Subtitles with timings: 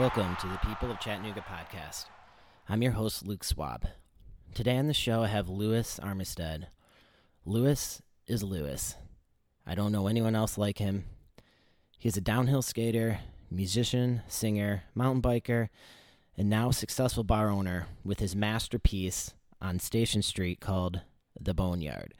[0.00, 2.06] Welcome to the People of Chattanooga podcast.
[2.70, 3.86] I'm your host, Luke Swab.
[4.54, 6.68] Today on the show, I have Lewis Armistead.
[7.44, 8.94] Lewis is Lewis.
[9.66, 11.04] I don't know anyone else like him.
[11.98, 13.18] He's a downhill skater,
[13.50, 15.68] musician, singer, mountain biker,
[16.34, 21.02] and now successful bar owner with his masterpiece on Station Street called
[21.38, 22.14] The Boneyard.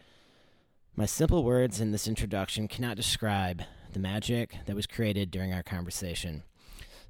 [0.97, 3.62] My simple words in this introduction cannot describe
[3.94, 6.42] the magic that was created during our conversation.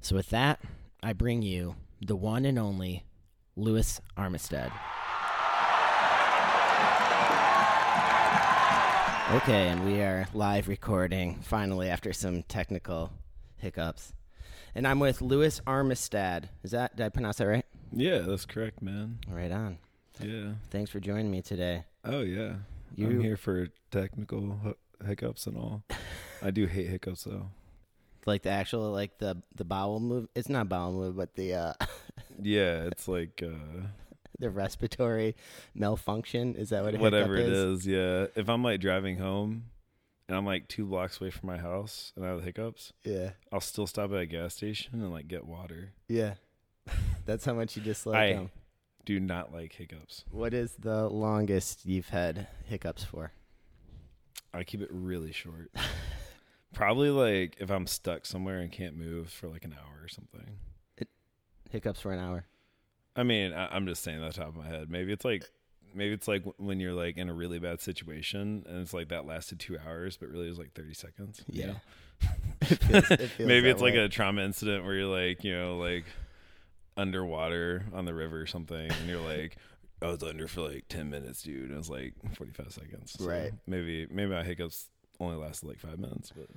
[0.01, 0.59] So, with that,
[1.03, 3.05] I bring you the one and only
[3.55, 4.71] Lewis Armistead.
[9.35, 13.13] Okay, and we are live recording finally after some technical
[13.57, 14.11] hiccups.
[14.75, 16.45] And I'm with Lewis Armistead.
[16.63, 17.65] Is that, did I pronounce that right?
[17.93, 19.19] Yeah, that's correct, man.
[19.29, 19.77] Right on.
[20.19, 20.53] Yeah.
[20.69, 21.85] Thanks for joining me today.
[22.03, 22.55] Oh yeah.
[22.95, 25.83] You- I'm here for technical hiccups and all.
[26.41, 27.47] I do hate hiccups though.
[28.25, 30.27] Like the actual, like the the bowel move.
[30.35, 31.73] It's not bowel move, but the uh,
[32.41, 33.87] Yeah, it's like uh,
[34.39, 35.35] the respiratory
[35.75, 36.55] malfunction.
[36.55, 37.85] Is that what whatever it is.
[37.87, 38.27] Yeah.
[38.35, 39.65] If I'm like driving home
[40.27, 43.59] and I'm like two blocks away from my house and I have hiccups, Yeah, I'll
[43.61, 45.93] still stop at a gas station and like get water.
[46.07, 46.35] yeah.
[47.25, 48.49] That's how much you dislike I- them.
[49.03, 50.25] Do not like hiccups.
[50.29, 53.31] What is the longest you've had hiccups for?
[54.53, 55.71] I keep it really short.
[56.73, 60.57] Probably like if I'm stuck somewhere and can't move for like an hour or something.
[61.69, 62.45] Hiccups for an hour.
[63.15, 64.89] I mean, I, I'm just saying that top of my head.
[64.89, 65.43] Maybe it's like,
[65.93, 69.25] maybe it's like when you're like in a really bad situation and it's like that
[69.25, 71.41] lasted two hours, but really it was like 30 seconds.
[71.47, 71.67] you Yeah.
[71.67, 71.75] know?
[72.61, 75.77] It feels- it feels maybe it's like a trauma incident where you're like, you know,
[75.77, 76.05] like
[76.97, 79.57] underwater on the river or something, and you're like,
[80.01, 81.63] I was under for like 10 minutes, dude.
[81.63, 83.13] And it was like 45 seconds.
[83.17, 83.51] So Right.
[83.67, 84.89] Maybe, maybe my hiccups
[85.21, 86.47] only lasted like five minutes, but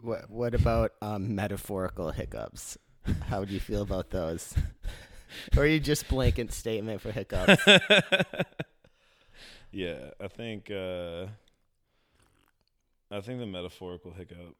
[0.00, 2.78] What What about um, metaphorical hiccups?
[3.28, 4.54] How do you feel about those?
[5.56, 7.62] or are you just blanket statement for hiccups?
[9.72, 11.26] yeah, I think uh
[13.10, 14.54] I think the metaphorical hiccup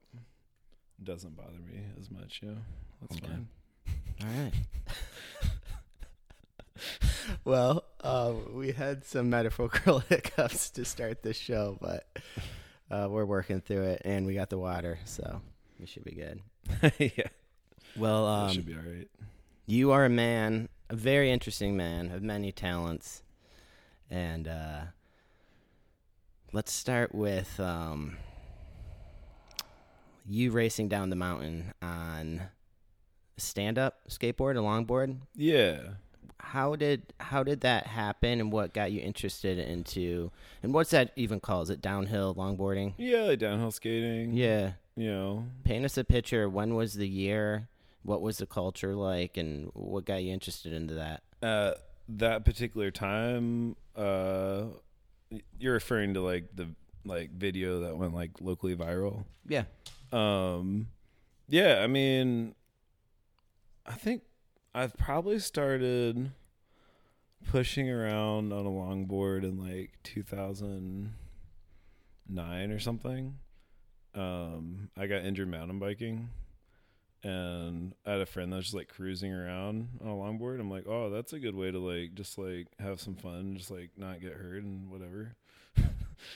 [1.02, 2.54] doesn't bother me as much, yeah.
[3.00, 3.26] That's Okay.
[3.26, 3.48] fine.
[4.22, 4.52] All right.
[7.44, 12.06] well, uh, we had some metaphorical hiccups to start this show, but
[12.90, 15.40] uh, we're working through it, and we got the water, so
[15.78, 16.40] we should be good.
[16.98, 17.28] yeah.
[17.96, 19.08] Well, um, should be all right.
[19.66, 23.22] you are a man, a very interesting man of many talents,
[24.10, 24.80] and uh,
[26.52, 28.16] let's start with um,
[30.26, 32.42] you racing down the mountain on
[33.36, 35.18] stand-up skateboard, a longboard.
[35.34, 35.80] Yeah.
[36.40, 40.30] How did how did that happen, and what got you interested into,
[40.62, 41.64] and what's that even called?
[41.64, 42.94] Is it downhill longboarding?
[42.96, 44.32] Yeah, like downhill skating.
[44.32, 45.44] Yeah, You know.
[45.64, 46.48] paint us a picture.
[46.48, 47.68] When was the year?
[48.02, 51.22] What was the culture like, and what got you interested into that?
[51.42, 51.74] Uh
[52.08, 54.64] that particular time, uh
[55.58, 56.68] you're referring to like the
[57.04, 59.24] like video that went like locally viral.
[59.46, 59.64] Yeah.
[60.12, 60.86] Um,
[61.48, 62.54] yeah, I mean,
[63.84, 64.22] I think
[64.74, 66.32] I've probably started
[67.50, 73.38] pushing around on a longboard in like 2009 or something.
[74.14, 76.30] Um, I got injured mountain biking,
[77.22, 80.60] and I had a friend that was just like cruising around on a longboard.
[80.60, 83.70] I'm like, oh, that's a good way to like just like have some fun, just
[83.70, 85.34] like not get hurt and whatever.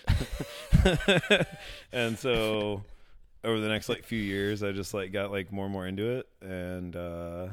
[1.92, 2.82] and so
[3.44, 6.18] over the next like few years i just like got like more and more into
[6.18, 7.48] it and uh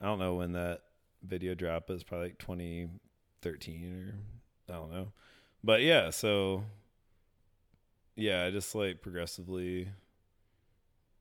[0.00, 0.80] i don't know when that
[1.22, 4.14] video dropped but it's probably like 2013
[4.68, 5.12] or i don't know
[5.62, 6.64] but yeah so
[8.16, 9.88] yeah i just like progressively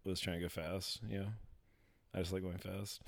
[0.04, 1.28] was trying to go fast you know
[2.14, 3.02] i just like going fast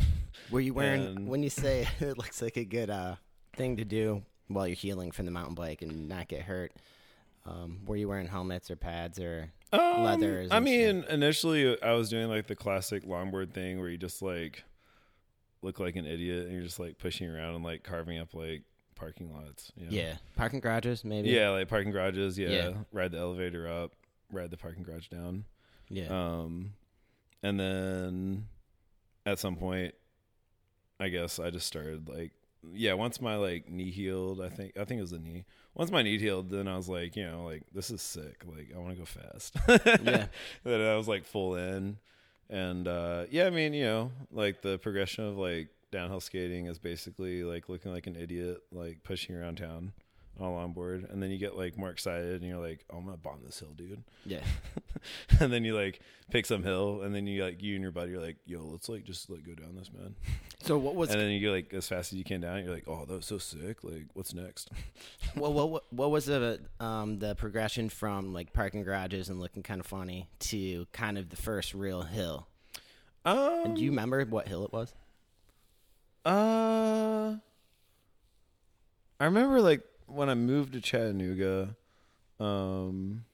[0.49, 3.15] Were you wearing And- when you say it looks like a good uh,
[3.55, 6.73] thing to do while you're healing from the mountain bike and not get hurt?
[7.45, 9.51] Um, were you wearing helmets or pads or?
[9.73, 13.97] Um, leathers I mean, initially I was doing like the classic longboard thing where you
[13.97, 14.63] just like
[15.61, 18.63] look like an idiot and you're just like pushing around and like carving up like
[18.95, 19.71] parking lots.
[19.75, 19.91] You know?
[19.91, 21.29] Yeah, parking garages maybe.
[21.29, 22.37] Yeah, like parking garages.
[22.37, 22.73] Yeah, Yeah.
[22.91, 23.93] ride the elevator up,
[24.31, 25.45] ride the parking garage down.
[25.89, 26.73] yeah, Um,
[27.43, 28.47] and then
[29.25, 29.93] at some point,
[30.99, 32.31] I guess I just started like,
[32.73, 32.93] yeah.
[32.93, 35.45] Once my like knee healed, I think I think it was the knee.
[35.73, 38.43] Once my knee healed, then I was like, you know, like this is sick.
[38.45, 39.55] Like I want to go fast.
[40.05, 40.27] Yeah.
[40.63, 41.97] Then I was like full in,
[42.51, 46.77] and uh, yeah, I mean, you know, like the progression of like downhill skating is
[46.77, 49.93] basically like looking like an idiot, like pushing around town
[50.41, 53.05] all on board, and then you get like more excited, and you're like, "Oh, I'm
[53.05, 54.41] gonna bomb this hill, dude." Yeah.
[55.39, 58.13] and then you like pick some hill, and then you like you and your buddy
[58.13, 60.15] are like, "Yo, let's like just like go down this, man."
[60.63, 62.63] So what was and then you go like as fast as you can down.
[62.63, 63.83] You're like, "Oh, that was so sick!
[63.83, 64.69] Like, what's next?"
[65.35, 69.79] what what what was the um the progression from like parking garages and looking kind
[69.79, 72.47] of funny to kind of the first real hill?
[73.25, 74.93] Um, And do you remember what hill it was?
[76.25, 77.35] Uh,
[79.19, 81.75] I remember like when I moved to Chattanooga.
[82.39, 83.25] Um,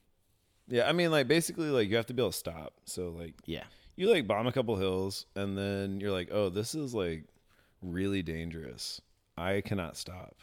[0.67, 2.73] yeah, I mean like basically like you have to be able to stop.
[2.85, 3.63] So like Yeah.
[3.95, 7.23] you like bomb a couple hills and then you're like, oh, this is like
[7.81, 9.01] really dangerous.
[9.37, 10.35] I cannot stop.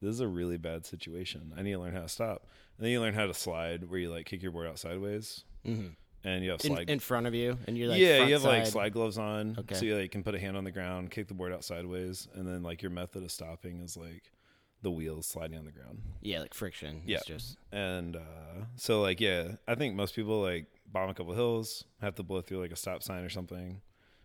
[0.00, 1.52] This is a really bad situation.
[1.56, 2.46] I need to learn how to stop.
[2.78, 5.44] And then you learn how to slide, where you like kick your board out sideways,
[5.66, 5.88] Mm-hmm.
[6.22, 6.88] and you have In, slide.
[6.90, 9.74] in front of you, and you're like yeah, you have like slide gloves on, Okay.
[9.74, 12.28] so you like can put a hand on the ground, kick the board out sideways,
[12.34, 14.30] and then like your method of stopping is like
[14.86, 15.98] the wheels sliding on the ground.
[16.22, 17.02] Yeah, like friction.
[17.04, 17.16] Yeah.
[17.16, 21.34] It's just And uh, so like yeah, I think most people like bomb a couple
[21.34, 23.80] hills, have to blow through like a stop sign or something,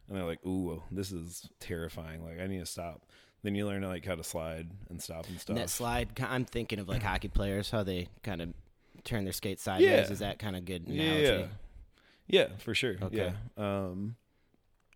[0.08, 2.24] and they're like, "Ooh, this is terrifying!
[2.24, 3.02] Like I need to stop."
[3.42, 5.56] Then you learn like how to slide and stop and stuff.
[5.56, 6.14] and that slide.
[6.14, 8.54] ki- I'm thinking of like hockey players, how they kind of
[9.04, 9.90] turn their skate sideways.
[10.08, 10.12] Yeah.
[10.14, 11.50] Is that kind of good yeah, analogy?
[12.28, 12.98] yeah, yeah, for sure.
[13.02, 13.34] Okay.
[13.58, 13.64] Yeah.
[13.64, 14.16] Um,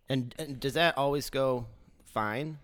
[0.08, 1.66] And, and does that always go
[2.04, 2.58] fine?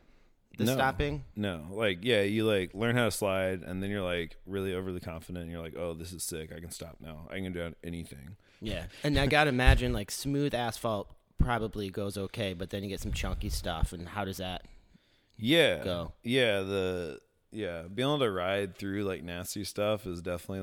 [0.58, 0.74] The No.
[0.74, 1.24] stopping.
[1.34, 5.00] no, like yeah, you like learn how to slide, and then you're like really overly
[5.00, 5.44] confident.
[5.44, 6.52] And you're like, "Oh, this is sick!
[6.54, 7.26] I can stop now.
[7.30, 8.84] I can do anything." Yeah.
[9.02, 11.08] And I gotta imagine like smooth asphalt
[11.38, 14.66] probably goes okay, but then you get some chunky stuff, and how does that
[15.38, 15.82] Yeah.
[15.82, 16.12] go?
[16.22, 17.20] Yeah, the
[17.50, 20.60] yeah, being able to ride through like nasty stuff is definitely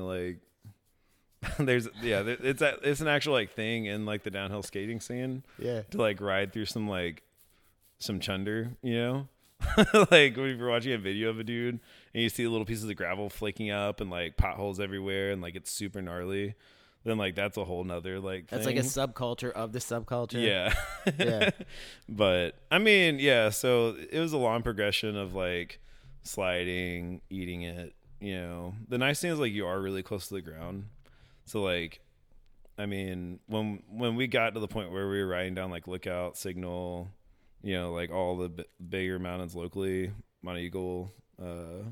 [1.42, 4.62] like there's yeah, there- it's a, it's an actual like thing in like the downhill
[4.62, 5.82] skating scene Yeah.
[5.90, 7.22] to like ride through some like
[7.98, 9.28] some chunder, you know?
[10.10, 11.80] like when you're watching a video of a dude
[12.14, 15.54] and you see little pieces of gravel flaking up and like potholes everywhere and like
[15.54, 16.54] it's super gnarly,
[17.04, 18.76] then like that's a whole nother like That's thing.
[18.76, 20.42] like a subculture of the subculture.
[20.42, 20.74] Yeah.
[21.18, 21.50] Yeah.
[22.08, 25.80] but I mean, yeah, so it was a long progression of like
[26.22, 28.74] sliding, eating it, you know.
[28.88, 30.86] The nice thing is like you are really close to the ground.
[31.46, 32.00] So like
[32.78, 35.86] I mean, when when we got to the point where we were riding down like
[35.86, 37.08] Lookout, Signal,
[37.62, 40.12] you know, like all the b- bigger mountains locally,
[40.44, 41.10] Monteagle,
[41.42, 41.84] uh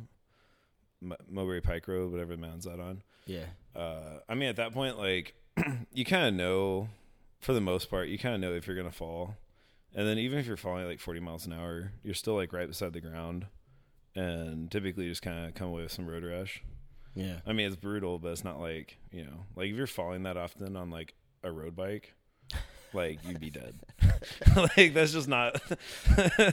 [1.02, 3.44] M- Mulberry Pike Road, whatever the mountain's that on Yeah.
[3.76, 5.34] uh, I mean, at that point, like
[5.92, 6.88] you kind of know,
[7.40, 9.36] for the most part, you kind of know if you're gonna fall,
[9.94, 12.66] and then even if you're falling like 40 miles an hour, you're still like right
[12.68, 13.46] beside the ground,
[14.16, 16.62] and typically you just kind of come away with some road rash.
[17.14, 17.40] Yeah.
[17.46, 20.36] I mean, it's brutal, but it's not like you know, like if you're falling that
[20.36, 22.14] often on like a road bike.
[22.92, 23.74] Like you'd be dead.
[24.56, 25.60] like that's just not.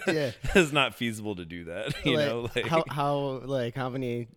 [0.08, 0.32] Yeah.
[0.56, 2.06] it's not feasible to do that.
[2.06, 3.16] You Like, know, like how how
[3.46, 4.28] like how many?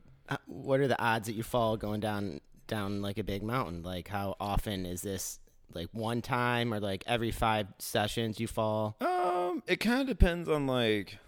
[0.47, 3.83] What are the odds that you fall going down down like a big mountain?
[3.83, 5.39] Like how often is this?
[5.75, 8.97] Like one time or like every five sessions you fall?
[9.03, 11.19] Um, it kind of depends on like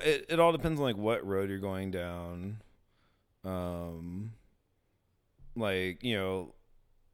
[0.00, 0.26] it.
[0.28, 2.60] It all depends on like what road you're going down.
[3.44, 4.32] Um,
[5.56, 6.54] like you know,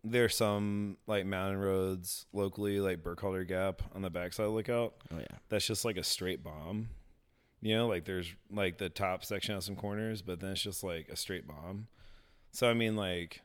[0.02, 4.94] there's some like mountain roads locally, like Burkhalter Gap on the backside of Lookout.
[5.12, 5.38] Oh yeah.
[5.48, 6.88] That's just like a straight bomb.
[7.62, 10.82] You know, like there's like the top section has some corners, but then it's just
[10.82, 11.88] like a straight bomb.
[12.52, 13.42] So I mean, like,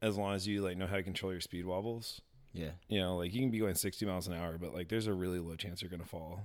[0.00, 2.20] as long as you like know how to control your speed wobbles,
[2.54, 2.70] Yeah.
[2.88, 5.12] you know, like you can be going 60 miles an hour, but like there's a
[5.12, 6.40] really low chance you're going to fall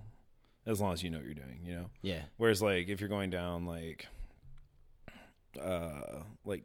[0.65, 1.89] as long as you know what you're doing, you know?
[2.01, 2.23] Yeah.
[2.37, 4.07] Whereas like if you're going down like,
[5.61, 6.63] uh, like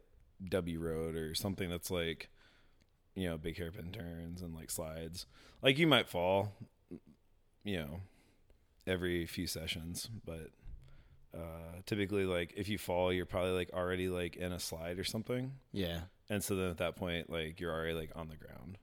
[0.49, 2.29] W Road or something that's like,
[3.15, 5.25] you know, big hairpin turns and like slides,
[5.61, 6.53] like you might fall,
[7.63, 8.01] you know,
[8.85, 10.51] every few sessions, but
[11.33, 15.03] uh, typically like if you fall, you're probably like already like in a slide or
[15.03, 15.53] something.
[15.71, 16.01] Yeah.
[16.29, 18.77] And so then at that point, like you're already like on the ground.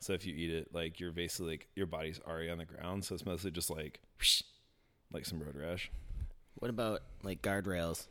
[0.00, 3.04] So if you eat it, like you're basically like your body's already on the ground.
[3.04, 4.00] So it's mostly just like,
[5.12, 5.90] like some road rash.
[6.56, 8.06] What about like guardrails?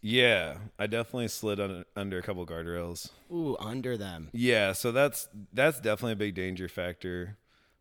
[0.00, 3.10] Yeah, I definitely slid under, under a couple guardrails.
[3.32, 4.28] Ooh, under them.
[4.32, 7.36] Yeah, so that's that's definitely a big danger factor.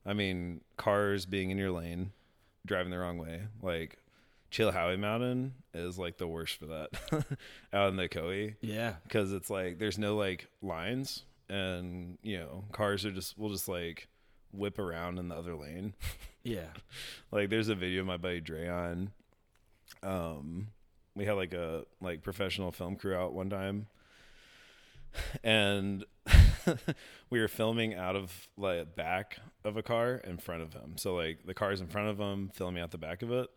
[0.06, 2.12] I mean, cars being in your lane,
[2.66, 3.44] driving the wrong way.
[3.62, 3.98] Like
[4.52, 6.90] Chilhowee Mountain is like the worst for that
[7.74, 8.50] out in the Coe.
[8.62, 8.94] Yeah.
[9.04, 13.68] because it's like there's no like lines and you know cars are just will just
[13.68, 14.08] like
[14.52, 15.94] whip around in the other lane
[16.44, 16.68] Yeah.
[17.32, 19.12] like there's a video of my buddy Dre on
[20.02, 20.68] um
[21.16, 23.88] we had like a like professional film crew out one time.
[25.44, 26.04] And
[27.30, 30.98] we were filming out of like back of a car in front of him.
[30.98, 33.50] So like the car's in front of him filming out the back of it.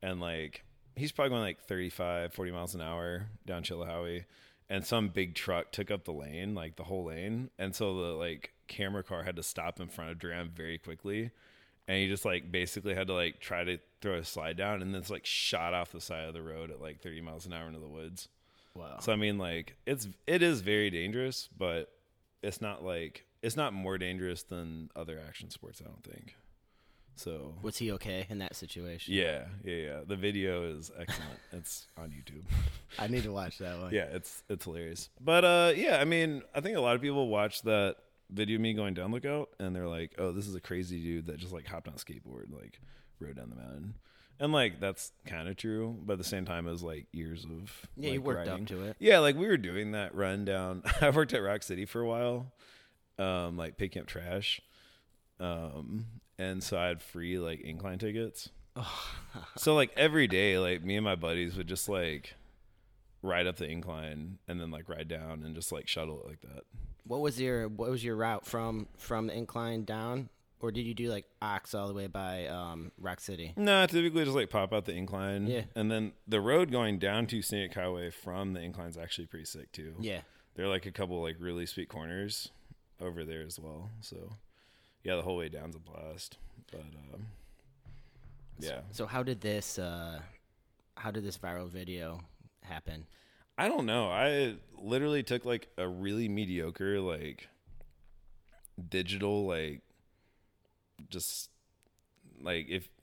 [0.00, 0.64] And like
[0.96, 4.24] he's probably going like 35, 40 miles an hour down Chilhowee,
[4.68, 8.12] and some big truck took up the lane, like the whole lane, and so the
[8.12, 11.30] like camera car had to stop in front of Duran very quickly,
[11.88, 14.92] and he just like basically had to like try to throw a slide down, and
[14.94, 17.52] then it's like shot off the side of the road at like 30 miles an
[17.52, 18.28] hour into the woods.
[18.74, 18.98] Wow.
[19.00, 21.90] So I mean, like it's it is very dangerous, but
[22.42, 25.80] it's not like it's not more dangerous than other action sports.
[25.84, 26.36] I don't think.
[27.14, 29.12] So Was he okay in that situation?
[29.12, 30.00] yeah, yeah, yeah.
[30.06, 31.38] The video is excellent.
[31.52, 32.42] it's on YouTube.
[32.98, 33.92] I need to watch that one.
[33.92, 35.10] yeah, it's it's hilarious.
[35.20, 37.96] But uh, yeah, I mean, I think a lot of people watch that
[38.32, 41.26] video of me going down lookout, and they're like, "Oh, this is a crazy dude
[41.26, 42.80] that just like hopped on a skateboard, like
[43.20, 43.94] rode down the mountain."
[44.40, 47.44] And like that's kind of true, but at the same time, it was like years
[47.44, 48.62] of Yeah, you like, worked riding.
[48.64, 48.96] up to it.
[48.98, 50.82] Yeah, like we were doing that run down.
[51.00, 52.52] I worked at Rock City for a while,
[53.18, 54.60] um, like picking up trash.
[55.38, 56.06] Um,
[56.38, 58.48] and so I had free like incline tickets.
[59.56, 62.34] so like every day, like me and my buddies would just like
[63.22, 66.40] ride up the incline and then like ride down and just like shuttle it like
[66.42, 66.64] that.
[67.04, 70.28] What was your What was your route from from the incline down,
[70.60, 73.52] or did you do like Ochs all the way by um, Rock City?
[73.56, 75.46] No, typically just like pop out the incline.
[75.46, 75.62] Yeah.
[75.74, 79.46] And then the road going down to Scenic Highway from the incline is actually pretty
[79.46, 79.94] sick too.
[80.00, 80.20] Yeah.
[80.54, 82.50] There are like a couple like really sweet corners
[83.00, 83.90] over there as well.
[84.00, 84.36] So
[85.02, 86.38] yeah, the whole way down's a blast.
[86.70, 86.80] But
[87.14, 87.26] um,
[88.58, 90.20] yeah, So how did this uh,
[90.94, 92.20] How did this viral video
[92.62, 93.06] happen?
[93.58, 94.08] I don't know.
[94.10, 97.48] I literally took like a really mediocre like
[98.88, 99.82] digital like
[101.08, 101.50] just
[102.42, 102.88] like if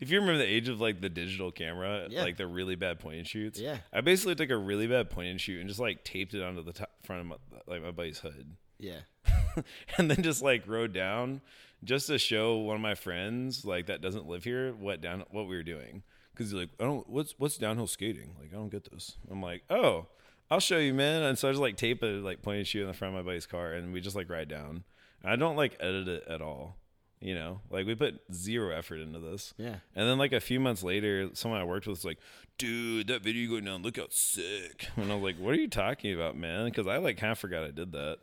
[0.00, 2.22] if you remember the age of like the digital camera, Yeah.
[2.22, 3.60] like the really bad point and shoots.
[3.60, 3.78] Yeah.
[3.92, 6.62] I basically took a really bad point and shoot and just like taped it onto
[6.62, 7.36] the top, front of my,
[7.66, 8.56] like my buddy's hood.
[8.78, 9.00] Yeah.
[9.98, 11.40] and then just like rode down
[11.84, 15.46] just to show one of my friends like that doesn't live here what down what
[15.46, 16.02] we were doing
[16.34, 19.40] because he's like I don't what's what's downhill skating like I don't get this I'm
[19.42, 20.06] like oh
[20.50, 22.82] I'll show you man and so I just like tape it like point and shoot
[22.82, 24.84] in the front of my buddy's car and we just like ride down
[25.22, 26.76] and I don't like edit it at all
[27.20, 29.76] you know like we put zero effort into this Yeah.
[29.94, 32.18] and then like a few months later, someone I worked with was like,
[32.58, 35.68] "Dude, that video going down, look out sick." And I was like, "What are you
[35.68, 38.18] talking about, man?" Because I like kind of forgot I did that.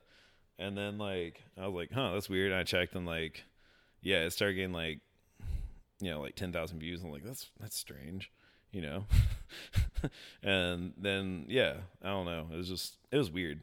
[0.59, 3.43] And then like I was like, "Huh, that's weird." And I checked and like,
[4.03, 4.99] yeah, it started getting like,
[6.01, 7.01] you know, like ten thousand views.
[7.03, 8.31] I'm like, that's that's strange,
[8.71, 9.05] you know.
[10.43, 12.47] and then yeah, I don't know.
[12.51, 13.61] It was just it was weird.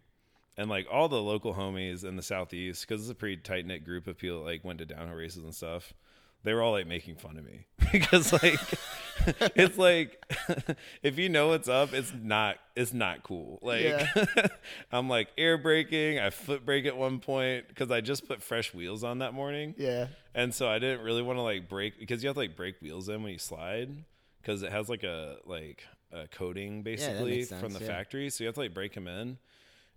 [0.57, 3.85] And like all the local homies in the southeast, because it's a pretty tight knit
[3.85, 5.93] group of people that like went to downhill races and stuff
[6.45, 8.61] they were all like making fun of me because like
[9.57, 10.23] it's like
[11.03, 14.27] if you know what's up it's not it's not cool like Yeah.
[14.93, 18.73] i'm like air braking i foot brake at one point because i just put fresh
[18.75, 20.09] wheels on that morning Yeah.
[20.35, 22.81] and so i didn't really want to like break because you have to like break
[22.81, 23.91] wheels in when you slide
[24.43, 25.83] because it has like a like
[26.13, 27.87] a coating basically makes from the yeah.
[27.87, 29.39] factory so you have to like break them in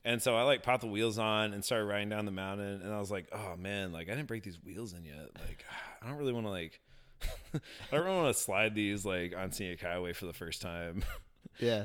[0.04, 2.92] and so I like popped the wheels on and started riding down the mountain, and
[2.92, 5.30] I was like, "Oh man, like I didn't break these wheels in yet.
[5.36, 5.64] Like
[6.02, 6.80] I don't really want to like,
[7.92, 11.04] I don't want to slide these like on scenic highway for the first time."
[11.60, 11.84] Yeah.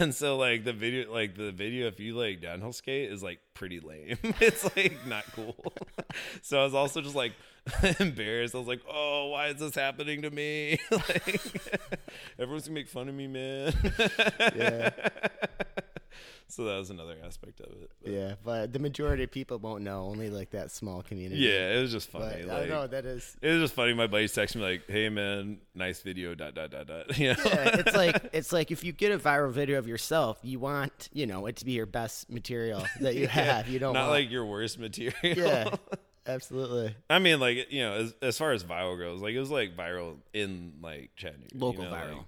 [0.00, 3.38] and so like the video, like the video, if you like downhill skate, is like
[3.54, 4.16] pretty lame.
[4.40, 5.74] it's like not cool.
[6.42, 7.32] so I was also just like
[8.00, 8.54] embarrassed.
[8.54, 10.78] I was like, "Oh, why is this happening to me?
[10.90, 11.40] like
[12.38, 13.74] everyone's gonna make fun of me, man."
[14.56, 14.90] Yeah.
[16.48, 17.90] so that was another aspect of it.
[18.02, 18.34] But- Yeah.
[18.44, 20.04] But the majority of people won't know.
[20.06, 21.40] Only like that small community.
[21.42, 22.24] Yeah, it was just funny.
[22.24, 22.86] I like, don't know.
[22.86, 23.36] That is.
[23.42, 23.94] It was just funny.
[23.94, 27.18] My buddies texted me like, "Hey man, nice video." Dot dot dot dot.
[27.18, 27.42] You know?
[27.44, 31.08] Yeah, it's like it's like if you get a viral video of yourself, you want
[31.12, 33.68] you know it to be your best material that you have.
[33.68, 35.14] You don't not want, like your worst material.
[35.22, 35.74] yeah,
[36.26, 39.50] absolutely I mean, like you know, as as far as viral goes, like it was
[39.50, 42.16] like viral in like Chattanooga, you Local know, viral.
[42.16, 42.24] Like,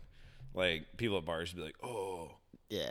[0.54, 2.30] like people at bars would be like, "Oh,
[2.68, 2.90] yeah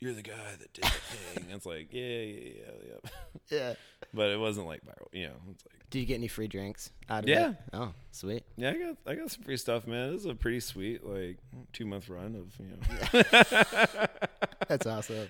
[0.00, 2.70] you're the guy that did the thing." it's like, yeah, yeah, yeah,
[3.04, 3.10] yeah.
[3.50, 3.74] yeah.
[4.14, 5.08] But it wasn't like viral.
[5.12, 7.50] You know, it's like, Did you get any free drinks out of Yeah.
[7.50, 7.56] it?
[7.72, 8.44] Oh, sweet.
[8.56, 10.12] yeah, I got I got some free stuff, man.
[10.12, 11.38] This is a pretty sweet like
[11.72, 14.06] two month run of you know.
[14.68, 15.28] That's awesome.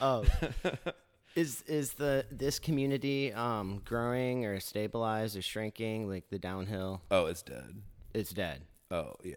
[0.00, 0.24] oh,
[1.36, 6.08] is is the this community um growing or stabilized or shrinking?
[6.08, 7.82] Like the downhill, oh, it's dead.
[8.12, 8.62] it's dead.
[8.90, 9.34] Oh yeah.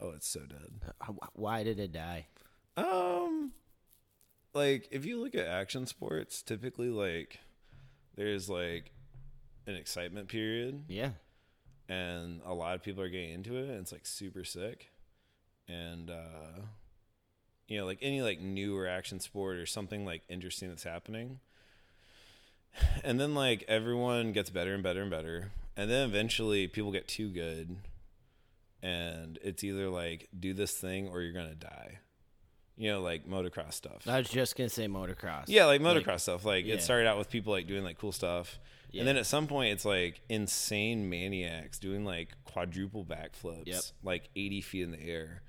[0.00, 0.70] Oh, it's so dead.
[1.34, 2.26] Why did it die?
[2.76, 3.52] Um,
[4.54, 7.38] like if you look at action sports, typically like
[8.16, 8.90] there's like
[9.66, 11.10] an excitement period, Yeah,
[11.88, 14.90] and a lot of people are getting into it, and it's like super sick.
[15.68, 16.62] And uh,
[17.68, 21.38] you know, like any like newer action sport or something like interesting that's happening,
[23.04, 27.06] and then like everyone gets better and better and better, and then eventually people get
[27.08, 27.76] too good.
[28.82, 31.98] and it's either like do this thing or you're gonna die.
[32.76, 34.08] You know, like motocross stuff.
[34.08, 35.44] I was just gonna say motocross.
[35.48, 36.44] Yeah, like motocross Like, stuff.
[36.44, 36.74] Like yeah.
[36.74, 38.58] it started out with people like doing like cool stuff,
[38.90, 39.00] Yeah.
[39.00, 43.82] and then at some point it's like insane maniacs doing like quadruple backflips, Yep.
[44.02, 45.42] like eighty feet in the air,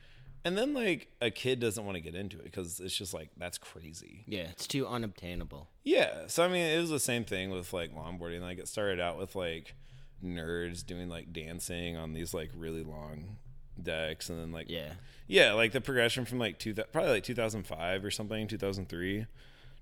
[0.44, 3.30] and then like a kid doesn't want to get into it because it's just like
[3.38, 4.26] that's crazy.
[4.28, 5.70] Yeah, it's too unobtainable.
[5.86, 8.42] Yeah, so I mean it was the same thing with like longboarding.
[8.42, 9.76] Like it started out with like
[10.22, 13.38] nerds doing like dancing on these like really long
[13.82, 14.94] decks, and then like Yeah.
[15.28, 19.26] yeah, like the progression from like two, probably like 2005 or something, 2003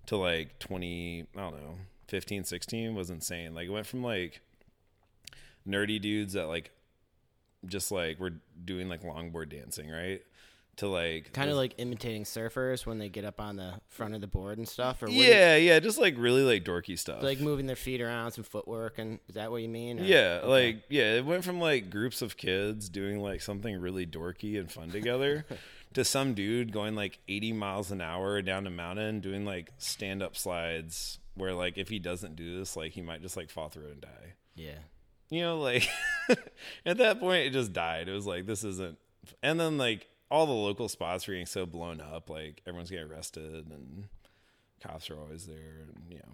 [0.08, 1.76] to like 20, I don't know,
[2.08, 3.54] 15, 16 was insane.
[3.54, 4.42] Like it went from like
[5.68, 6.72] nerdy dudes that like
[7.66, 10.22] just like were doing like longboard dancing, right?
[10.80, 14.22] To like Kind of like imitating surfers when they get up on the front of
[14.22, 17.22] the board and stuff, or yeah, yeah, just like really like dorky stuff.
[17.24, 20.00] like moving their feet around, some footwork, and is that what you mean?
[20.00, 20.48] or- Yeah, Okay.
[20.48, 24.72] like yeah, it went from like groups of kids doing like something really dorky and
[24.72, 25.46] fun together
[25.94, 30.22] to some dude going like 80 miles an hour down a mountain doing like stand
[30.24, 33.70] up slides where like if he doesn't do this like he might just like fall
[33.70, 34.34] through and die.
[34.56, 34.80] yeah,
[35.30, 35.90] You know like
[36.86, 38.08] at that point it just died.
[38.08, 38.98] It was like this isn't
[39.44, 43.10] and then like all the local spots were getting so blown up like everyone's getting
[43.12, 44.06] arrested and
[44.82, 46.34] cops are always there and you know.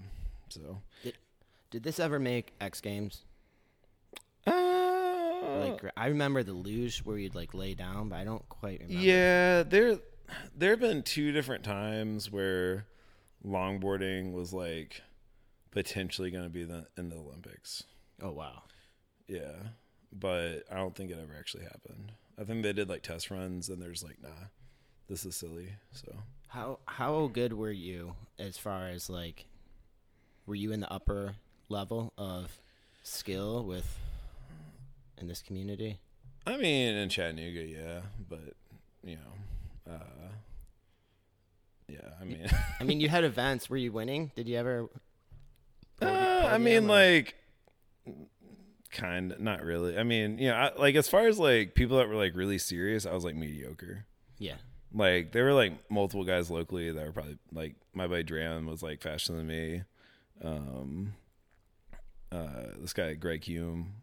[0.50, 0.82] So
[1.72, 3.24] Did this ever make X Games?
[4.48, 4.52] uh,
[5.60, 9.02] Like I remember the luge where you'd like lay down, but I don't quite remember.
[9.04, 10.00] Yeah, there
[10.56, 12.86] there have been two different times where
[13.46, 15.02] longboarding was like
[15.72, 17.84] potentially going to be the, in the Olympics.
[18.22, 18.64] Oh wow.
[19.28, 19.54] Yeah,
[20.14, 22.12] but I don't think it ever actually happened.
[22.40, 24.30] I think they did like test runs, and there's like, nah,
[25.08, 25.70] this is silly.
[25.92, 26.14] So
[26.50, 29.46] How how good were you as far as like
[30.46, 31.36] were you in the upper
[31.70, 32.60] level of
[33.04, 33.98] skill with
[35.18, 36.00] in this community?
[36.48, 38.54] I mean, in Chattanooga, yeah, but
[39.04, 40.30] you know, uh,
[41.88, 42.48] yeah, I mean,
[42.80, 43.70] I mean, you had events.
[43.70, 44.32] Were you winning?
[44.36, 44.90] Did you ever?
[46.02, 46.06] Uh,
[46.52, 47.36] I mean, or- like,
[48.96, 49.98] kind, not really.
[49.98, 52.58] I mean, you know, I, like as far as like people that were like really
[52.58, 54.06] serious, I was like mediocre.
[54.40, 54.56] yeah,
[54.94, 58.82] Like there were like multiple guys locally that were probably like my buddy Dram was
[58.82, 59.84] like faster than me.
[60.44, 61.14] Um,
[62.32, 63.94] uh, this guy Greg Hume,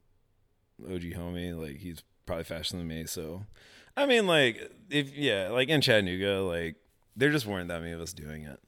[0.85, 3.05] OG homie, like he's probably faster than me.
[3.07, 3.45] So,
[3.97, 6.77] I mean, like if yeah, like in Chattanooga, like
[7.17, 8.61] there just weren't that many of us doing it.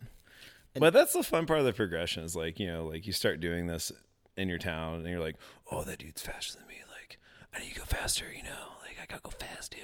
[0.77, 3.41] But that's the fun part of the progression is like you know like you start
[3.41, 3.93] doing this
[4.37, 5.37] in your town and you're like,
[5.71, 6.77] oh that dude's faster than me.
[6.91, 7.19] Like
[7.55, 8.27] I need to go faster.
[8.37, 9.81] You know, like I gotta go fast, dude.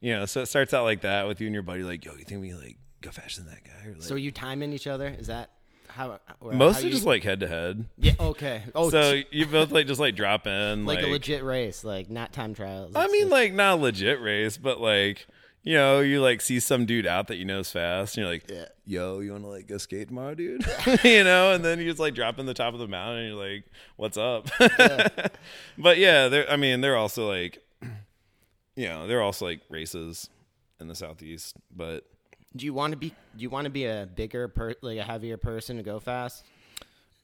[0.00, 1.82] You know, so it starts out like that with you and your buddy.
[1.82, 3.90] Like, yo, you think we like go faster than that guy?
[3.90, 5.08] Or, like, So are you timing each other?
[5.08, 5.50] Is that
[5.88, 6.18] how?
[6.40, 7.84] or how mostly you- just like head to head.
[7.98, 8.12] yeah.
[8.18, 8.62] Okay.
[8.74, 12.08] Oh, so you both like just like drop in like, like, a legit race, like
[12.08, 12.92] not time trials.
[12.94, 15.26] I mean, just- like not legit race, but like
[15.62, 18.32] you know, you like see some dude out that you know is fast, and you're
[18.32, 18.66] like, Yeah.
[18.86, 20.64] "Yo, you want to like go skate tomorrow, dude?"
[21.04, 23.28] you know, and then you just like drop in the top of the mountain, and
[23.34, 23.64] you're like,
[23.96, 24.48] "What's up?"
[25.78, 26.50] but yeah, they're.
[26.50, 27.62] I mean, they're also like,
[28.76, 30.28] you know, they're also like races
[30.80, 32.04] in the southeast, but
[32.56, 33.10] do you want to be?
[33.10, 36.44] Do you want to be a bigger, per, like a heavier person to go fast?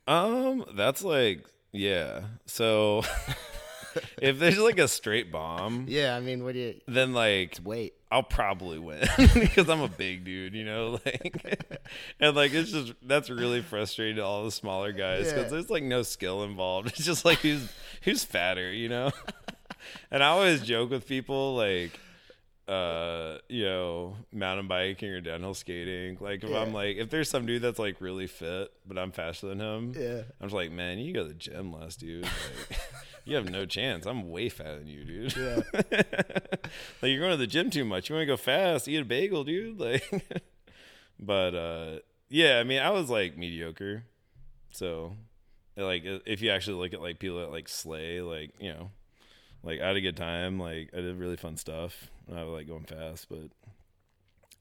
[0.06, 1.40] um, that's like,
[1.72, 2.20] yeah.
[2.46, 3.02] So
[4.22, 6.14] if there's like a straight bomb, Yeah.
[6.16, 7.94] I mean, what do you then like wait?
[8.10, 11.80] I'll probably win because I'm a big dude, you know, like,
[12.20, 15.48] and like it's just that's really frustrating to all the smaller guys because Yeah.
[15.50, 16.88] there's like no skill involved.
[16.96, 17.68] It's just like who's
[18.02, 19.10] who's fatter, you know.
[20.10, 21.98] and I always joke with people like,
[22.68, 26.16] uh, you know, mountain biking or downhill skating.
[26.20, 29.48] Like if I'm like if there's some dude that's like really fit but I'm faster
[29.48, 30.22] than him, Yeah.
[30.40, 32.22] I'm just like, man, you go to the gym less, dude.
[32.22, 32.80] Like,
[33.26, 34.06] you have no chance.
[34.06, 35.36] I'm way fatter than you, dude.
[35.36, 35.60] Yeah.
[35.82, 38.08] like you're going to the gym too much.
[38.08, 39.78] You want to go fast, eat a bagel, dude.
[39.86, 40.04] Like,
[41.18, 44.04] but uh, yeah, I mean, I was like mediocre.
[44.70, 45.16] So,
[45.76, 48.90] like, if you actually look at like people that like slay, like you know,
[49.62, 50.58] like I had a good time.
[50.58, 52.08] Like I did really fun stuff.
[52.32, 53.50] I was like going fast, but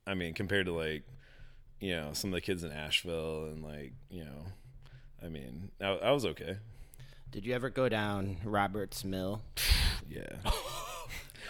[0.08, 1.04] I mean, compared to like
[1.80, 4.46] you know some of the kids in Asheville and like you know,
[5.24, 6.58] I mean, I, I was okay.
[7.36, 9.42] Did you ever go down Robert's Mill?
[10.08, 10.52] Yeah.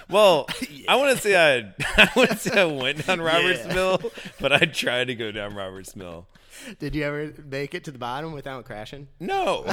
[0.09, 0.47] Well,
[0.87, 1.57] I want to say I,
[1.97, 3.73] I want to say I went down Roberts Yeah.
[3.73, 4.01] Mill,
[4.39, 6.25] but I tried to go down Roberts Mill.
[6.79, 9.09] Did you ever make it to the bottom without crashing?
[9.19, 9.65] No.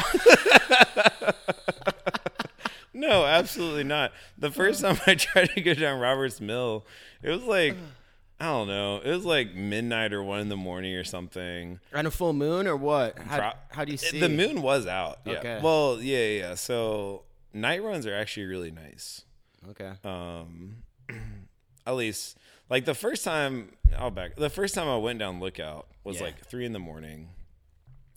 [2.92, 4.12] no, absolutely not.
[4.36, 6.84] The first time I tried to go down Roberts Mill,
[7.22, 7.76] it was like
[8.42, 11.78] I don't know, it was like midnight or one in the morning or something.
[11.94, 13.16] On a full moon or what?
[13.18, 14.18] How, Pro- how do you see?
[14.18, 15.20] The moon was out.
[15.24, 15.34] Yeah.
[15.34, 15.60] Okay.
[15.62, 16.54] Well, yeah, yeah.
[16.56, 19.22] So night runs are actually really nice.
[19.70, 19.92] Okay.
[20.02, 20.78] Um,
[21.86, 22.36] at least
[22.68, 26.24] like the first time I'll back the first time I went down lookout was Yeah.
[26.24, 27.28] like three in the morning.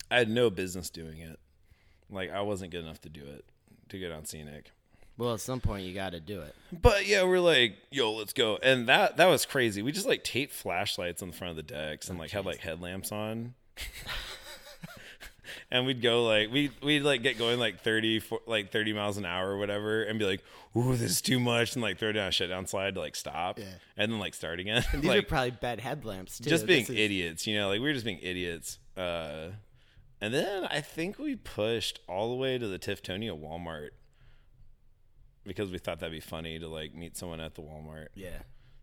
[0.09, 1.39] I had no business doing it.
[2.09, 3.45] Like I wasn't good enough to do it
[3.89, 4.71] to get on scenic.
[5.17, 6.53] Well, at some point you got to do it.
[6.73, 8.57] But yeah, we're like, yo, let's go.
[8.61, 9.81] And that that was crazy.
[9.81, 12.59] We just like taped flashlights on the front of the decks and like had like
[12.59, 13.53] headlamps on.
[15.71, 19.17] and we'd go like we we'd like get going like 30 fo- like 30 miles
[19.17, 20.43] an hour or whatever and be like,
[20.75, 23.59] "Ooh, this is too much." And like throw down a shutdown slide to like stop
[23.59, 23.65] Yeah.
[23.95, 24.83] and then like start again.
[24.93, 26.49] These like are probably bad headlamps too.
[26.49, 28.79] just being This is- idiots, you know, like we were just being idiots.
[28.97, 29.51] Uh
[30.21, 33.89] and then I think we pushed all the way to the Tiftonia Walmart
[35.45, 38.07] because we thought that'd be funny to like meet someone at the Walmart.
[38.15, 38.39] Yeah.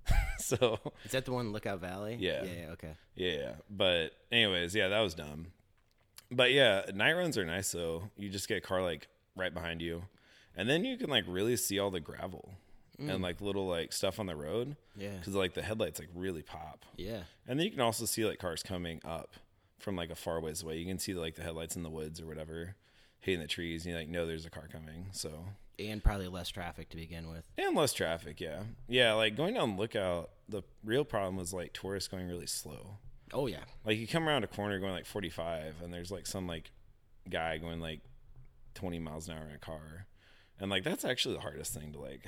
[0.38, 2.16] So Is that the one Lookout Valley?
[2.18, 2.42] Yeah.
[2.42, 2.51] Yeah.
[2.51, 2.94] yeah, Okay.
[3.14, 3.53] yeah, yeah.
[3.70, 5.46] But anyways, yeah, that was dumb.
[6.33, 8.11] But yeah, night runs are nice though.
[8.16, 10.03] You just get a car like right behind you.
[10.57, 12.55] And then you can like really see all the gravel
[12.98, 13.22] and mm.
[13.22, 15.16] like little like stuff on the road Yeah.
[15.22, 16.85] cuz like the headlights like really pop.
[16.96, 17.22] Yeah.
[17.46, 19.35] And then you can also see like cars coming up
[19.79, 20.79] from like a far ways away.
[20.79, 22.75] You can see like the headlights in the woods or whatever,
[23.23, 23.85] hitting the trees.
[23.87, 25.07] And you like know there's a car coming.
[25.13, 25.31] So
[25.79, 27.45] And probably less traffic to begin with.
[27.59, 28.41] and less traffic.
[28.41, 29.15] Yeah, yeah.
[29.15, 32.99] Like going down Lookout, the real problem was like tourists going really slow.
[33.33, 33.65] Oh yeah.
[33.87, 36.71] Like you come around a corner going like 45, and there's like some like
[37.31, 38.01] guy going like
[38.75, 40.07] 20 miles an hour in a car,
[40.61, 42.27] and like that's actually the hardest thing to like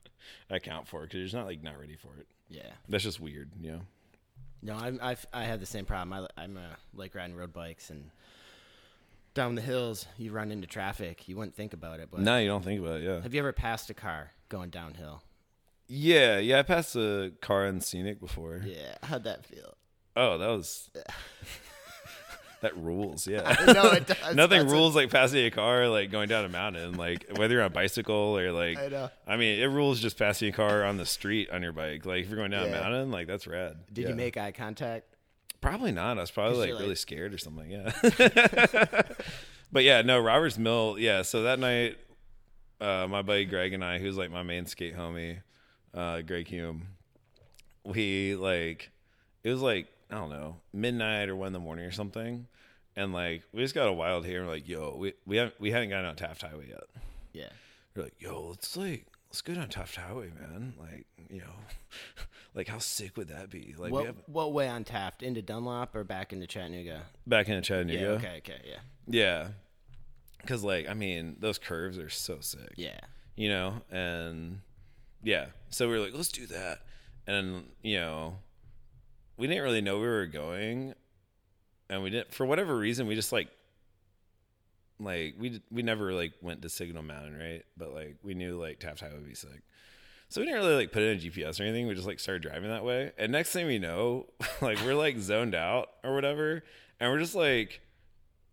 [0.50, 2.26] account for because you're just not like not ready for it.
[2.48, 2.70] Yeah.
[2.88, 3.80] That's just weird, you know.
[4.62, 6.12] No, I've, I have the same problem.
[6.36, 8.10] I, I'm uh, like riding road bikes and
[9.36, 11.28] down the hills, you run into traffic.
[11.28, 13.04] You wouldn't think about it, but No, you don't think about it.
[13.04, 13.20] Yeah.
[13.20, 15.22] have you ever passed a car going downhill?
[15.86, 16.58] Yeah, yeah.
[16.58, 18.62] I passed a car in scenic before.
[18.66, 18.96] Yeah.
[19.04, 19.76] How'd that feel?
[20.16, 20.90] Oh, that was
[22.62, 23.26] that rules.
[23.26, 24.16] Yeah, no, it does.
[24.34, 27.62] nothing That's rules like passing a car, like going down a mountain, like whether you're
[27.62, 28.78] on a bicycle or like.
[28.78, 29.10] I know.
[29.26, 32.04] I mean, it rules just passing a car on the street on your bike.
[32.06, 32.78] Like if you're going down Yeah.
[32.78, 33.76] a mountain, like that's rad.
[33.92, 34.08] Did Yeah.
[34.08, 35.15] you make eye contact?
[35.60, 36.18] Probably not.
[36.18, 37.70] I was probably like you're, really scared or something.
[37.70, 37.92] Yeah.
[39.72, 40.96] but yeah, no, Roberts Mill.
[40.98, 41.22] Yeah.
[41.22, 41.96] So that night,
[42.80, 45.38] uh, my buddy Greg and I, who's like my main skate homie,
[45.94, 46.88] uh, Greg Hume,
[47.84, 48.90] we like,
[49.42, 52.46] it was like, I don't know, midnight or one in the morning or something.
[52.94, 54.42] And like, we just got a wild hair.
[54.42, 56.84] We're like, yo, we, we haven't, we hadn't gotten on Taft Highway yet.
[57.32, 57.50] Yeah.
[57.94, 60.74] We're like, yo, let's like, let's go down Taft Highway, man.
[60.78, 61.54] Like, you know,
[62.56, 63.74] like how sick would that be?
[63.76, 65.22] Like, What, have what way on Taft?
[65.22, 67.02] Into Dunlap or back into Chattanooga?
[67.26, 68.00] back into Chattanooga.
[68.00, 68.08] Yeah.
[68.08, 68.36] Okay.
[68.38, 68.60] Okay.
[68.66, 68.78] Yeah.
[69.06, 69.48] Yeah.
[70.46, 72.72] Cause like I mean, those curves are so sick.
[72.76, 72.98] Yeah.
[73.36, 73.82] You know?
[73.90, 74.60] And
[75.22, 75.46] yeah.
[75.68, 76.80] So we were like, let's do that.
[77.26, 78.38] And you know,
[79.36, 80.94] we didn't really know where we were going.
[81.90, 83.48] And we didn't for whatever reason we just like
[84.98, 87.64] like we we never like went to Signal Mountain, right?
[87.76, 89.62] But like we knew like Taft High would be sick.
[90.28, 91.86] So we didn't really like put in a GPS or anything.
[91.86, 93.12] We just like started driving that way.
[93.16, 94.26] And next thing we know,
[94.60, 96.64] like we're like zoned out or whatever.
[96.98, 97.80] And we're just like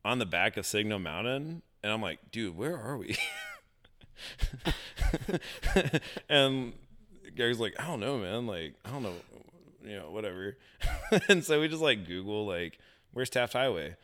[0.06, 1.62] on the back of Signal Mountain.
[1.82, 3.18] And I'm like, dude, where are we?
[6.30, 6.74] and
[7.36, 8.48] Gary's like, I don't know, man.
[8.48, 9.14] Like, I don't know,
[9.84, 10.58] you know, whatever.
[11.28, 12.80] and so we just like Google, like,
[13.12, 13.96] where's Taft Highway?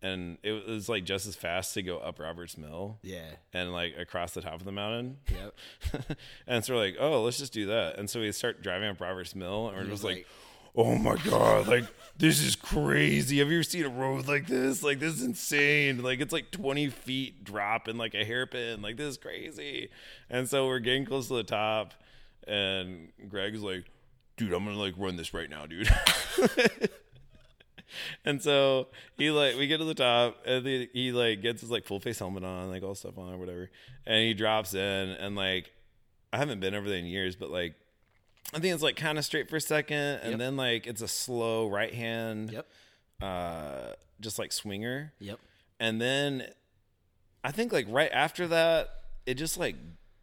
[0.00, 3.30] And it was like just as fast to go up Roberts Mill Yeah.
[3.52, 5.16] and like across the top of the mountain.
[5.28, 6.16] Yep.
[6.46, 7.98] and so we're like, oh, let's just do that.
[7.98, 10.26] And so we start driving up Roberts Mill and we're just was like,
[10.76, 11.84] oh my God, like
[12.16, 13.38] this is crazy.
[13.38, 14.84] Have you ever seen a road like this?
[14.84, 16.00] Like this is insane.
[16.00, 18.80] Like it's like 20 feet drop in like a hairpin.
[18.82, 19.88] Like this is crazy.
[20.30, 21.94] And so we're getting close to the top
[22.46, 23.86] and Greg's like,
[24.36, 25.88] dude, I'm gonna like run this right now, dude.
[28.24, 31.70] and so he like we get to the top and he, he like gets his
[31.70, 33.70] like full face helmet on, like all stuff on or whatever,
[34.06, 35.70] and he drops in and like
[36.32, 37.74] I haven't been over there in years, but like
[38.54, 40.38] I think it's like kind of straight for a second, and Yep.
[40.38, 42.66] then like it's a slow right hand, Yep.
[43.22, 45.38] uh, just like swinger, Yep.
[45.80, 46.46] and then
[47.44, 48.88] I think like right after that,
[49.26, 49.76] it just like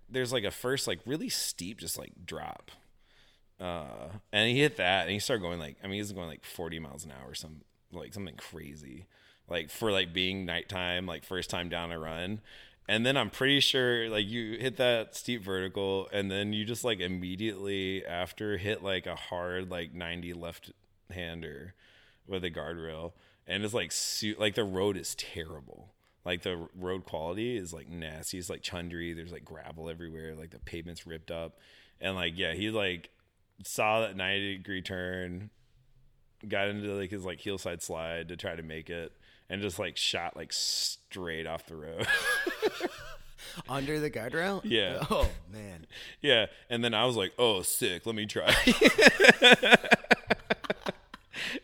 [0.10, 2.72] there's like a first like really steep just like drop.
[3.60, 6.44] Uh, and he hit that and he started going like I mean he's going like
[6.44, 9.08] 40 miles an hour some like something crazy.
[9.48, 12.42] Like for like being nighttime like first time down a run.
[12.88, 16.84] And then I'm pretty sure like you hit that steep vertical and then you just
[16.84, 20.72] like immediately after hit like a hard like 90 left
[21.10, 21.74] hander
[22.28, 23.14] with a guardrail.
[23.48, 25.94] And it's like su- like the road is terrible.
[26.26, 28.38] Like the road quality is like nasty.
[28.38, 30.36] It's like chundry there's like gravel everywhere.
[30.36, 31.58] Like the pavement's ripped up.
[32.02, 33.10] And like yeah he like
[33.64, 35.50] saw that 90 degree turn
[36.48, 39.12] got into like his like heel side slide to try to make it
[39.50, 42.08] and just like shot like straight off the road
[43.70, 44.62] Under the guardrail?
[44.64, 45.06] Yeah.
[45.10, 45.86] Oh man.
[46.22, 48.06] Yeah, and then I was like, "Oh, sick.
[48.06, 48.48] Let me try."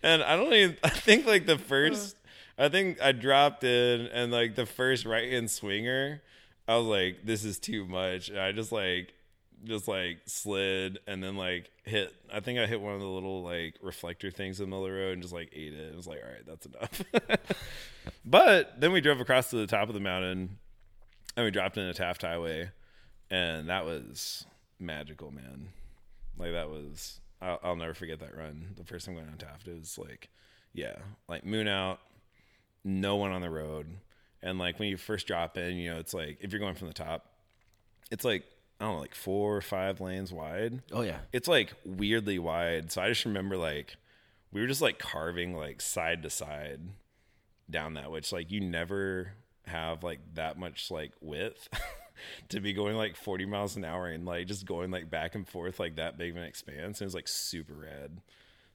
[0.03, 0.77] and I don't even.
[0.83, 2.15] I think like the first.
[2.57, 6.21] I think I dropped in, and like the first right hand swinger,
[6.67, 9.13] I was like, "This is too much." And I just like,
[9.63, 12.13] just like slid, and then like hit.
[12.33, 14.91] I think I hit one of the little like reflector things in the middle of
[14.91, 15.93] the road, and just like ate it.
[15.93, 17.01] It was like, "All right, that's enough."
[18.25, 20.57] but then we drove across to the top of the mountain,
[21.35, 22.71] and we dropped into Taft Highway
[23.31, 24.45] and that was
[24.77, 25.69] magical, man.
[26.37, 28.73] Like that was, I'll, I'll never forget that run.
[28.75, 30.29] The first time going on Taft, it was like,
[30.73, 30.97] yeah,
[31.27, 31.99] like moon out,
[32.83, 33.87] no one on the road,
[34.43, 36.89] and like when you first drop in, you know, it's like if you're going from
[36.89, 37.25] the top,
[38.11, 38.43] it's like
[38.81, 40.81] I don't know, like four or five lanes wide.
[40.91, 41.19] Oh yeah.
[41.31, 42.91] It's like weirdly wide.
[42.91, 43.95] So I just remember like
[44.51, 46.81] we were just like carving like side to side
[47.69, 49.33] down that, which like you never
[49.67, 51.69] have like that much like width
[52.49, 55.47] to be going like 40 miles an hour and like just going like back and
[55.47, 56.99] forth like that big of an expanse.
[56.99, 58.19] And it was like super rad.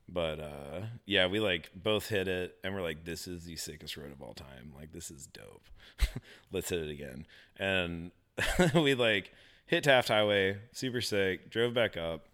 [0.09, 3.97] But uh yeah, we like both hit it and we're like, this is the sickest
[3.97, 4.73] road of all time.
[4.73, 5.67] Like this is dope.
[6.53, 7.27] Let's hit it again.
[7.57, 8.13] And
[8.73, 9.33] we like
[9.67, 12.27] hit Taft Highway, super sick, drove back up.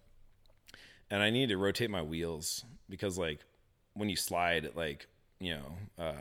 [1.10, 3.40] And I needed to rotate my wheels because like
[3.94, 5.06] when you slide like,
[5.40, 6.12] you know, uh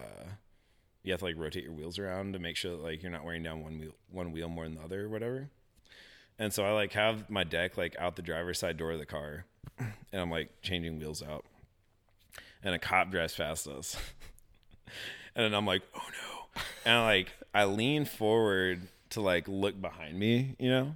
[1.04, 3.26] you have to like rotate your wheels around to make sure that like you're not
[3.26, 5.50] wearing down one wheel one wheel more than the other or whatever.
[6.38, 9.06] And so I like have my deck like out the driver's side door of the
[9.06, 9.46] car
[9.80, 11.46] and I'm like changing wheels out.
[12.64, 13.96] And a cop drives past us.
[15.36, 16.62] and I'm like, oh no.
[16.86, 20.96] And I like I lean forward to like look behind me, you know?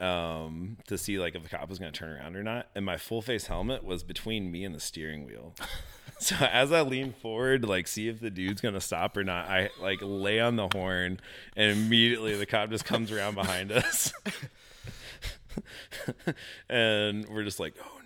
[0.00, 2.68] Um, to see like if the cop was gonna turn around or not.
[2.74, 5.54] And my full face helmet was between me and the steering wheel.
[6.20, 9.48] So as I lean forward to like see if the dude's gonna stop or not,
[9.48, 11.20] I like lay on the horn,
[11.56, 14.12] and immediately the cop just comes around behind us,
[16.68, 17.97] and we're just like, oh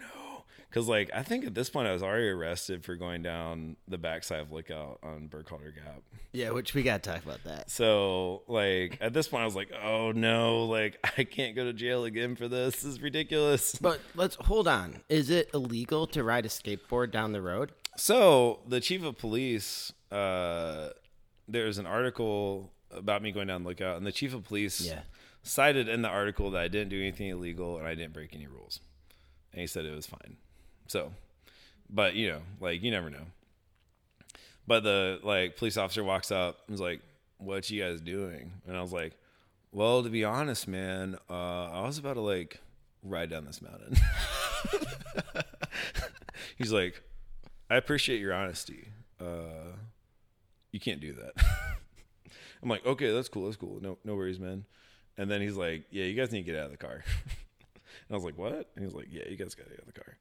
[0.73, 3.99] because like I think at this point I was already arrested for going down the
[3.99, 6.03] backside of Lookout on Burkhalter Gap.
[6.33, 7.71] Yeah, which we gotta talk about that.
[7.71, 11.75] So like at this point I was like, oh no, like I can't go to
[11.75, 12.77] jail again for this.
[12.77, 13.75] This is ridiculous.
[13.75, 15.01] But let's hold on.
[15.11, 17.73] Is it illegal to ride a skateboard down the road?
[17.99, 20.89] So the chief of police, uh,
[21.47, 25.01] there's an article about me going down lookout, and the chief of police Yeah.
[25.43, 28.47] cited in the article that I didn't do anything illegal and I didn't break any
[28.47, 28.81] rules,
[29.53, 30.37] and he said it was fine.
[30.93, 31.11] So,
[31.89, 33.25] but you know, like you never know.
[34.67, 37.01] But the like police officer walks up and was like,
[37.39, 39.15] "What you guys doing?" And I was like,
[39.73, 42.61] "Well, to be honest, man, uh, I was about to like
[43.03, 43.97] ride down this mountain."
[46.59, 47.03] He's like,
[47.71, 48.89] I appreciate your honesty.
[49.19, 49.73] Uh,
[50.73, 51.33] you can't do that.
[52.63, 53.47] I'm like, okay, that's cool.
[53.47, 53.79] That's cool.
[53.81, 54.67] No, no worries, man.
[55.17, 57.03] And then he's like, yeah, you guys need to get out of the car.
[57.27, 58.71] and I was like, what?
[58.77, 60.19] And he was like, yeah, you guys got to get out of the car.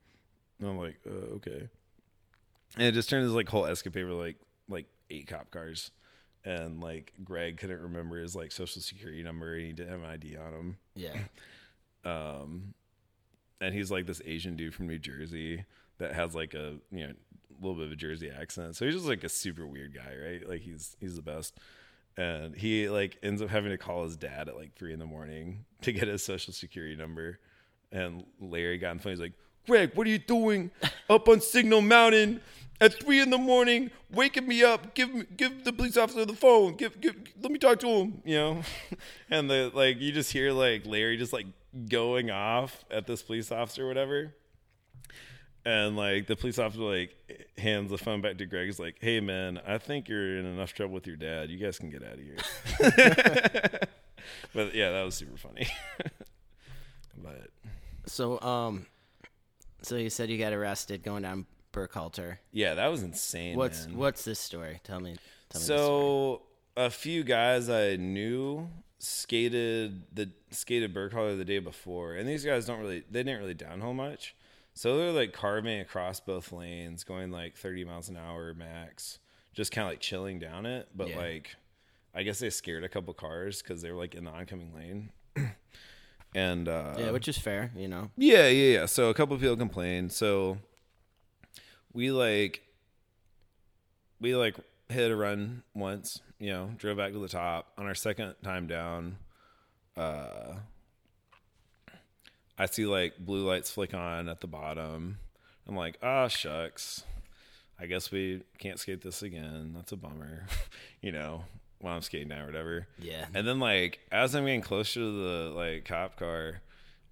[0.62, 1.68] And I'm like, uh, okay.
[2.78, 4.38] And it just turned this like whole escapade with like
[4.70, 5.92] like eight cop cars,
[6.46, 10.10] and like Greg couldn't remember his like social security number, and he didn't have an
[10.10, 10.78] ID on him.
[10.96, 11.18] Yeah.
[12.04, 12.74] Um,
[13.60, 15.66] and he's like this Asian dude from New Jersey
[16.00, 18.76] that has like a you know a little bit of a Jersey accent.
[18.76, 20.50] So he's just like a super weird guy, right?
[20.50, 21.56] Like he's he's the best.
[22.18, 25.06] And he like ends up having to call his dad at like three in the
[25.06, 27.40] morning to get his social security number.
[27.92, 29.12] And Larry got on the phone.
[29.12, 29.34] He's like,
[29.68, 30.72] Greg, what are you doing
[31.10, 32.42] up on Signal Mountain
[32.80, 34.94] at three in the morning, waking me up?
[34.96, 36.76] Give me, give the police officer the phone.
[36.76, 38.22] Give, give, let me talk to him.
[38.26, 38.62] You know,
[39.30, 41.46] and the like, you just hear like Larry just like
[41.90, 44.34] going off at this police officer or whatever.
[45.64, 47.16] And like the police officer like
[47.58, 48.66] hands the phone back to Greg.
[48.66, 51.52] He's like, "Hey man, I think you're in enough trouble with your dad.
[51.52, 52.36] You guys can get out of here."
[54.56, 55.68] but yeah, that was super funny.
[57.16, 57.52] but
[58.08, 58.88] So um,
[59.82, 62.38] so you said you got arrested going down Burkhalter.
[62.52, 63.56] yeah, that was insane.
[63.58, 63.98] What's man.
[63.98, 64.80] what's this story?
[64.84, 65.16] Tell me.
[65.50, 65.66] Tell me.
[65.68, 66.42] So
[66.78, 72.66] a few guys I knew skated the skated Burkhalter the day before, and these guys
[72.66, 74.36] don't really they didn't really downhill much,
[74.74, 79.20] so they're like carving across both lanes, going like thirty miles an hour max,
[79.54, 80.90] just kind of like chilling down it.
[80.96, 81.18] But Yeah.
[81.18, 81.56] like,
[82.14, 85.12] I guess they scared a couple cars because they were like in the oncoming lane,
[86.34, 88.10] and uh, yeah, which is fair, you know.
[88.18, 88.86] yeah, yeah, yeah.
[88.86, 90.12] So a couple people complained.
[90.12, 90.58] So
[91.94, 92.62] we like
[94.20, 94.56] we like
[94.90, 97.72] hit a run once, you know, drove back to the top.
[97.78, 99.18] On our second time down,
[99.98, 100.56] uh
[102.58, 105.18] I see like blue lights flick on at the bottom.
[105.68, 107.04] I'm like, ah shucks.
[107.80, 109.74] I guess we can't skate this again.
[109.76, 110.46] That's a bummer.
[111.02, 111.46] you know.
[111.82, 112.88] While I'm skating down or whatever.
[113.00, 113.26] Yeah.
[113.34, 116.62] And then like as I'm getting closer to the like cop car,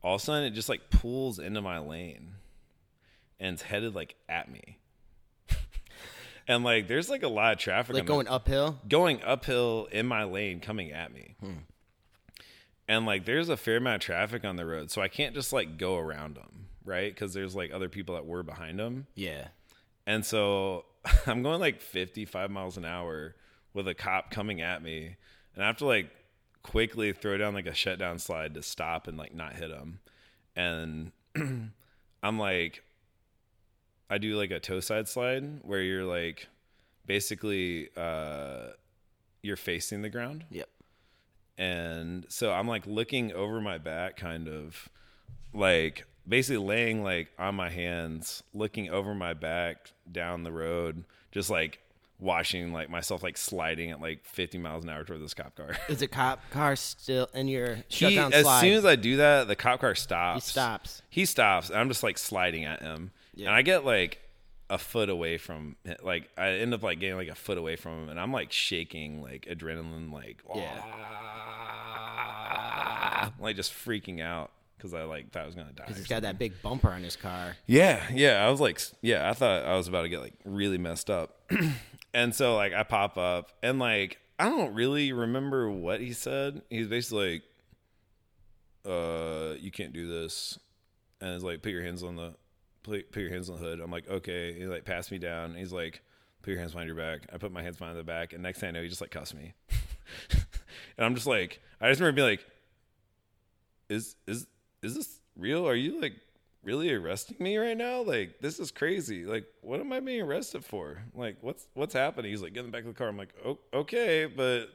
[0.03, 2.33] all of a sudden it just like pulls into my lane
[3.39, 4.77] and it's headed like at me.
[6.47, 8.79] and like there's like a lot of traffic like going uphill.
[8.87, 11.35] going uphill in my lane coming at me.
[11.39, 11.51] Hmm.
[12.87, 15.53] And like there's a fair amount of traffic on the road, so I can't just
[15.53, 17.15] like go around them, right?
[17.15, 19.07] Cuz there's like other people that were behind them.
[19.15, 19.49] Yeah.
[20.05, 20.85] And so
[21.27, 23.35] I'm going like 55 miles an hour
[23.73, 25.15] with a cop coming at me,
[25.55, 26.09] and I have to like
[26.63, 29.99] quickly throw down like a shutdown slide to stop and like not hit him.
[30.55, 31.11] And
[32.23, 32.83] I'm like,
[34.09, 36.47] I do like a toe side slide where you're like,
[37.05, 38.67] basically, uh,
[39.41, 40.45] you're facing the ground.
[40.49, 40.69] Yep.
[41.57, 44.89] And so I'm like looking over my back, kind of
[45.53, 51.49] like basically laying like on my hands, looking over my back down the road, just
[51.49, 51.79] like
[52.19, 55.69] watching like myself like sliding at like 50 miles an hour toward this cop car.
[55.87, 58.61] Is the cop car still in your He, shutdown as slide?
[58.61, 60.45] soon as I do that, the cop car stops.
[60.47, 61.01] he stops.
[61.09, 63.47] He stops, and I'm just like sliding at him, Yeah.
[63.47, 64.19] and I get like
[64.69, 68.03] a foot away from like I end up like getting like a foot away from
[68.03, 70.83] him, and I'm like shaking, like adrenaline, like Yeah,
[72.01, 75.83] ah, like just freaking out because I like thought I was gonna die.
[75.85, 77.55] Because he's got that big bumper on his car.
[77.65, 78.45] yeah, yeah.
[78.45, 81.35] I was like, yeah, I thought I was about to get like really messed up.
[82.13, 86.61] and so like I pop up and like I don't really remember what he said.
[86.69, 87.43] He's basically like,
[88.85, 90.57] uh, you can't do this.
[91.19, 92.33] And it's like, put your hands on the
[92.83, 93.79] put, your hands on the hood.
[93.81, 94.53] I'm like, okay.
[94.53, 95.55] He like passed me down.
[95.55, 96.01] He's like,
[96.41, 97.27] put your hands behind your back.
[97.33, 99.11] I put my hands behind the back, and next thing I know, he just like
[99.11, 99.53] cussed me.
[100.31, 102.45] and I'm just like, I just remember being like,
[103.89, 104.47] is is
[104.81, 105.67] is this real?
[105.67, 106.13] Are you like
[106.69, 108.03] really arresting me right now?
[108.03, 109.25] Like this is crazy.
[109.25, 111.01] Like what am I being arrested for?
[111.15, 112.29] Like what's what's happening?
[112.29, 113.07] He's like get in the back of the car.
[113.07, 114.67] I'm like oh, okay, but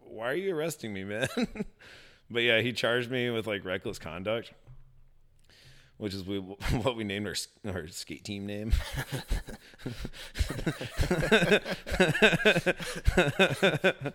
[0.00, 1.28] why are you arresting me, man?
[2.30, 4.52] but yeah, he charged me with like reckless conduct,
[6.02, 7.34] which is we, what we named our
[7.72, 8.72] our skate team name.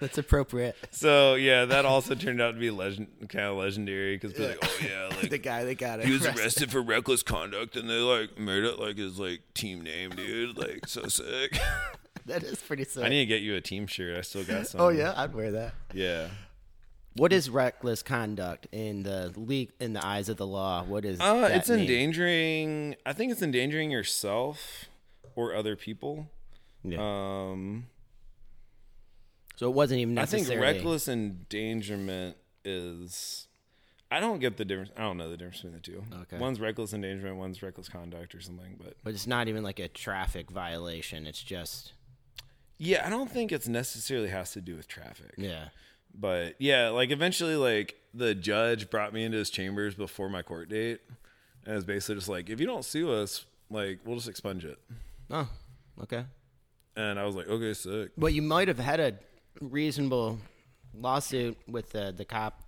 [0.01, 0.75] That's appropriate.
[0.91, 4.79] so yeah, that also turned out to be legend, kind of legendary because like, oh
[4.83, 6.07] yeah, like the guy that got it.
[6.07, 9.81] he was arrested for reckless conduct and they like made it like his like team
[9.81, 10.57] name, dude.
[10.57, 11.57] Like so sick.
[12.25, 13.05] That is pretty sick.
[13.05, 14.17] I need to get you a team shirt.
[14.17, 14.81] I still got oh, some.
[14.81, 15.73] oh yeah, I'd wear that.
[15.93, 16.27] Yeah.
[17.17, 20.83] What is reckless conduct in the league in the eyes of the law?
[20.83, 21.79] What is Uh, that it's mean?
[21.81, 22.95] endangering.
[23.05, 24.85] I think it's endangering yourself
[25.35, 26.27] or other people.
[26.83, 26.97] Yeah.
[26.99, 27.87] Um,
[29.55, 33.47] so it wasn't even I think reckless endangerment is.
[34.09, 34.91] I don't get the difference.
[34.95, 36.03] I don't know the difference between the two.
[36.21, 36.37] Okay.
[36.37, 37.37] One's reckless endangerment.
[37.37, 38.75] One's reckless conduct or something.
[38.81, 41.25] But but it's not even like a traffic violation.
[41.27, 41.93] It's just
[42.77, 45.33] yeah, I don't think it's necessarily has to do with traffic.
[45.37, 45.69] yeah.
[46.17, 50.69] But yeah, like eventually, like the judge brought me into his chambers before my court
[50.69, 50.99] date,
[51.63, 54.65] and it was basically just like, if you don't sue us, like we'll just expunge
[54.65, 54.79] it.
[55.29, 55.47] Oh,
[56.03, 56.25] okay.
[56.95, 58.11] And I was like, okay, sick.
[58.17, 59.13] But you might have had a
[59.61, 60.39] reasonable
[60.93, 62.63] lawsuit with the the cop.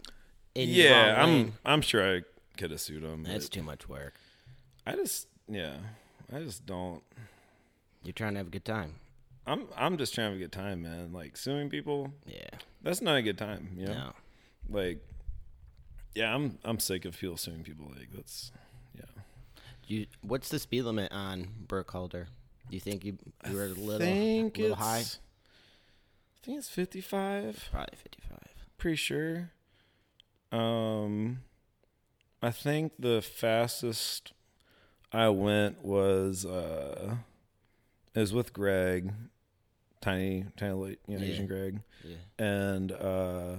[0.55, 1.53] In Yeah, I'm lane.
[1.65, 2.21] I'm sure I
[2.57, 3.23] could have sued him.
[3.23, 4.13] That's too much work.
[4.85, 5.77] I just yeah,
[6.33, 7.01] I just don't.
[8.03, 8.95] You're trying to have a good time.
[9.51, 11.11] I'm I'm just trying to get time, man.
[11.13, 12.49] Like suing people, Yeah.
[12.81, 13.69] that's not a good time.
[13.75, 14.13] You know, No.
[14.69, 14.99] like
[16.15, 17.87] yeah, I'm I'm sick of people suing people.
[17.95, 18.51] Like that's
[18.95, 19.03] yeah.
[19.87, 20.05] You.
[20.21, 22.27] What's the speed limit on Burkholder?
[22.69, 23.17] Do you think you,
[23.49, 24.99] you were a little, think little high?
[24.99, 27.69] I think it's 55.
[27.71, 28.37] Probably 55.
[28.77, 29.49] pretty sure.
[30.51, 31.39] Um,
[32.43, 34.33] I think the fastest
[35.11, 37.15] I went was uh,
[38.13, 39.11] it was with Greg,
[40.01, 41.31] tiny, tiny, late, you know, Yeah.
[41.31, 42.15] Asian Greg, Yeah.
[42.45, 43.55] and uh,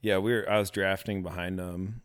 [0.00, 0.48] yeah, we were.
[0.50, 2.00] I was drafting behind him.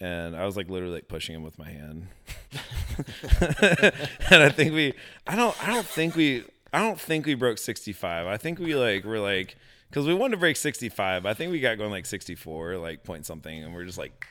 [0.00, 2.06] And I was like literally like pushing him with my hand,
[3.40, 4.94] and I think we,
[5.26, 8.26] I don't, I don't think we, I don't think we broke sixty five.
[8.28, 9.56] I think we like were like
[9.90, 11.26] because we wanted to break sixty five.
[11.26, 14.24] I think we got going like sixty four, like point something, and we're just like,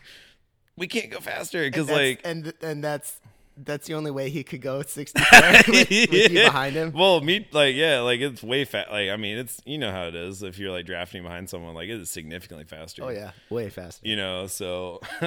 [0.77, 3.19] we can't go faster because like and and that's
[3.63, 5.25] that's the only way he could go 64
[5.67, 6.07] with, with you
[6.39, 6.45] Yeah.
[6.45, 6.91] behind him.
[6.93, 8.91] Well, me like yeah, like it's way fast.
[8.91, 11.73] Like I mean, it's you know how it is if you're like drafting behind someone,
[11.73, 13.03] like it is significantly faster.
[13.03, 14.07] Oh yeah, way faster.
[14.07, 14.47] you know.
[14.47, 15.01] So,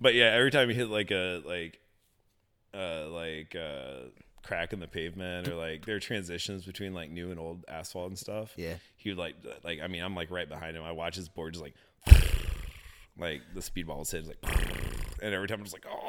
[0.00, 1.78] but yeah, every time you hit like a like,
[2.74, 4.08] uh, like uh,
[4.42, 8.08] crack in the pavement or like there are transitions between like new and old asphalt
[8.08, 8.52] and stuff.
[8.56, 8.74] Yeah.
[8.96, 9.34] he would like
[9.64, 10.82] like I mean I'm like right behind him.
[10.82, 11.74] I watch his board just like
[13.18, 14.38] like the speedball is hit like
[15.20, 16.07] and every time I'm just like oh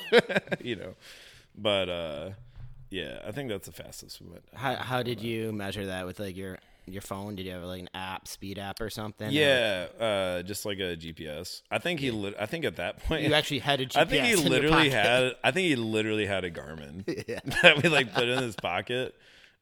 [0.62, 0.94] you know.
[1.56, 2.30] But uh
[2.90, 4.44] yeah, I think that's the fastest we went.
[4.54, 7.34] How how did you measure that with like your your phone?
[7.34, 9.28] Did you have like an app, speed app or something?
[9.32, 11.62] Yeah, uh, just like a GPS.
[11.68, 12.12] I think he.
[12.12, 13.96] Lit- I think at that point, you actually had a GPS.
[14.00, 14.92] I think in he your literally pocket.
[14.92, 15.32] had.
[15.42, 17.40] I think he literally had a Garmin Yeah.
[17.62, 19.16] that we like put in his pocket.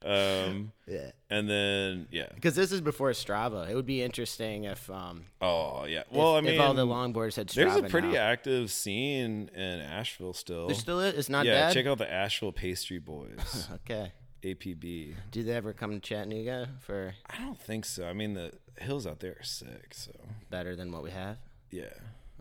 [0.04, 1.12] Um, Yeah.
[1.30, 2.28] and then yeah.
[2.34, 3.68] Because this is before Strava.
[3.70, 6.00] It would be interesting if um Oh yeah.
[6.00, 7.54] if, Well, I mean, if all the longboarders had Strava.
[7.54, 8.18] there's a pretty now.
[8.20, 10.66] active scene in Asheville still.
[10.66, 11.14] There still is.
[11.14, 11.50] It's not bad.
[11.52, 11.72] yeah, bad.
[11.74, 14.12] check out the Asheville Pastry Boys, okay.
[14.42, 15.14] APB.
[15.30, 18.06] Do they ever come to Chattanooga for I don't think so.
[18.06, 19.94] I mean, the hills out there are sick.
[19.94, 20.12] So
[20.50, 21.38] better than what we have?
[21.70, 21.94] yeah.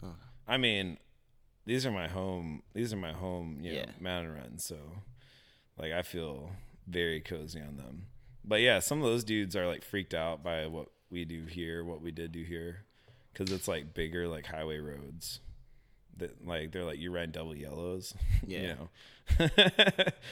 [0.04, 0.16] Oh.
[0.46, 0.98] I mean,
[1.66, 2.62] these are my home.
[2.74, 3.60] These are my home.
[3.62, 3.86] You know, Yeah.
[4.02, 4.66] mountain runs.
[4.66, 4.76] So,
[5.78, 6.50] like, I feel
[6.88, 8.08] very cozy on them.
[8.46, 11.84] But yeah, some of those dudes are like freaked out by what we do here,
[11.84, 12.86] what we did do here,
[13.32, 15.40] because it's like bigger, like highway roads.
[16.18, 18.14] That like they're like you ride double yellows.
[18.46, 18.60] Yeah.
[18.62, 19.50] you know,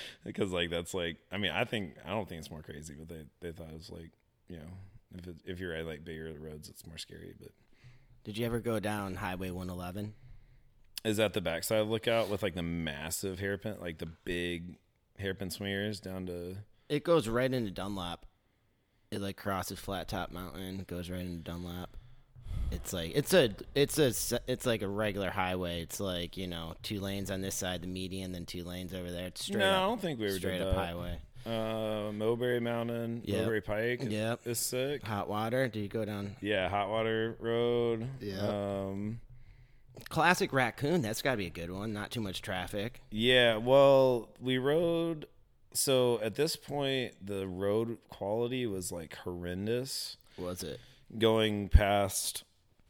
[0.25, 3.07] because like that's like I mean I think I don't think it's more crazy, but
[3.07, 4.11] they they thought it was like
[4.49, 7.33] you know if it, if you ride like bigger roads, it's more scary.
[7.39, 7.51] But
[8.25, 10.13] Did you ever go down Highway 111?
[11.03, 14.77] Is that the backside lookout with like the massive hairpin, like the big
[15.21, 16.57] hairpin swingers down to?
[16.89, 18.25] It goes right into Dunlap.
[19.11, 21.95] It like crosses Flat Top Mountain, goes right into Dunlap.
[22.71, 24.13] It's like it's a it's a
[24.47, 25.81] it's like a regular highway.
[25.81, 29.11] It's like you know two lanes on this side, the median, then two lanes over
[29.11, 29.27] there.
[29.27, 30.85] It's straight no, I up, don't think we ever straight did up that.
[30.85, 31.17] highway.
[31.45, 33.37] Uh, Mulberry Mountain, Yep.
[33.39, 34.45] Mulberry Pike, Yep.
[34.47, 35.03] is sick.
[35.03, 35.67] Hot water.
[35.67, 38.07] Do you go down Yeah, Hot Water Road.
[38.21, 38.37] Yeah.
[38.47, 39.19] Um,
[40.09, 41.01] classic raccoon?
[41.01, 41.93] That's got to be a good one.
[41.93, 43.01] Not too much traffic.
[43.11, 43.57] yeah.
[43.57, 45.25] Well, we rode.
[45.73, 50.17] So at this point, the road quality was like horrendous.
[50.37, 50.79] Was it?
[51.17, 52.43] Going past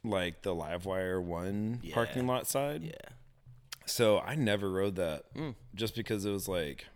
[0.03, 1.93] like the Livewire one Yeah.
[1.93, 2.83] parking lot side.
[2.83, 3.15] Yeah.
[3.85, 5.55] So I never rode that Mm.
[5.75, 6.87] just because it was like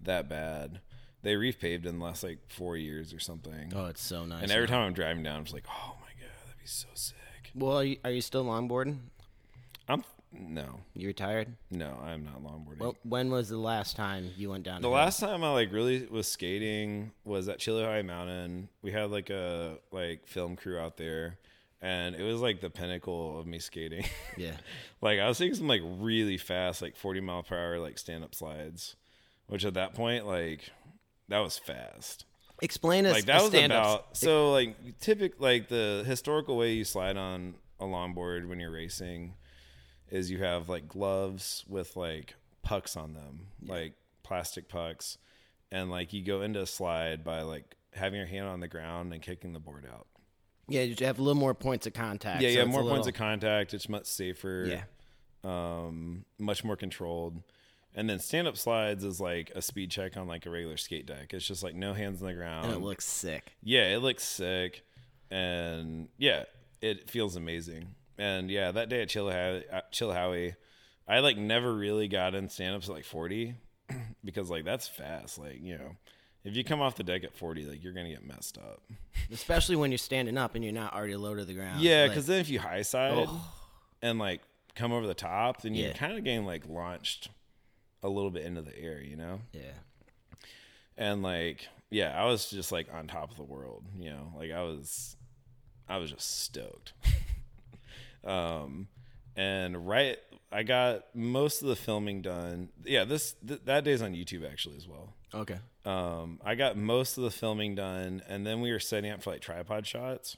[0.00, 0.80] that bad.
[1.22, 3.72] They repaved in the last like four years or something.
[3.74, 4.42] Oh, it's so nice.
[4.42, 4.72] and every now.
[4.74, 7.16] time I'm driving down, I'm just like, oh my god, that'd be so sick.
[7.54, 8.98] Well, are you, are you still longboarding?
[9.90, 11.56] I'm no, You retired?
[11.70, 12.78] no, I'm not longboarding.
[12.78, 14.80] Well, when was the last time you went down?
[14.80, 18.68] the last time I like really was skating was at Chilhowee Mountain.
[18.82, 21.38] We had like a like film crew out there,
[21.82, 24.04] and it was like the pinnacle of me skating.
[24.36, 24.56] Yeah.
[25.02, 28.22] like I was taking some like really fast, like 40 mile per hour, like stand
[28.22, 28.94] up slides,
[29.48, 30.70] which at that point, like
[31.28, 32.24] that was fast.
[32.62, 37.16] Explain us Like that was about so like typical like the historical way you slide
[37.16, 39.34] on a longboard when you're racing
[40.10, 45.18] is you have like gloves with like pucks on them, like plastic pucks,
[45.72, 49.12] and like you go into a slide by like having your hand on the ground
[49.12, 50.06] and kicking the board out.
[50.68, 52.40] Yeah, you have a little more points of contact.
[52.42, 53.74] Yeah, so you have it's a more points of contact.
[53.74, 54.66] It's much safer.
[54.68, 54.82] Yeah.
[55.42, 57.42] um, much more controlled.
[57.92, 61.06] And then stand up slides is like a speed check on like a regular skate
[61.06, 61.34] deck.
[61.34, 62.66] It's just like no hands on the ground.
[62.66, 63.52] and it looks sick.
[63.64, 64.84] yeah, it looks sick,
[65.28, 66.44] and yeah,
[66.80, 67.88] it feels amazing.
[68.20, 70.56] And yeah, that day at Chilhowee, uh, at
[71.08, 73.54] I like never really got in stand ups at like forty
[74.24, 75.38] because like that's fast.
[75.38, 75.96] Like you know,
[76.44, 78.82] if you come off the deck at forty, like you're gonna get messed up.
[79.32, 81.80] Especially when you're standing up and you're not already low to the ground.
[81.80, 83.52] Yeah, Like, because then if you high side Oh.
[84.02, 84.42] and like
[84.74, 85.94] come over the top, then you're Yeah.
[85.94, 87.30] kind of getting like launched
[88.02, 89.40] a little bit into the air, you know?
[89.52, 89.72] yeah.
[90.96, 94.32] And like, yeah, I was just like on top of the world, you know?
[94.36, 95.16] Like I was,
[95.88, 96.92] I was just stoked.
[98.24, 98.88] um,
[99.36, 100.18] and right,
[100.52, 102.70] I got most of the filming done.
[102.84, 105.14] Yeah, this th- that day's on YouTube actually as well.
[105.34, 105.58] Okay.
[105.84, 109.30] Um, I got most of the filming done, and then we were setting up for
[109.30, 110.36] like tripod shots,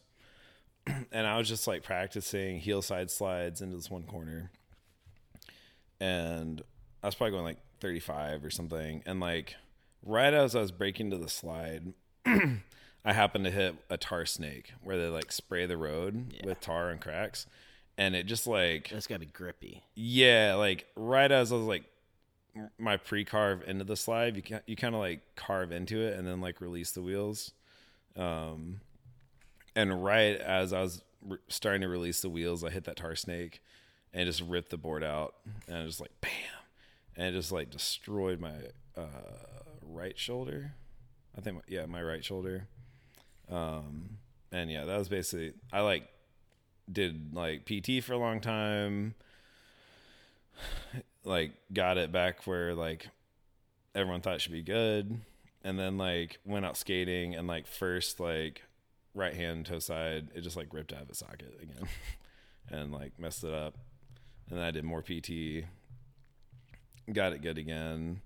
[0.86, 4.50] and I was just like practicing heel side slides into this one corner,
[6.00, 6.62] and
[7.02, 9.56] I was probably going like 35 or something, and like
[10.04, 11.94] right as I was breaking to the slide,
[12.26, 16.90] I happened to hit a tar snake where they like spray the road with tar
[16.90, 17.46] and cracks,
[18.02, 19.82] and it just like That's got to be grippy.
[19.94, 21.84] yeah, like right as I was like
[22.78, 26.26] my pre-carve into the slide, you can you kind of like carve into it and
[26.26, 27.52] then like release the wheels.
[28.16, 28.80] Um,
[29.74, 33.14] and right as I was re- starting to release the wheels, I hit that tar
[33.14, 33.62] snake
[34.12, 35.34] and just ripped the board out
[35.66, 36.30] and I just like bam,
[37.16, 38.54] and it just like destroyed my
[38.96, 40.72] uh, right shoulder.
[41.38, 42.66] I think my, yeah, my right shoulder.
[43.50, 44.18] Um,
[44.50, 46.06] and yeah, that was basically I like
[46.90, 49.14] did like PT for a long time
[51.24, 53.08] like got it back where like
[53.94, 55.20] everyone thought should be good.
[55.64, 58.62] And then like went out skating and like first like
[59.14, 61.88] right hand toe side it just like ripped out of its socket again
[62.70, 63.76] and like messed it up.
[64.48, 65.64] And then i did more pt
[67.12, 68.20] got it good again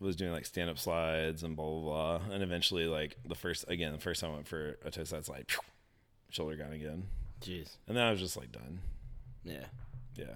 [0.00, 3.64] was doing like stand up slides and blah blah blah, and eventually like the first
[3.68, 5.46] again the first time I went for a toe side slide,
[6.30, 7.08] shoulder gone again,
[7.42, 7.76] Jeez.
[7.86, 8.80] and then I was just like done.
[9.44, 9.64] Yeah.
[10.16, 10.34] Yeah,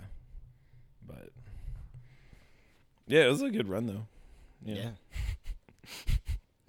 [1.07, 1.31] but
[3.09, 4.07] yeah, it was a good run though.
[4.65, 4.75] Yeah.
[4.77, 4.91] Yeah,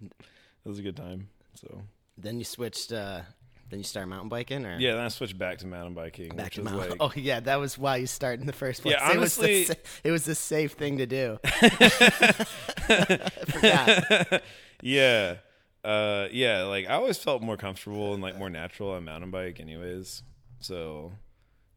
[0.09, 1.29] it was a good time.
[1.53, 1.83] So
[2.17, 2.91] Then you switched.
[2.91, 3.21] uh
[3.69, 6.53] Then you started mountain biking, or yeah, then I switched back to mountain biking, back
[6.53, 6.89] to mountain.
[6.89, 8.95] like oh yeah, that was why you started in the first place.
[8.99, 11.37] Yeah, it was, the, honestly- it was the safe thing to do.
[11.43, 14.41] I forgot.
[14.81, 15.35] yeah.
[15.83, 19.59] Uh yeah, like I always felt more comfortable and like more natural on mountain bike
[19.59, 20.23] anyways.
[20.59, 21.11] So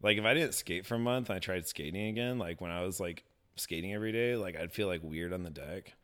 [0.02, 2.70] like if I didn't skate for a month and I tried skating again, like when
[2.70, 3.24] I was like
[3.56, 5.94] skating every day, like I'd feel like weird on the deck.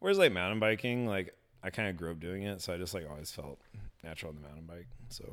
[0.00, 2.94] Whereas like mountain biking, like I kind of grew up doing it, so I just
[2.94, 3.60] like always felt
[4.02, 4.88] natural on the mountain bike.
[5.08, 5.32] So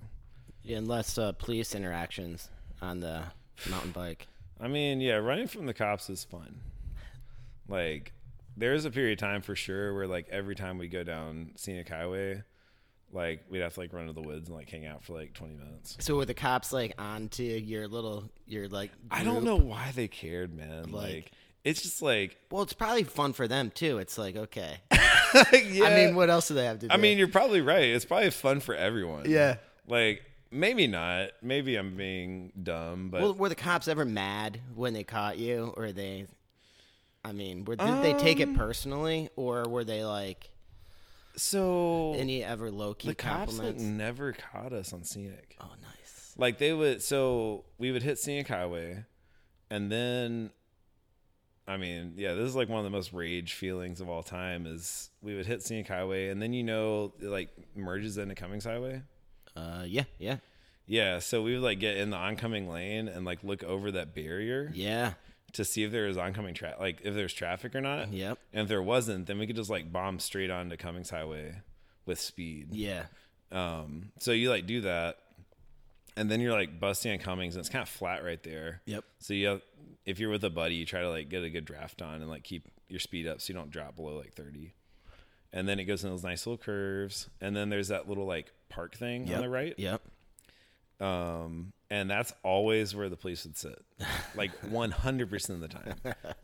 [0.61, 2.49] Yeah, and less uh, police interactions
[2.82, 3.23] on the
[3.69, 4.27] mountain bike.
[4.61, 6.59] I mean, yeah, running from the cops is fun.
[7.69, 8.11] Like,
[8.60, 11.51] there is a period of time for sure where, like, every time we go down
[11.55, 12.43] scenic highway,
[13.12, 15.34] like, we'd have to like run to the woods and like hang out for like
[15.34, 15.97] twenty minutes.
[15.99, 18.91] So were the cops like onto your little your like?
[19.10, 19.45] I don't group?
[19.45, 20.91] know why they cared, man.
[20.91, 21.32] Like- Like,
[21.64, 23.97] it's just like, Well, it's probably fun for them too.
[23.97, 24.78] It's like okay.
[24.91, 25.86] yeah.
[25.86, 26.93] I mean, what else do they have to do?
[26.93, 27.84] I mean, you're probably right.
[27.84, 29.30] It's probably fun for everyone.
[29.30, 29.55] Yeah.
[29.88, 31.32] Like, maybe not.
[31.41, 35.74] Maybe I'm being dumb, but well, were the cops ever mad when they caught you,
[35.76, 36.28] or they?
[37.24, 40.49] I mean, were, did they take Um, it personally, or were they like
[41.36, 43.84] so any ever low key the cops like compliments?
[43.84, 45.55] never caught us on scenic.
[45.61, 46.34] oh, nice.
[46.38, 49.03] Like they would, so we would hit scenic highway,
[49.70, 50.51] and then,
[51.67, 54.65] I mean, yeah, this is like one of the most rage feelings of all time.
[54.65, 58.63] Is we would hit scenic highway, and then you know, it like merges into Cummings
[58.65, 59.01] Highway.
[59.55, 60.38] Uh, yeah, yeah,
[60.88, 64.15] Yeah, so we would like get in the oncoming lane and like look over that
[64.15, 65.13] barrier yeah.
[65.54, 68.12] To see if there was oncoming traffic, like if there's traffic or not.
[68.14, 68.38] Yep.
[68.54, 71.62] And if there wasn't, then we could just like bomb straight onto Cummings Highway
[72.06, 72.70] with speed.
[72.74, 73.04] Yeah.
[73.52, 75.18] Um, so you like do that,
[76.16, 78.82] and then you're like busting on Cummings, and it's kind of flat right there.
[78.86, 79.04] Yep.
[79.20, 79.62] So you have,
[80.06, 82.30] if you're with a buddy, you try to like get a good draft on and
[82.30, 84.74] like keep your speed up so you don't drop below like 30.
[85.52, 88.52] And then it goes in those nice little curves, and then there's that little like
[88.70, 89.36] park thing Yep.
[89.38, 89.74] on the right.
[89.78, 90.02] Yep.
[91.00, 93.84] Um, and that's always where the police would sit,
[94.36, 95.96] like 100% of the time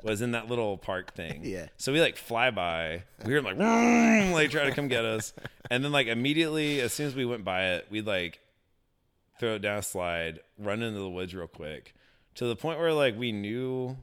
[0.03, 1.41] was in that little park thing.
[1.43, 1.67] Yeah.
[1.77, 5.33] So we like fly by, we were like, like try to come get us.
[5.69, 8.39] And then like immediately, as soon as we went by it, we'd like
[9.39, 11.93] throw it down a slide, run into the woods real quick
[12.35, 13.97] to the point where like we knew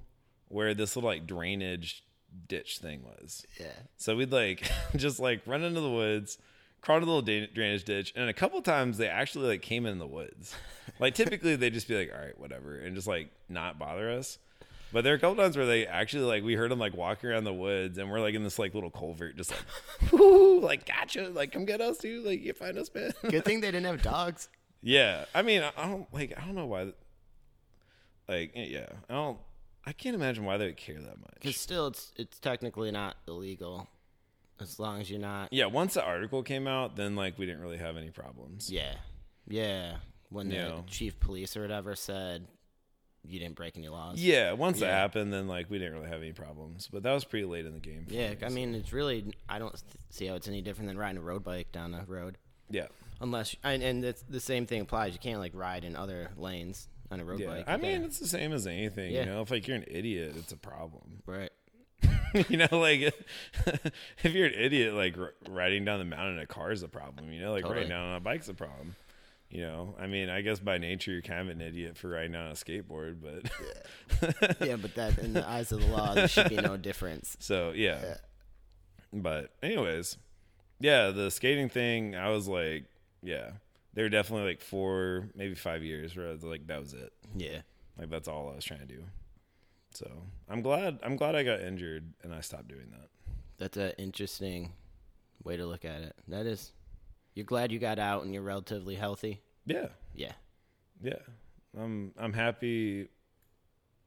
[0.49, 2.03] where this little like drainage
[2.49, 3.47] ditch thing was.
[3.61, 3.66] Yeah.
[3.97, 6.38] So we'd like just like run into the woods,
[6.82, 9.86] crawl to the little da- drainage ditch, and a couple times they actually like came
[9.86, 10.54] in the woods.
[10.98, 14.38] Like typically they'd just be like, all right, whatever, and just like not bother us.
[14.92, 17.30] But there are a couple times where they actually like we heard them like walking
[17.30, 20.84] around the woods, and we're like in this like little culvert, just like, whoo, like
[20.84, 23.12] gotcha, like come get us, dude, like you find us, man.
[23.28, 24.48] Good thing they didn't have dogs.
[24.82, 26.92] yeah, I mean, I I don't like, I don't know why.
[28.28, 29.38] Like, eh, yeah, I don't.
[29.84, 31.34] I can't imagine why they would care that much.
[31.34, 33.88] Because still, it's it's technically not illegal,
[34.61, 35.53] as long as you're not.
[35.53, 38.70] Yeah, once the article came out, then like we didn't really have any problems.
[38.70, 38.94] Yeah,
[39.48, 39.96] yeah.
[40.30, 42.46] When the chief police or whatever said
[43.24, 44.20] you didn't break any laws.
[44.20, 44.96] Yeah, once that Yeah.
[44.98, 46.88] happened, then like we didn't really have any problems.
[46.92, 48.07] But that was pretty late in the game.
[48.07, 50.61] for Yeah, me, I so- mean, it's really I don't th- see how it's any
[50.62, 52.38] different than riding a road bike down a road,
[52.70, 52.86] yeah,
[53.20, 55.12] unless and, and it's the same thing applies.
[55.12, 57.46] You can't like ride in other lanes on a road yeah.
[57.48, 57.64] bike.
[57.68, 59.12] I mean, it's the same as anything.
[59.12, 59.20] Yeah.
[59.20, 61.22] You know, if like you're an idiot, it's a problem.
[61.26, 61.50] right?
[62.48, 63.00] you know, like
[64.22, 66.88] if you're an idiot, like r- riding down the mountain in a car is a
[66.88, 67.32] problem.
[67.32, 67.80] You know, like Totally.
[67.80, 68.96] riding down on a bike's a problem.
[69.50, 72.34] You know, I mean, I guess by nature you're kind of an idiot for riding
[72.34, 73.50] on a skateboard, but
[74.40, 77.36] yeah, yeah, but that in the eyes of the law, there should be no difference.
[77.38, 78.00] So yeah.
[78.02, 78.16] Yeah.
[79.12, 80.16] But anyways,
[80.80, 82.86] yeah, the skating thing, I was like,
[83.22, 83.50] yeah,
[83.92, 87.12] they were definitely like four, maybe five years where I was like, that was it.
[87.36, 87.60] Yeah,
[87.98, 89.02] Like that's all I was trying to do.
[89.95, 90.11] So
[90.49, 93.09] I'm glad I'm glad I got injured and I stopped doing that.
[93.59, 94.72] that's an interesting
[95.45, 96.14] way to look at it.
[96.28, 96.72] That is,
[97.34, 99.40] you're glad you got out and you're relatively healthy.
[99.66, 100.32] Yeah, Yeah,
[101.03, 101.14] yeah.
[101.78, 103.09] I'm I'm happy.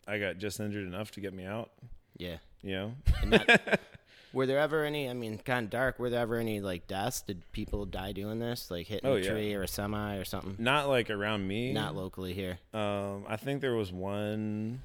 [0.07, 1.71] I got just injured enough to get me out.
[2.17, 2.37] yeah.
[2.61, 2.93] You know.
[3.25, 3.79] Not,
[4.33, 5.07] were there ever any?
[5.09, 5.99] I mean, kind of dark.
[5.99, 7.21] Were there ever any like deaths?
[7.21, 9.29] Did people die doing this, like hitting Oh, a yeah.
[9.31, 10.55] tree or a semi or something?
[10.57, 11.73] Not like around me.
[11.73, 12.57] Not locally here.
[12.73, 14.81] Um, I think there was one.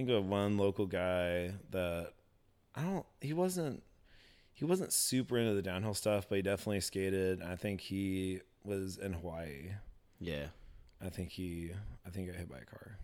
[0.00, 2.12] I think of one local guy that
[2.74, 3.04] I don't.
[3.20, 3.82] He wasn't.
[4.54, 7.42] He wasn't super into the downhill stuff, but he definitely skated.
[7.42, 9.72] I think he was in Hawaii.
[10.18, 10.46] Yeah,
[11.04, 11.72] I think he.
[12.06, 12.96] I think he got hit by a car.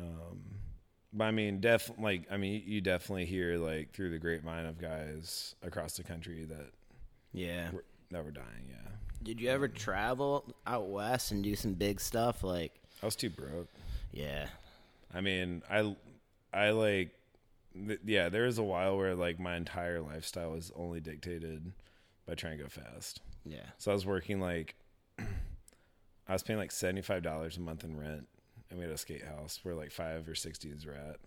[0.00, 0.40] Um,
[1.12, 4.80] but I mean, def like I mean, you definitely hear like through the grapevine of
[4.80, 6.70] guys across the country that
[7.32, 7.70] Yeah.
[7.70, 8.66] were, that were dying.
[8.68, 8.90] Yeah,
[9.22, 12.42] Did you ever travel out west and do some big stuff?
[12.42, 13.68] Like, I was too broke.
[14.10, 14.48] yeah,
[15.14, 15.94] I mean, I
[16.52, 17.10] I like
[17.74, 18.28] th- yeah.
[18.28, 21.72] There was a while where like my entire lifestyle was only dictated
[22.26, 23.20] by trying to go fast.
[23.44, 24.74] yeah, So I was working like
[25.18, 28.28] I was paying like seventy five dollars a month in rent,
[28.70, 31.18] and we had a skate house where like five or six dudes were at,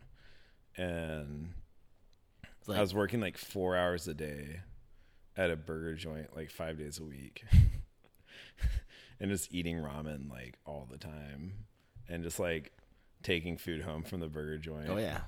[0.78, 1.50] and
[2.68, 4.62] like, I was working like four hours a day
[5.38, 7.44] at a burger joint like five days a week,
[9.20, 11.54] and just eating ramen like all the time,
[12.10, 12.72] and just like
[13.26, 14.88] taking food home from the burger joint.
[14.90, 15.20] oh yeah,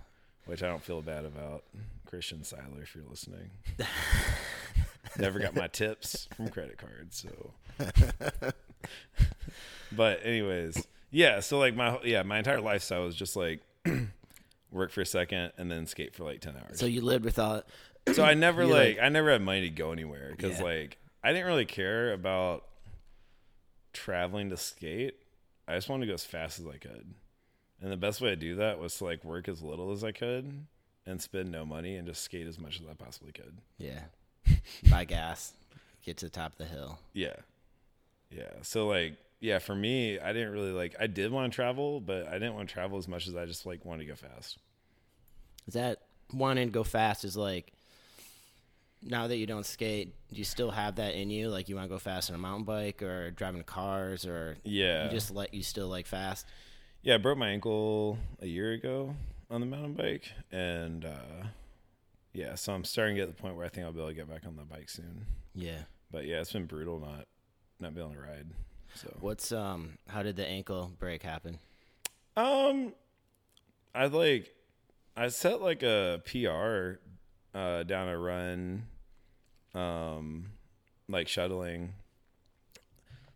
[0.45, 1.63] which I don't feel bad about.
[2.05, 3.49] Christian Seiler, if you're listening.
[5.19, 7.51] Never got my tips from credit cards, so.
[9.91, 11.39] but anyways, yeah.
[11.41, 13.61] So like my yeah my entire lifestyle was just like
[14.71, 16.79] work for a second and then skate for like ten hours.
[16.79, 17.65] so you lived without.
[18.13, 20.63] So I never like, like- I never had money to go anywhere because Yeah.
[20.63, 22.63] like I didn't really care about
[23.91, 25.15] traveling to skate.
[25.67, 27.13] I just wanted to go as fast as I could,
[27.81, 30.11] and the best way to do that was to like work as little as I
[30.11, 30.65] could
[31.05, 33.57] and spend no money and just skate as much as I possibly could.
[33.77, 34.01] Yeah,
[34.89, 35.53] buy gas,
[36.03, 36.99] get to the top of the hill.
[37.13, 37.35] Yeah,
[38.29, 38.51] yeah.
[38.61, 40.95] So like yeah, for me, I didn't really like.
[40.99, 43.45] I did want to travel, but I didn't want to travel as much as I
[43.45, 44.57] just like wanted to go fast.
[45.67, 45.99] Is that
[46.33, 47.23] wanting to go fast?
[47.23, 47.71] Is like
[49.03, 51.49] now that you don't skate, do you still have that in you?
[51.49, 55.05] Like you want to go fast on a mountain bike or driving cars, or Yeah,
[55.05, 56.45] you just let you still like fast?
[57.03, 59.15] Yeah, I broke my ankle a year ago
[59.49, 61.45] on the mountain bike, and uh,
[62.33, 64.09] yeah, so I'm starting to get to the point where I think I'll be able
[64.09, 65.25] to get back on the bike soon.
[65.55, 65.81] Yeah.
[66.11, 67.25] But yeah, it's been brutal not
[67.79, 68.47] not being able to ride.
[68.95, 69.97] So What's um?
[70.07, 71.59] How did the ankle break happen?
[72.35, 72.93] um,
[73.95, 74.53] I like
[75.15, 76.99] I set like a PR
[77.57, 78.83] uh, down a run,
[79.73, 80.51] um,
[81.07, 81.93] like shuttling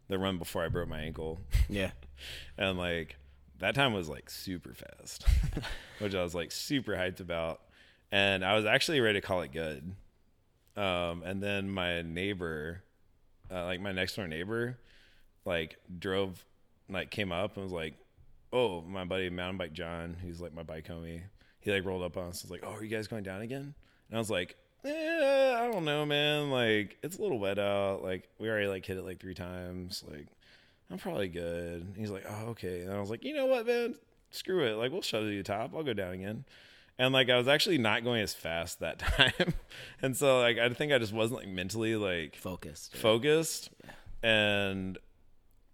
[0.08, 1.40] the run before I broke my ankle.
[1.70, 1.92] Yeah.
[2.58, 3.16] and like
[3.62, 5.26] that time was like super fast
[6.00, 7.62] which i was like super hyped about.
[8.12, 9.96] And i was actually ready to call it good.
[10.76, 12.84] Um and then my neighbor
[13.50, 14.78] uh, like my next door neighbor
[15.46, 16.44] like drove
[16.90, 17.96] like came up and was like
[18.54, 21.22] oh my buddy mountain bike john who's like my bike homie.
[21.62, 23.74] He like rolled up on us was like oh are you guys going down again?
[24.10, 26.50] And i was like eh, i don't know man.
[26.50, 28.04] Like it's a little wet out.
[28.04, 30.04] Like we already like hit it like three times.
[30.10, 30.28] Like
[30.92, 31.94] I'm probably good.
[31.98, 32.82] He's like, oh, okay.
[32.82, 33.96] And I was like, you know what, man?
[34.30, 34.76] Screw it.
[34.76, 35.72] Like, we'll shut it to the top.
[35.76, 36.46] I'll go down again.
[37.00, 39.54] And like, I was actually not going as fast that time.
[40.02, 42.96] and so, like, I think I just wasn't like mentally like Focused.
[42.96, 43.70] focused.
[44.22, 44.98] And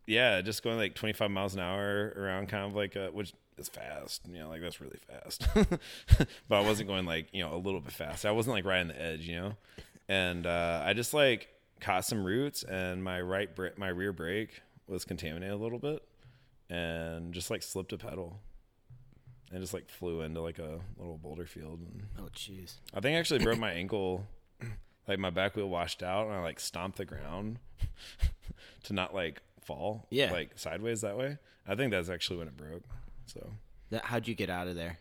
[0.05, 3.68] yeah, just going like 25 miles an hour around kind of like, a, which is
[3.70, 4.22] fast.
[4.32, 5.47] You know, like, that's really fast.
[6.47, 8.26] but I wasn't going like, you know, a little bit fast.
[8.26, 9.53] I wasn't like right on the edge, you know?
[10.07, 11.49] And uh, I just like
[11.82, 16.04] caught some roots and my right, bra- my rear brake was contaminated a little bit
[16.70, 18.40] and just like slipped a pedal
[19.52, 22.76] and just like flew into like a little boulder field and Oh jeez.
[22.94, 24.26] I think I actually broke my ankle
[25.08, 27.60] like my back wheel washed out and I like stomped the ground
[28.84, 30.32] to not like fall Yeah.
[30.32, 31.38] like sideways that way.
[31.68, 32.84] I think that's actually when it broke.
[33.26, 33.52] So
[33.90, 34.98] That, how'd you get out of there?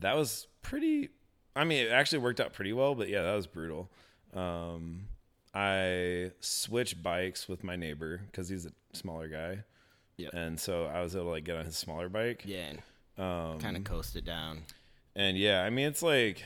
[0.00, 1.10] that was pretty
[1.56, 3.90] I mean it actually worked out pretty well, but yeah, that was brutal.
[4.34, 5.06] Um
[5.52, 9.64] I switched bikes with my neighbor because he's a smaller guy.
[10.16, 10.28] Yeah.
[10.32, 12.42] And so I was able to like get on his smaller bike.
[12.44, 12.72] Yeah,
[13.18, 14.62] Um, kind of coast it down.
[15.16, 16.44] And yeah, I mean, it's like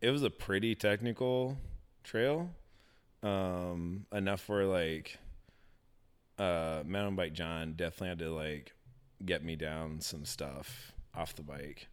[0.00, 1.56] it was a pretty technical
[2.02, 2.50] trail,
[3.22, 5.18] um, enough where like
[6.38, 8.72] uh, mountain bike John definitely had to like
[9.24, 11.88] get me down some stuff off the bike.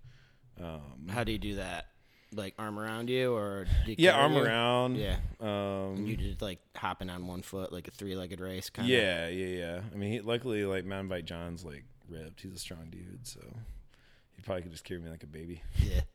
[0.62, 1.88] Um, How do you do that?
[2.34, 4.44] Like arm around you, or yeah, arm you?
[4.44, 4.96] around.
[4.96, 8.90] Yeah, Um, you just like hopping on one foot, like a three-legged race, kind of.
[8.90, 9.82] yeah, yeah, yeah.
[9.94, 12.40] I mean, he, luckily, like mountain bike John's like ripped.
[12.42, 13.42] He's a strong dude, so
[14.36, 15.62] he probably could just carry me like a baby.
[15.78, 16.02] yeah.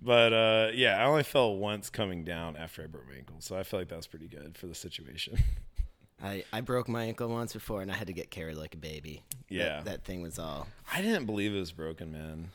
[0.00, 3.56] But uh, yeah, I only fell once coming down after I broke my ankle, so
[3.58, 5.38] I feel like that was pretty good for the situation.
[6.22, 8.78] I I broke my ankle once before, and I had to get carried like a
[8.78, 9.22] baby.
[9.48, 9.80] Yeah.
[9.84, 10.68] that, thing was all.
[10.92, 12.50] I didn't believe it was broken, man.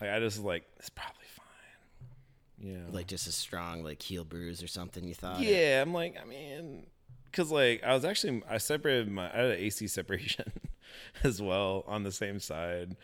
[0.00, 1.26] Like I just like it's probably
[2.60, 2.86] know.
[2.90, 5.04] like just a strong like heel bruise or something.
[5.04, 5.40] You thought?
[5.40, 6.86] yeah, I'm like, I mean,
[7.30, 10.52] because like I was actually I separated my I had an AC separation
[11.22, 12.96] as well on the same side,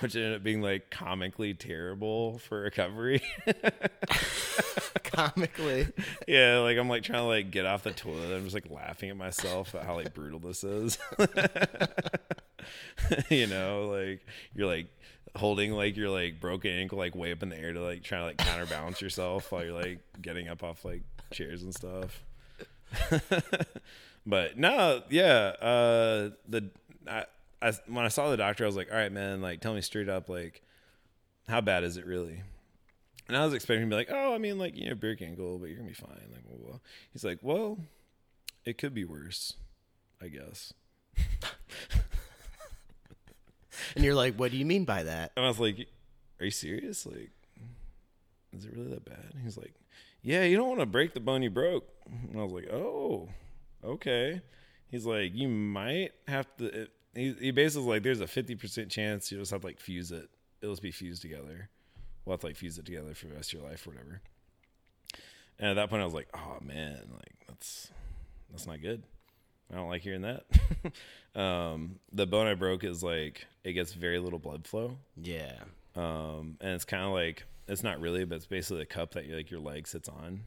[0.00, 3.22] which ended up being like comically terrible for recovery.
[5.04, 5.88] Comically.
[6.26, 8.34] yeah, like I'm like trying to like get off the toilet.
[8.34, 10.98] I'm just like laughing at myself at how like brutal this is.
[13.28, 14.86] you know, like you're like
[15.36, 18.18] holding like your like broken ankle like way up in the air to like try
[18.18, 22.22] to like counterbalance yourself while you're like getting up off like chairs and stuff.
[24.26, 26.70] but no, yeah, uh the
[27.08, 27.24] I,
[27.62, 29.80] I when I saw the doctor I was like, "All right, man, like tell me
[29.80, 30.62] straight up like
[31.48, 32.42] how bad is it really?"
[33.28, 35.58] And I was expecting to be like, "Oh, I mean like, you know, break ankle,
[35.58, 36.78] but you're to be fine." Like, blah, blah.
[37.12, 37.78] He's like, "Well,
[38.66, 39.54] it could be worse,
[40.20, 40.74] I guess."
[43.94, 45.32] And you're like, what do you mean by that?
[45.36, 45.88] And I was like,
[46.40, 47.06] "Are you serious?
[47.06, 47.30] Like,
[48.52, 49.74] is it really that bad?" He's like,
[50.22, 53.28] "Yeah, you don't want to break the bone you broke." And I was like, "Oh,
[53.84, 54.40] okay."
[54.90, 58.90] He's like, "You might have to." He, he basically was like, "There's a fifty percent
[58.90, 60.28] chance you just have to like fuse it.
[60.60, 61.68] It'll just be fused together.
[62.24, 64.22] We'll have to like fuse it together for the rest of your life or whatever."
[65.58, 67.90] And at that point, I was like, "Oh man, like that's
[68.50, 69.02] that's not good."
[69.72, 70.44] I don't like hearing that.
[71.40, 75.54] um, the bone I broke is like it gets very little blood flow, Yeah.
[75.96, 79.24] um, and it's kind of like it's not really, but it's basically a cup that
[79.26, 80.40] your like your leg sits on.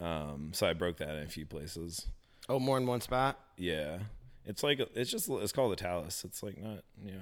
[0.00, 2.06] Um, so I broke that in a few places.
[2.48, 3.38] Oh, more in one spot?
[3.56, 3.98] Yeah,
[4.46, 6.24] it's like it's just it's called a talus.
[6.24, 7.20] It's like not you know,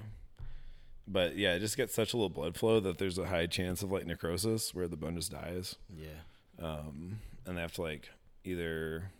[1.06, 3.82] but yeah, it just gets such a little blood flow that there's a high chance
[3.82, 6.64] of like necrosis where the bone just dies, Yeah.
[6.64, 8.08] um, and they have to like
[8.44, 9.10] either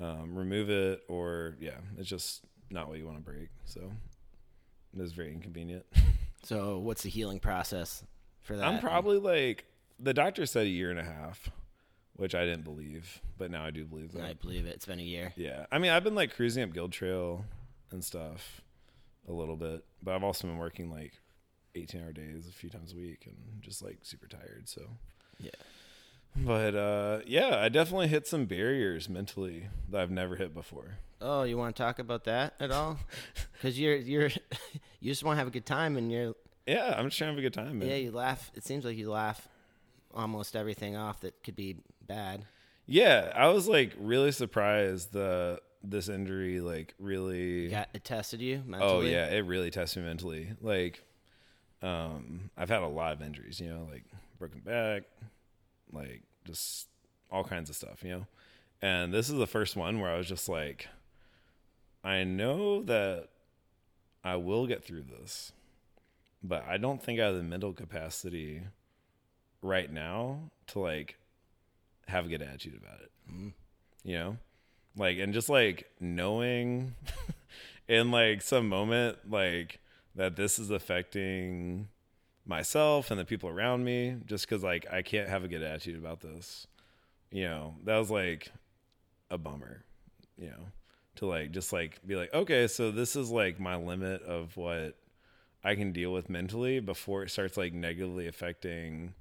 [0.00, 3.48] um, remove it or yeah, it's just not what you want to break.
[3.64, 3.90] So
[4.96, 5.84] it is very inconvenient.
[6.44, 8.04] So what's the healing process
[8.42, 8.64] for that?
[8.64, 9.64] I'm probably like
[9.98, 11.50] the doctor said a year and a half,
[12.14, 14.22] which I didn't believe, but now I do believe that.
[14.24, 14.70] I believe it.
[14.76, 15.32] It's been a year.
[15.36, 17.44] Yeah, I mean, I've been like cruising up Guild Trail
[17.90, 18.60] and stuff
[19.28, 21.12] a little bit, but I've also been working like
[21.74, 24.68] 18 hour days a few times a week and just like super tired.
[24.68, 24.82] So
[25.40, 25.50] Yeah.
[26.36, 30.98] But uh, yeah, I definitely hit some barriers mentally that I've never hit before.
[31.20, 32.98] Oh, you want to talk about that at all?
[33.52, 34.30] Because you're you're
[35.00, 37.32] you just want to have a good time, and you're Yeah, I'm just trying to
[37.32, 37.88] have a good time, man.
[37.88, 38.52] yeah you laugh.
[38.54, 39.48] It seems like you laugh
[40.14, 41.76] almost everything off that could be
[42.06, 42.44] bad.
[42.86, 48.40] Yeah, I was like really surprised the this injury like really You got it tested
[48.40, 48.92] you mentally.
[48.92, 50.52] Oh yeah, it really tested me mentally.
[50.60, 51.02] Like,
[51.82, 54.04] um, I've had a lot of injuries, you know, like
[54.38, 55.02] broken back,
[55.92, 56.88] like just
[57.30, 58.26] all kinds of stuff, you know.
[58.80, 60.88] And this is the first one where I was just like,
[62.04, 63.28] I know that
[64.24, 65.52] I will get through this,
[66.42, 68.62] but I don't think I have the mental capacity
[69.62, 71.16] right now to like
[72.06, 73.10] have a good attitude about it.
[73.30, 73.48] Mm-hmm.
[74.04, 74.36] You know?
[74.96, 76.94] Like and just like knowing
[77.88, 79.80] in like some moment like
[80.14, 81.88] that this is affecting
[82.48, 85.96] myself and the people around me just cuz like I can't have a good attitude
[85.96, 86.66] about this.
[87.30, 88.50] You know, that was like
[89.30, 89.84] a bummer,
[90.38, 90.66] you know,
[91.16, 94.96] to like just like be like, okay, so this is like my limit of what
[95.62, 99.14] I can deal with mentally before it starts like negatively affecting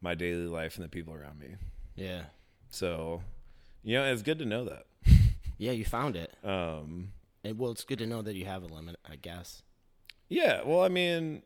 [0.00, 1.54] my daily life and the people around me.
[1.96, 2.24] Yeah.
[2.68, 3.22] So,
[3.82, 4.86] you know, it's good to know that.
[5.56, 6.34] Yeah, you found it.
[6.44, 7.12] Um,
[7.44, 9.62] And, well, it's good to know that you have a limit, I guess.
[10.28, 11.44] yeah, well, I mean,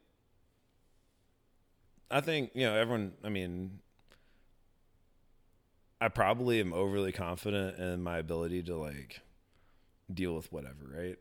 [2.11, 3.81] I think, you know, everyone, I mean,
[6.01, 9.21] I probably am overly confident in my ability to like
[10.13, 11.19] deal with whatever, right?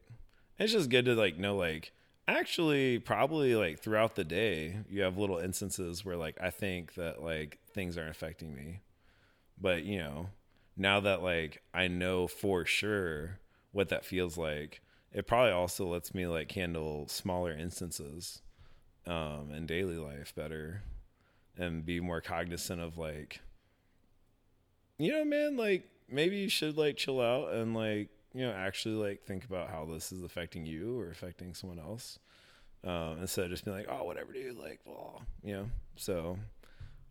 [0.60, 1.92] It's just good to like know, like,
[2.28, 7.22] actually, probably like throughout the day, you have little instances where like I think that
[7.22, 8.82] like things aren't affecting me.
[9.60, 10.30] But, you know,
[10.78, 13.40] now that like I know for sure
[13.72, 14.82] what that feels like,
[15.12, 18.42] it probably also lets me like handle smaller instances
[19.08, 20.84] um in daily life better
[21.58, 23.40] and be more cognizant of like
[24.98, 28.96] you know man like maybe you should like chill out and like you know actually
[28.96, 32.20] like think about how this is affecting you or affecting someone else
[32.84, 35.70] um instead of just being like oh whatever dude like well you know?
[35.96, 36.38] So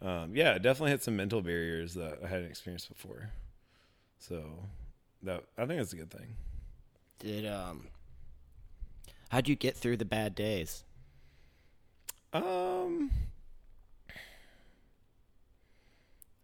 [0.02, 3.30] um yeah it definitely hit some mental barriers that i hadn't experienced before.
[4.18, 4.44] So
[5.22, 6.36] that i think that's a good thing.
[7.18, 7.88] Did um,
[9.30, 10.84] how'd you get through the bad days?
[12.42, 13.10] Um,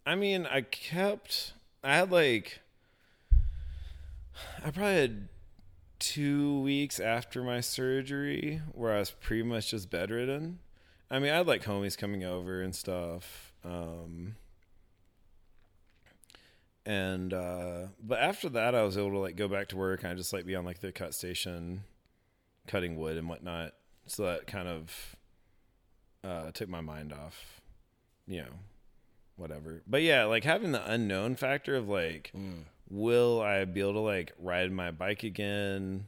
[0.07, 1.53] I mean, I kept.
[1.83, 2.61] I had like.
[4.65, 5.29] I probably had
[5.99, 10.59] two weeks after my surgery where I was pretty much just bedridden.
[11.11, 13.53] I mean, I had like homies coming over and stuff.
[13.65, 14.37] Um,
[16.85, 20.13] and uh, but after that, I was able to like go back to work and
[20.13, 21.85] I just like be on like the cut station,
[22.67, 23.75] cutting wood and whatnot.
[24.07, 25.17] So that kind of
[26.25, 27.61] uh, took my mind off,
[28.27, 28.53] you know,
[29.37, 29.83] whatever.
[29.87, 32.65] But yeah, like having the unknown factor of like, Mm.
[32.89, 36.07] will I be able to like ride my bike again?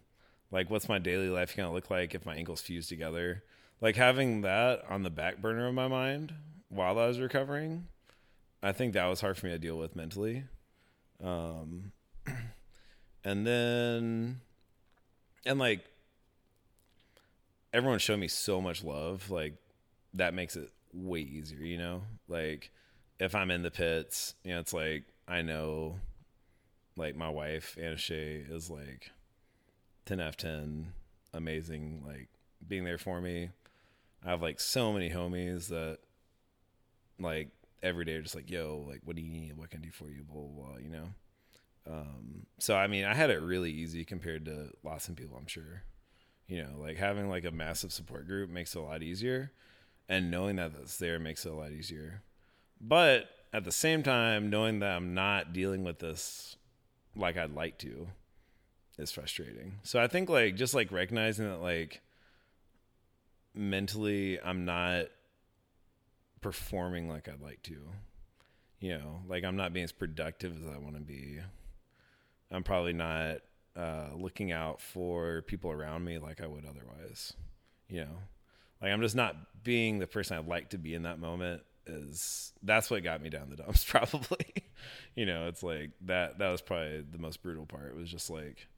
[0.51, 3.43] Like, what's my daily life gonna look like if my ankles fuse together?
[3.81, 6.33] like having that on the back burner of my mind
[6.71, 7.89] while I was recovering,
[8.63, 10.45] I think that was hard for me to deal with mentally.
[11.23, 11.93] Um,
[13.25, 14.41] and then,
[15.45, 15.85] and like,
[17.75, 19.29] everyone showed me so much love.
[19.31, 19.55] Like,
[20.15, 22.03] that makes it way easier, you know?
[22.29, 22.71] Like,
[23.19, 25.99] if I'm in the pits, you know, it's like, I know,
[26.97, 29.11] like, my wife, Anna Shay, is like
[30.07, 30.93] 10 F 10,
[31.33, 32.29] amazing, like,
[32.67, 33.51] being there for me.
[34.25, 35.99] I have like so many homies that
[37.19, 37.51] like
[37.83, 39.57] every day are just like, yo, like what do you need?
[39.57, 40.23] What can I do for you?
[40.23, 41.09] Blah blah, blah you know?
[41.87, 45.47] Um, so I mean I had it really easy compared to lots of people, I'm
[45.47, 45.83] sure.
[46.47, 49.53] You know, like having like a massive support group makes it a lot easier.
[50.09, 52.23] And knowing that that's there makes it a lot easier.
[52.81, 56.57] But at the same time, knowing that I'm not dealing with this
[57.17, 58.09] like I'd like to
[58.99, 59.77] is frustrating.
[59.83, 62.03] So I think like just like recognizing that like
[63.55, 65.07] mentally I'm not
[66.41, 67.79] performing like I'd like to.
[68.81, 71.39] You know, like I'm not being as productive as I want to be.
[72.51, 73.39] I'm probably not
[73.77, 77.33] uh, looking out for people around me like I would otherwise.
[77.89, 78.19] You know,
[78.85, 81.63] like I'm just not being the person I'd like to be in that moment.
[81.87, 83.83] Is that's what got me down the dumps?
[83.89, 84.47] Probably.
[85.15, 86.39] you know, it's like that.
[86.39, 87.87] That was probably the most brutal part.
[87.87, 88.69] It was just like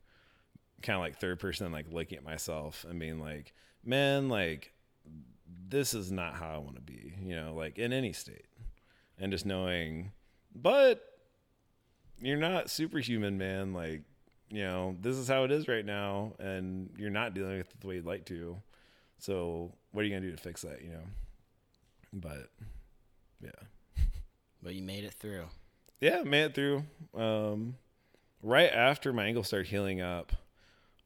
[0.83, 3.53] kind of like third person, like looking at myself and being like,
[3.85, 4.73] man, like
[5.69, 8.47] this is not how I want to be, you know, like in any state.
[9.19, 10.13] And just knowing,
[10.55, 11.03] but
[12.21, 13.73] you're not superhuman, man.
[13.73, 14.03] Like,
[14.51, 17.81] you know, this is how it is right now, and you're not dealing with it
[17.81, 18.63] the way you'd like to.
[19.19, 20.83] So, what are you gonna do to fix that?
[20.83, 21.05] You know,
[22.13, 22.51] but
[23.43, 24.03] yeah.
[24.63, 25.45] But you made it through.
[26.01, 26.85] Yeah, made it through.
[27.15, 27.77] Um,
[28.43, 30.33] right after my ankle started healing up,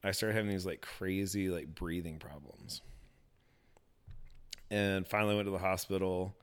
[0.02, 2.82] I started having these like crazy like breathing problems
[4.70, 6.34] and finally went to the hospital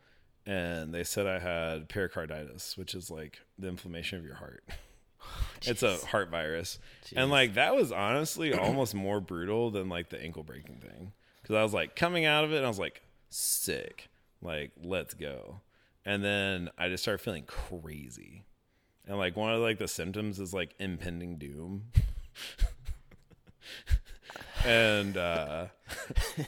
[0.45, 4.63] and they said I had pericarditis, which is like the inflammation of your heart.
[5.63, 6.79] it's a heart virus.
[7.05, 7.13] Jeez.
[7.17, 11.11] And like that was honestly almost more brutal than like the ankle breaking thing.
[11.47, 14.09] Cause I was like coming out of it and I was like, sick.
[14.41, 15.61] Like, let's go.
[16.05, 18.43] And then I just started feeling crazy.
[19.07, 21.83] And like one of like the symptoms is like impending doom.
[24.65, 25.67] and uh,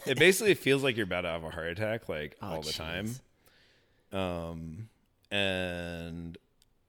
[0.06, 2.72] it basically feels like you're about to have a heart attack, like oh, all the
[2.72, 2.76] geez.
[2.76, 3.14] time.
[4.12, 4.88] Um,
[5.30, 6.36] and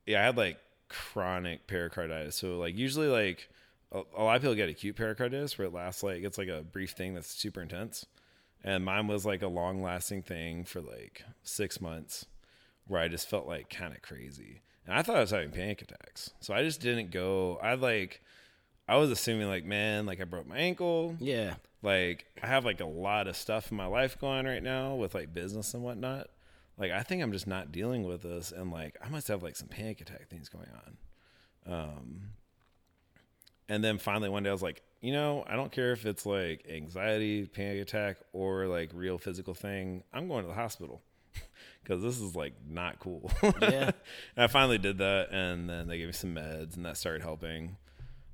[0.05, 0.57] yeah, I had like
[0.89, 2.36] chronic pericarditis.
[2.36, 3.49] So like usually like
[3.92, 6.64] a, a, lot of people get acute pericarditis where it lasts like it's like a
[6.64, 8.06] brief thing that's super intense.
[8.64, 12.26] And mine was like a long lasting thing for like six months
[12.88, 14.62] where I just felt like kind of crazy.
[14.86, 16.32] And I thought I was having panic attacks.
[16.39, 17.60] So I just didn't go.
[17.62, 18.22] I like
[18.88, 21.16] I was assuming like, man, like I broke my ankle.
[21.20, 21.56] Yeah.
[21.82, 25.16] Like I have like a lot of stuff in my life going right now with
[25.16, 26.28] like business and whatnot.
[26.78, 29.56] Like I think I'm just not dealing with this, and like I must have like
[29.56, 30.70] some panic attack things going
[31.68, 31.74] on.
[31.74, 32.22] Um.
[33.72, 36.26] And then finally one day I was like, you know, I don't care if it's
[36.26, 40.03] like anxiety, panic attack, or like real physical thing.
[40.13, 41.01] I'm going to the hospital
[41.84, 43.32] because this is like not cool.
[43.41, 43.91] Yeah.
[43.91, 43.93] and
[44.38, 47.78] I finally did that, and then they gave me some meds, and that started helping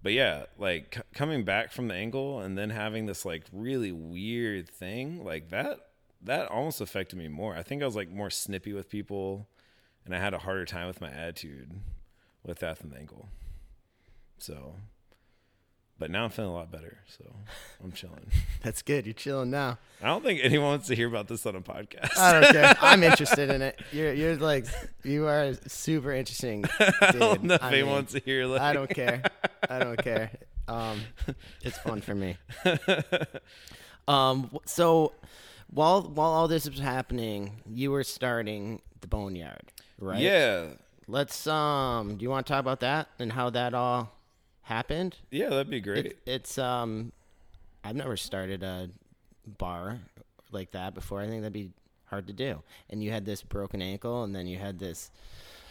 [0.03, 3.91] but yeah, like c- coming back from the ankle and then having this like really
[3.91, 5.79] weird thing like that,
[6.21, 7.55] that almost affected me more.
[7.55, 9.47] I think I was like more snippy with people,
[10.05, 11.71] and I had a harder time with my attitude
[12.43, 13.27] with that than the ankle.
[14.37, 14.75] So,
[15.99, 17.25] but now I'm feeling a lot better, so
[17.83, 18.27] I'm chilling.
[18.63, 19.05] That's good.
[19.05, 19.79] You're chilling now.
[20.01, 22.17] I don't think anyone wants to hear about this on a podcast.
[22.17, 22.77] I don't care.
[22.81, 23.79] I'm interested in it.
[23.91, 24.65] You're you're like
[25.03, 26.61] you are super interesting.
[26.61, 26.93] Dude.
[27.01, 28.45] I don't know if I anyone mean, wants to hear.
[28.45, 29.23] Like, I don't care.
[29.69, 30.31] I don't care.
[30.67, 31.01] Um,
[31.61, 32.37] it's fun for me.
[34.07, 35.13] Um, so
[35.69, 40.19] while while all this was happening, you were starting the boneyard, right?
[40.19, 40.67] Yeah.
[41.07, 42.17] Let's um.
[42.17, 44.16] Do you want to talk about that and how that all
[44.67, 45.17] happened?
[45.31, 46.05] Yeah, that'd be great.
[46.05, 47.11] It, it's um.
[47.83, 48.89] I've never started a
[49.57, 49.99] bar
[50.51, 51.21] like that before.
[51.21, 51.71] I think that'd be
[52.05, 52.61] hard to do.
[52.89, 55.09] And you had this broken ankle, and then you had this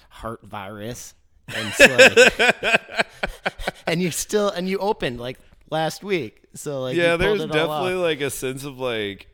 [0.09, 1.14] heart virus,
[1.55, 3.07] and so like,
[3.86, 5.38] and you still and you opened like
[5.70, 6.42] last week.
[6.55, 9.28] So like yeah, there's definitely like a sense of like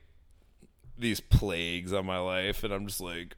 [0.98, 3.36] these plagues on my life, and I'm just like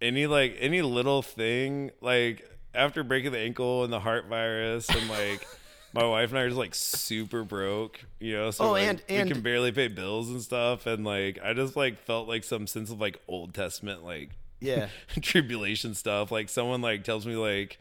[0.00, 5.08] any like any little thing like after breaking the ankle and the heart virus and
[5.08, 5.46] like.
[5.94, 8.50] my wife and I are just like super broke, you know.
[8.50, 11.52] So oh, like, and, and we can barely pay bills and stuff, and like I
[11.52, 14.88] just like felt like some sense of like Old Testament like yeah
[15.20, 16.32] tribulation stuff.
[16.32, 17.78] Like someone like tells me like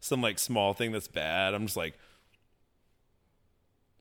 [0.00, 1.54] some like small thing that's bad.
[1.54, 1.94] I'm just like,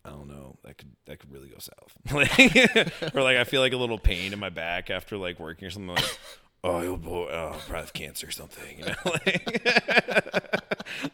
[0.04, 0.58] I don't know.
[0.64, 1.98] that could that could really go south.
[2.12, 5.68] like, or like I feel like a little pain in my back after like working
[5.68, 6.20] or something like,
[6.64, 8.80] oh, boy, oh, probably have cancer or something.
[8.80, 8.96] You know,
[9.26, 10.64] like,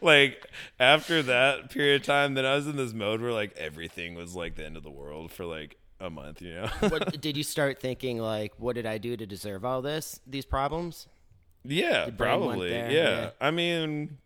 [0.00, 0.46] like
[0.78, 4.34] after that period of time, then I was in this mode where like everything was
[4.34, 6.42] like the end of the world for like a month.
[6.42, 9.82] You know, what, did you start thinking like, what did I do to deserve all
[9.82, 11.08] this, these problems?
[11.64, 12.70] Yeah, probably.
[12.70, 12.90] Yeah.
[12.90, 13.30] yeah.
[13.40, 14.16] I mean,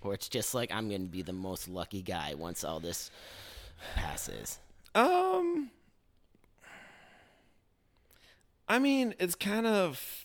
[0.00, 3.10] Or it's just like I'm gonna be the most lucky guy once all this
[3.94, 4.58] passes.
[4.94, 5.70] um,
[8.68, 10.21] I mean, it's kind of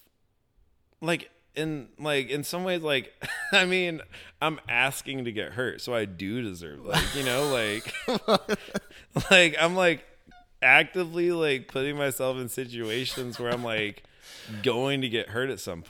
[1.01, 3.13] like in like in some ways like
[3.51, 4.01] I mean,
[4.41, 7.93] I'm asking to get hurt, so I do deserve like, you know, like
[9.31, 10.05] like I'm like
[10.61, 14.03] actively like putting myself in situations where I'm like
[14.63, 15.83] going to get hurt at some.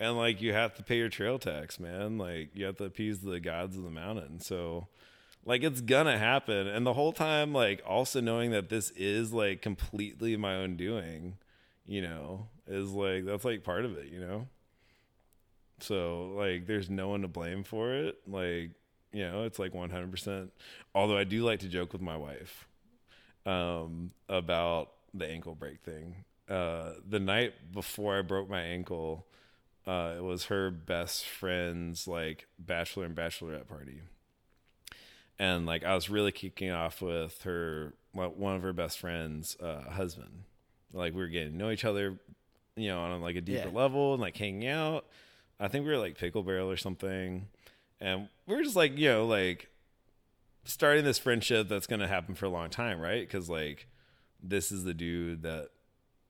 [0.00, 2.18] And like you have to pay your trail tax, man.
[2.18, 4.40] Like you have to appease the gods of the mountain.
[4.40, 4.88] So
[5.44, 6.66] like it's gonna happen.
[6.66, 11.36] And the whole time, like also knowing that this is like completely my own doing,
[11.86, 14.46] you know, is like that's like part of it, you know?
[15.80, 18.18] So like there's no one to blame for it.
[18.26, 18.70] Like,
[19.12, 20.48] you know, it's like 100%.
[20.94, 22.66] Although I do like to joke with my wife
[23.44, 26.24] um, about the ankle break thing.
[26.48, 29.26] Uh, the night before I broke my ankle,
[29.86, 34.00] uh, it was her best friend's like bachelor and bachelorette party.
[35.38, 39.90] And like I was really kicking off with her, one of her best friends' uh,
[39.90, 40.44] husband.
[40.92, 42.18] Like we were getting to know each other,
[42.76, 43.74] you know, on like a deeper Yeah.
[43.74, 45.06] level and like hanging out.
[45.60, 47.46] I think we were like pickle barrel or something,
[48.00, 49.68] and we were just like you know like
[50.64, 53.20] starting this friendship that's gonna happen for a long time, right?
[53.20, 53.86] Because like
[54.42, 55.68] this is the dude that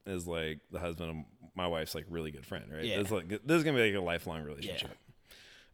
[0.07, 1.16] is like the husband of
[1.55, 2.84] my wife's like really good friend, right?
[2.84, 3.01] Yeah.
[3.01, 4.97] It's like this is gonna be like a lifelong relationship.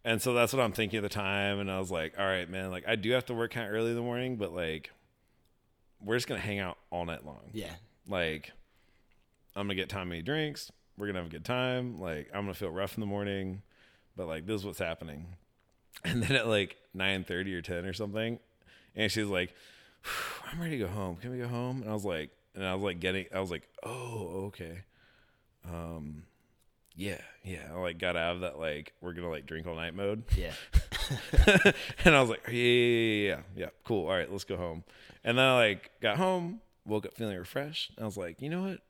[0.05, 2.49] And so that's what I'm thinking at the time, and I was like, all right,
[2.49, 4.91] man, like I do have to work kind of early in the morning, but like
[6.01, 7.51] we're just gonna hang out all night long.
[7.53, 7.73] Yeah.
[8.07, 8.53] Like
[9.59, 10.71] I'm gonna get Tommy drinks.
[10.97, 12.01] We're gonna have a good time.
[12.01, 13.63] Like I'm gonna feel rough in the morning,
[14.17, 15.27] but like this is what's happening.
[16.05, 18.39] And then at like 9:30 or 10 or something,
[18.95, 19.53] and she's like,
[20.47, 21.17] "I'm ready to go home.
[21.17, 23.51] Can we go home?" And I was like, and I was like getting, I was
[23.51, 24.83] like, "Oh, okay."
[25.65, 26.23] Um,
[26.95, 27.71] yeah, yeah.
[27.75, 30.23] I like got out of that like we're gonna like drink all night mode.
[30.37, 30.53] Yeah.
[32.05, 34.09] and I was like, yeah, yeah, yeah, yeah, yeah, cool.
[34.09, 34.85] All right, let's go home.
[35.25, 37.93] And then I like got home, woke up feeling refreshed.
[37.97, 38.81] And I was like, you know what?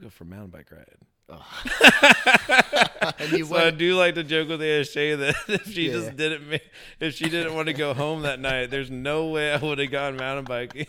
[0.00, 0.84] Go for a mountain bike ride.
[3.18, 5.92] and you So I do like to joke with ASJ that if she Yeah.
[5.94, 6.60] just didn't,
[7.00, 9.90] if she didn't want to go home that night, there's no way I would have
[9.90, 10.86] gone mountain biking.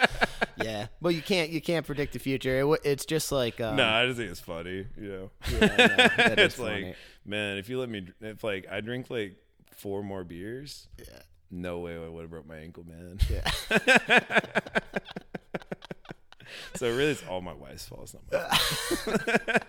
[0.62, 0.88] yeah.
[1.00, 2.56] Well, you can't you can't predict the future.
[2.58, 5.30] It, w- it's just like um, no, I just think it's funny, you know.
[5.52, 5.66] Yeah,
[6.18, 6.86] no, it's funny.
[6.86, 9.36] like, man, if you let me, if like I drink like
[9.76, 11.20] four more beers, Yeah.
[11.50, 13.18] no way I would have broke my ankle, man.
[13.30, 13.50] Yeah.
[16.76, 18.02] So really, it's all my wife's fault.
[18.02, 19.62] It's not my fault.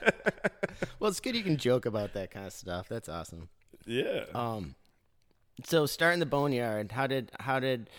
[1.00, 2.88] Well, it's good you can joke about that kind of stuff.
[2.88, 3.50] That's awesome.
[3.86, 4.26] Yeah.
[4.36, 4.76] Um,
[5.64, 7.90] so starting the boneyard, how did how did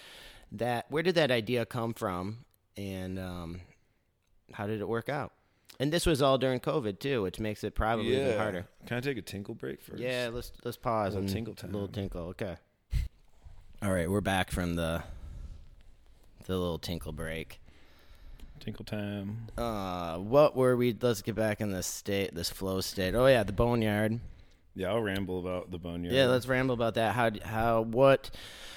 [0.52, 0.86] that?
[0.88, 2.44] Where did that idea come from?
[2.76, 3.60] And um,
[4.52, 5.32] how did it work out?
[5.80, 8.66] And this was all during COVID too, which makes it probably even harder.
[8.86, 10.00] Can I take a tinkle break first?
[10.00, 11.72] Yeah, let's let's pause Little and tinkle time.
[11.72, 12.22] Little tinkle.
[12.28, 12.56] Okay.
[13.82, 15.02] All right, we're back from the
[16.46, 17.60] the little tinkle break.
[18.62, 19.48] Tinkle time.
[19.58, 20.96] Uh, what were we?
[21.00, 23.12] Let's get back in this state, this flow state.
[23.12, 24.20] Oh yeah, the boneyard.
[24.76, 26.14] Yeah, I'll ramble about the boneyard.
[26.14, 27.14] Yeah, let's ramble about that.
[27.14, 28.30] How how what?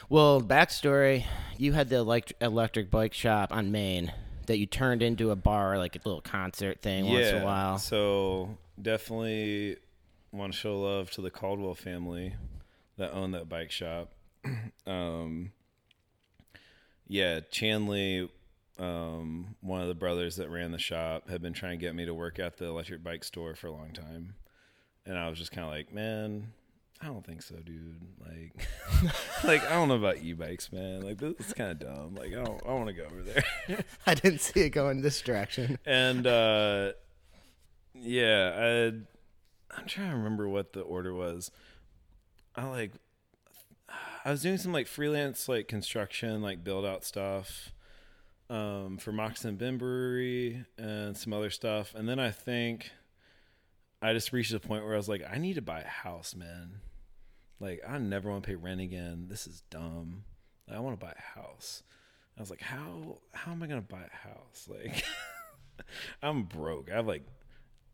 [0.10, 1.26] Well, backstory:
[1.58, 4.12] you had the electric electric bike shop on Main
[4.48, 7.78] that you turned into a bar, like a little concert thing once in a while.
[7.78, 9.78] So definitely
[10.32, 12.34] want to show love to the Caldwell family
[12.98, 14.14] that own that bike shop.
[14.88, 15.52] um,
[17.08, 18.30] yeah, Chanley,
[18.80, 22.06] um, one of the brothers that ran the shop, had been trying to get me
[22.06, 24.36] to work at the electric bike store for a long time,
[25.06, 26.54] and I was just kind of like, man.
[27.02, 28.02] I don't think so, dude.
[28.26, 28.68] Like,
[29.44, 31.02] like I don't know about e-bikes, man.
[31.02, 32.16] Like this is kind of dumb.
[32.16, 33.44] Like I don't, I want to go over there.
[34.08, 35.78] I didn't see it going this direction.
[35.86, 36.94] and uh
[37.94, 41.50] yeah i i'm trying to remember what the order was
[42.56, 42.92] i like
[44.26, 47.72] i was doing some like freelance like construction like build out stuff
[48.50, 52.92] um for Moccasin Bend brewery and some other stuff and then i think
[54.02, 56.36] i just reached a point where i was like i need to buy a house
[56.36, 56.82] man
[57.60, 60.26] like i never want to pay rent again this is dumb
[60.72, 61.82] i want to buy a house
[62.38, 64.70] I was like, how how am I gonna buy a house?
[64.86, 65.04] Like,
[66.24, 66.90] I'm broke.
[66.90, 67.24] I have like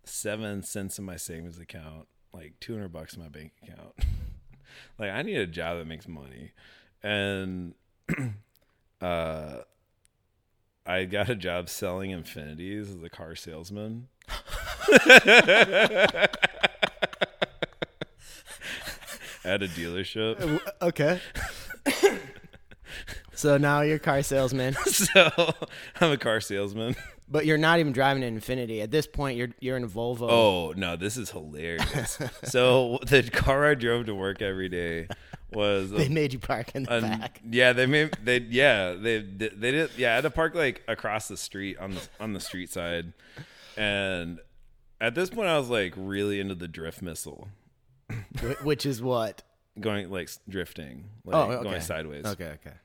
[0.04, 3.94] seven cents in my savings account, like two hundred bucks in my bank account.
[5.00, 6.52] like, I need a job that makes money,
[7.02, 7.74] and
[9.02, 9.58] uh,
[10.86, 14.08] I got a job selling Infinitis as a car salesman.
[19.44, 20.60] At a dealership.
[20.80, 21.20] Uh, okay.
[23.34, 25.54] so now you're a car salesman, so
[26.00, 26.96] I'm a car salesman.
[27.28, 28.82] but you're not even driving an Infiniti.
[28.84, 30.28] At this point, you're you're in a Volvo.
[30.30, 32.20] Oh no, this is hilarious.
[32.44, 35.08] so the car I drove to work every day
[35.52, 37.42] was They made you park in the an- back.
[37.50, 41.28] yeah they made they yeah they they did yeah I had to park like across
[41.28, 43.14] the street on the on the street side,
[43.78, 44.40] and
[45.00, 47.48] at this point I was like really into the drift missile,
[48.64, 49.44] Which is what?
[49.80, 51.64] going like drifting, like Oh, okay.
[51.64, 52.26] going sideways.
[52.26, 52.76] Okay, okay.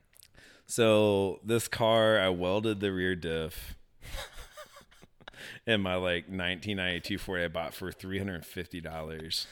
[0.65, 3.75] So this car, I welded the rear diff
[5.65, 9.47] in my like 1992 Ford I bought for 350 dollars.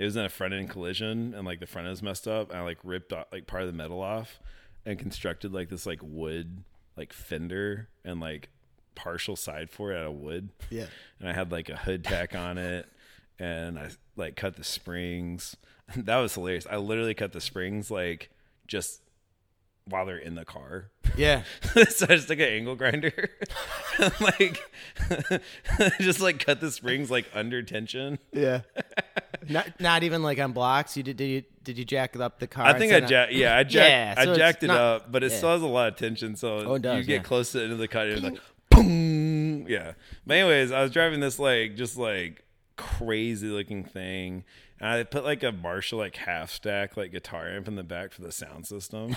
[0.00, 2.48] It was in a front end collision, and like the front end was messed up.
[2.48, 4.40] And I like ripped off, like part of the metal off,
[4.86, 6.64] and constructed like this like wood
[6.96, 8.48] like fender and like
[8.94, 10.48] partial side for it out of wood.
[10.70, 10.86] Yeah.
[11.18, 12.88] And I had like a hood tach on it,
[13.38, 15.56] and I like cut the springs.
[15.96, 16.68] That was hilarious.
[16.70, 18.30] I literally cut the springs like
[18.68, 19.02] just
[19.86, 20.90] while they're in the car.
[21.16, 21.42] Yeah.
[21.88, 23.30] so I just took an angle grinder,
[24.20, 24.62] like
[25.98, 28.18] just like cut the springs like under tension.
[28.32, 28.60] Yeah.
[29.48, 30.96] not not even like on blocks.
[30.96, 32.66] You did did you did you jack up the car?
[32.66, 33.74] I think I up- jacked, yeah, I jacked,
[34.18, 35.36] Yeah, so I jacked it not- up, but it yeah.
[35.38, 36.36] still has a lot of tension.
[36.36, 37.22] So Oh, does, you get yeah.
[37.22, 38.40] close to the end of the cut, and it's like,
[38.70, 39.92] boom, yeah.
[40.26, 42.44] But anyways, I was driving this like just like
[42.76, 44.44] crazy looking thing,
[44.80, 48.12] and I put like a Marshall like half stack like guitar amp in the back
[48.12, 49.16] for the sound system,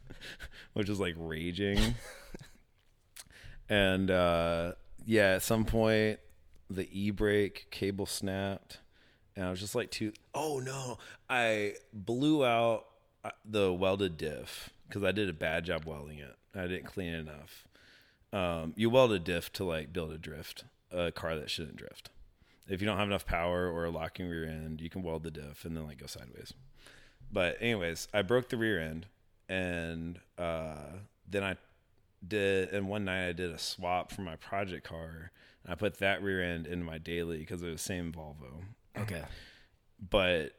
[0.74, 1.94] which was like raging.
[3.68, 4.72] and uh
[5.06, 6.18] yeah, at some point
[6.70, 8.78] the e brake cable snapped,
[9.36, 10.98] and I was just like, "Too." Oh no!
[11.28, 12.86] I blew out
[13.24, 16.36] uh, the welded diff because I did a bad job welding it.
[16.54, 17.66] I didn't clean it enough.
[18.32, 22.10] Um, you weld a diff to like build a drift, a car that shouldn't drift.
[22.68, 25.30] If you don't have enough power or a locking rear end, you can weld the
[25.30, 26.54] diff and then like go sideways.
[27.30, 29.06] But anyways, I broke the rear end,
[29.48, 30.92] and uh,
[31.28, 31.56] then I
[32.26, 32.70] did.
[32.70, 35.30] And one night I did a swap for my project car.
[35.64, 38.64] And I put that rear end in my daily because it was the same Volvo.
[38.98, 39.22] Okay.
[40.10, 40.52] But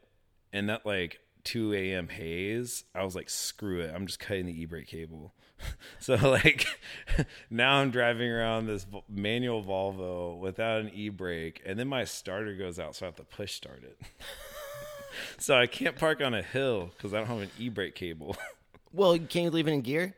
[0.52, 2.08] in that like 2 a.m.
[2.08, 3.92] haze, I was like, screw it.
[3.94, 5.32] I'm just cutting the e brake cable.
[6.00, 6.66] so like
[7.50, 12.54] now I'm driving around this manual Volvo without an e brake, and then my starter
[12.54, 13.98] goes out, so I have to push start it.
[15.38, 18.36] so I can't park on a hill because I don't have an e brake cable.
[18.92, 20.14] Well, can you leave it in gear?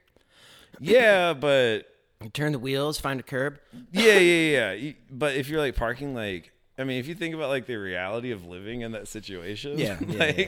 [0.80, 1.86] yeah, but
[2.22, 3.58] You turn the wheels, find a curb.
[3.92, 4.92] yeah, yeah, yeah.
[5.10, 8.30] But if you're like parking, like, I mean, if you think about like the reality
[8.30, 10.38] of living in that situation, Yeah, yeah, like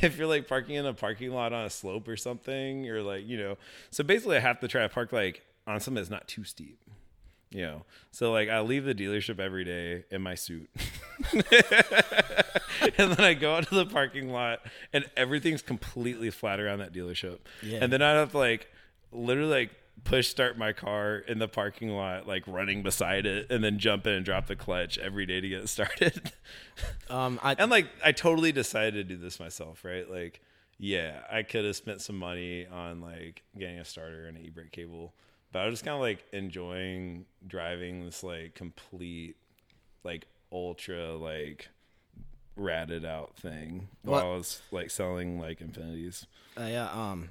[0.00, 0.06] yeah.
[0.06, 3.26] if you're like parking in a parking lot on a slope or something, you're like,
[3.26, 3.56] you know,
[3.90, 6.80] so basically I have to try to park like on something that's not too steep.
[7.50, 10.68] You know, so like I leave the dealership every day in my suit,
[11.32, 14.60] and then I go out to the parking lot,
[14.92, 17.38] and everything's completely flat around that dealership.
[17.62, 17.78] Yeah.
[17.82, 18.68] And then I have to like
[19.12, 19.70] literally like
[20.04, 24.06] push start my car in the parking lot, like running beside it, and then jump
[24.06, 26.32] in and drop the clutch every day to get it started.
[27.10, 30.08] Um, I, and like I totally decided to do this myself, right?
[30.08, 30.42] Like,
[30.78, 34.70] yeah, I could have spent some money on like getting a starter and an e-brake
[34.72, 35.14] cable,
[35.50, 39.36] but I was just kind of like enjoying driving this like complete,
[40.04, 41.70] like ultra like
[42.56, 46.26] ratted out thing while I was like selling like Infinitis.
[46.56, 47.30] Uh, um,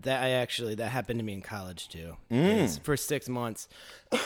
[0.00, 2.16] that I actually that happened to me in college too.
[2.30, 2.80] Mm.
[2.80, 3.68] For six months,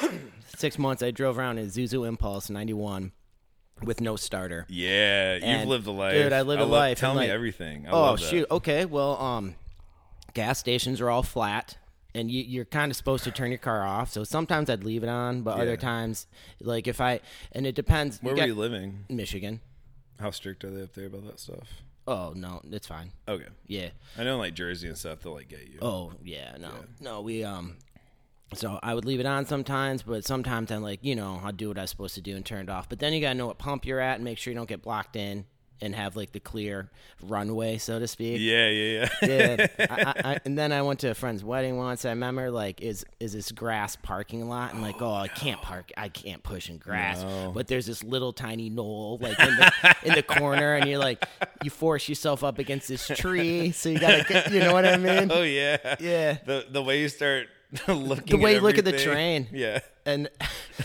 [0.56, 3.12] six months I drove around in Zuzu Impulse '91
[3.82, 4.66] with no starter.
[4.68, 7.34] Yeah, you've lived a life, dude, I lived a love- life, Tell and, me like-
[7.34, 7.86] everything.
[7.86, 8.26] I oh love that.
[8.26, 8.46] shoot!
[8.50, 9.54] Okay, well, um,
[10.34, 11.78] gas stations are all flat.
[12.14, 14.10] And you, you're kind of supposed to turn your car off.
[14.12, 15.62] So sometimes I'd leave it on, but Yeah.
[15.62, 16.26] other times,
[16.60, 17.20] like if I,
[17.52, 18.18] and it depends.
[18.22, 19.06] Where you were got- you living?
[19.08, 19.62] Michigan.
[20.20, 21.68] How strict are they up there about that stuff?
[22.06, 23.12] Oh no, it's fine.
[23.28, 23.90] Okay, Yeah.
[24.18, 25.20] I know like Jersey and stuff.
[25.20, 25.78] They'll like get you.
[25.80, 26.70] Oh yeah, no,
[27.00, 27.20] no.
[27.20, 27.76] We um,
[28.54, 31.68] so I would leave it on sometimes, but sometimes I'm like, you know, I'll do
[31.68, 32.88] what I'm supposed to do and turn it off.
[32.88, 34.82] But then you gotta know what pump you're at and make sure you don't get
[34.82, 35.44] blocked in
[35.82, 36.88] and have like the clear
[37.22, 38.40] runway, so to speak.
[38.40, 39.08] Yeah, yeah, yeah.
[39.22, 39.66] Yeah.
[39.78, 42.04] I, I, and then I went to a friend's wedding once.
[42.04, 45.90] I remember like is is this grass parking lot and like oh, I can't park
[45.96, 47.24] I can't push in grass.
[47.52, 51.24] But there's this little tiny knoll like in the in the corner and you're like
[51.62, 54.96] you force yourself up against this tree so you gotta get you know what I
[54.96, 55.30] mean?
[55.32, 55.96] oh yeah.
[56.00, 56.38] Yeah.
[56.46, 57.48] The the way you start.
[57.86, 59.48] The way you look at the train.
[59.52, 59.80] Yeah.
[60.04, 60.28] And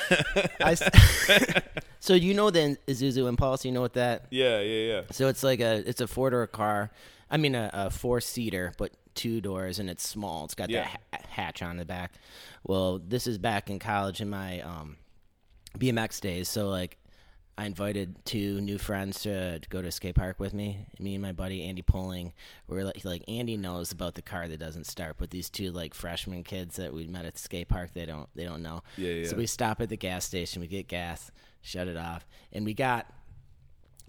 [0.62, 0.76] I,
[2.00, 5.02] so you know the Isuzu Impulse, you know what that Yeah, yeah, yeah.
[5.12, 6.92] So it's like a it's a four door car.
[7.30, 10.46] I mean a, a four seater, but two doors and it's small.
[10.46, 10.84] It's got Yeah.
[11.12, 12.14] that ha- hatch on the back.
[12.64, 14.98] Well, this is back in college in my um,
[15.78, 16.48] BMX days.
[16.48, 16.98] So like,
[17.60, 20.86] I invited two new friends to, to go to a skate park with me.
[21.00, 22.34] Me and my buddy Andy Pulling.
[22.68, 25.96] We're like, like Andy knows about the car that doesn't start, but these two like
[25.96, 28.84] freshman kids that we met at the skate park, they don't they don't know.
[28.96, 29.28] Yeah, yeah.
[29.28, 31.32] So we stop at the gas station, we get gas,
[31.62, 33.12] shut it off, and we got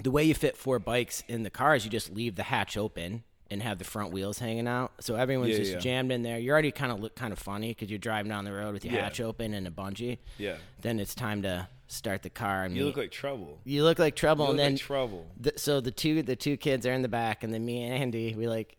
[0.02, 2.76] the way you fit four bikes in the car is you just leave the hatch
[2.76, 4.92] open and have the front wheels hanging out.
[5.00, 5.78] So everyone's Yeah, just yeah.
[5.78, 6.38] jammed in there.
[6.38, 8.84] You already kind of look kind of funny because you're driving down the road with
[8.84, 9.04] your Yeah.
[9.04, 10.18] hatch open and a bungee.
[10.36, 10.56] Yeah.
[10.82, 12.62] Then it's time to start the car.
[12.64, 13.58] And You me- look like trouble.
[13.64, 14.44] you look like trouble.
[14.46, 15.26] You and then like trouble.
[15.40, 17.92] the, so the two the two kids are in the back, and then me and
[18.02, 18.76] Andy, we like,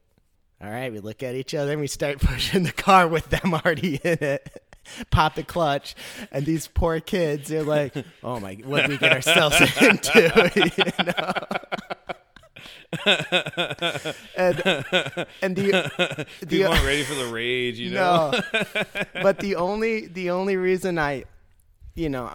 [0.62, 3.54] all right, we look at each other and we start pushing the car with them
[3.54, 4.64] already in it.
[5.12, 5.94] Pop the clutch,
[6.32, 11.06] and these poor kids, they're like, "Oh my, what did we get ourselves into?" you
[11.06, 11.32] know?
[14.36, 14.60] and
[15.44, 18.32] and the the People aren't ready for the rage, you know.
[18.54, 18.64] no,
[19.22, 21.26] but the only the only reason I,
[21.94, 22.34] you know,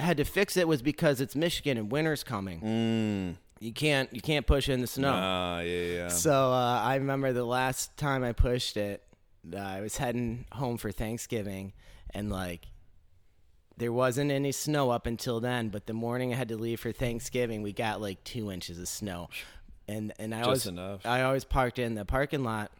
[0.00, 2.60] had to fix it was because it's Michigan and winter's coming.
[2.60, 3.36] Mm.
[3.60, 5.12] You can't you can't push in the snow.
[5.14, 6.08] Ah, yeah, yeah.
[6.08, 9.02] So uh, I remember the last time I pushed it,
[9.52, 11.74] uh, I was heading home for Thanksgiving,
[12.14, 12.68] and like
[13.76, 15.68] there wasn't any snow up until then.
[15.68, 18.88] But the morning I had to leave for Thanksgiving, we got like two inches of
[18.88, 19.28] snow,
[19.86, 21.04] and and I Just always enough.
[21.04, 22.70] I always parked in the parking lot.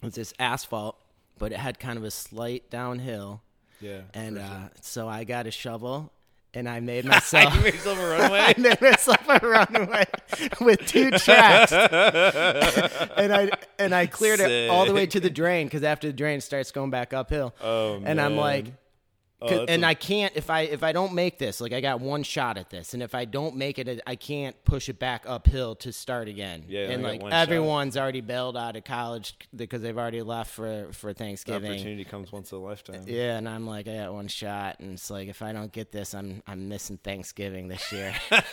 [0.00, 0.96] It was this asphalt,
[1.38, 3.42] but it had kind of a slight downhill,
[3.82, 4.00] yeah.
[4.14, 6.10] and uh, so I got a shovel.
[6.56, 7.54] And I made myself.
[7.54, 8.54] you made yourself a I runaway.
[8.56, 10.04] made myself a runway
[10.62, 11.70] with two tracks,
[13.16, 16.14] and I and I cleared it all the way to the drain because after the
[16.14, 17.54] drain starts going back uphill.
[17.62, 18.66] Oh, and I'm like,
[19.38, 22.22] Oh, and I can't if I if I don't make this, like I got one
[22.22, 25.74] shot at this, and if I don't make it, I can't push it back uphill
[25.76, 26.64] to start again.
[26.66, 27.42] Yeah, and got like one shot.
[27.42, 31.72] everyone's already bailed out of college because they've already left for for Thanksgiving.
[31.72, 33.02] opportunity comes once in a lifetime.
[33.06, 35.92] Yeah, and I'm like, I got one shot, and it's like if I don't get
[35.92, 38.14] this, I'm I'm missing Thanksgiving this year.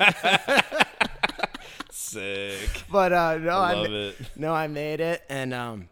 [1.92, 2.84] Sick.
[2.92, 4.16] but uh, no, I love it.
[4.36, 5.90] no, I made it, and um,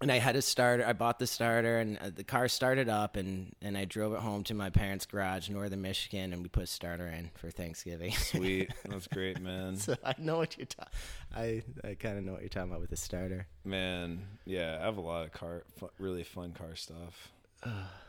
[0.00, 0.84] and I had a starter.
[0.86, 4.20] I bought the starter, and uh, the car started up, and and I drove it
[4.20, 8.12] home to my parents' garage, northern Michigan, and we put a starter in for Thanksgiving.
[8.12, 8.70] Sweet.
[8.88, 9.76] That's great, man.
[9.76, 10.92] so I know what you're talking.
[11.34, 13.46] I I kind of know what you're talking about with the starter.
[13.64, 15.64] Man, yeah, I have a lot of car,
[15.98, 17.30] really fun car stuff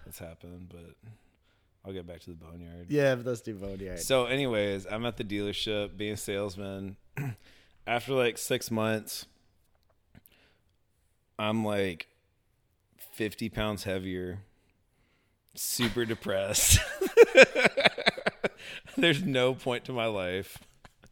[0.06, 0.96] that's happened, but
[1.86, 2.88] I'll get back to the boneyard.
[2.90, 4.00] Yeah, but let's do Boneyard.
[4.00, 6.98] So, anyways, I'm at the dealership being a salesman.
[7.88, 9.26] After like six months,
[11.40, 12.08] I'm like
[13.14, 14.40] 50 pounds heavier,
[15.56, 16.80] super depressed.
[18.98, 20.58] There's no point to my life.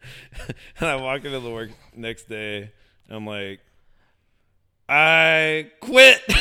[0.80, 2.72] and I walk into the work next day,
[3.08, 3.60] and I'm like,
[4.88, 6.22] I quit.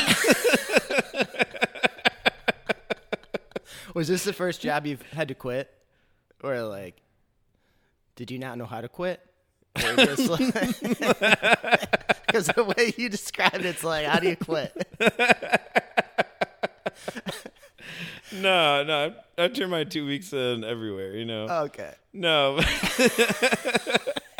[3.93, 5.73] Was this the first job you've had to quit,
[6.43, 7.01] or like,
[8.15, 9.21] did you not know how to quit?
[9.77, 10.43] Or just like,
[12.25, 14.73] because the way you described it, it's like, how do you quit?
[18.33, 21.47] no, no, I, turned my two weeks in everywhere, you know.
[21.65, 22.59] Okay, no.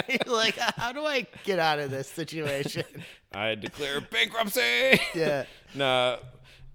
[0.08, 2.84] you're like, how do I get out of this situation?
[3.34, 5.00] I declare bankruptcy.
[5.14, 6.18] Yeah, nah,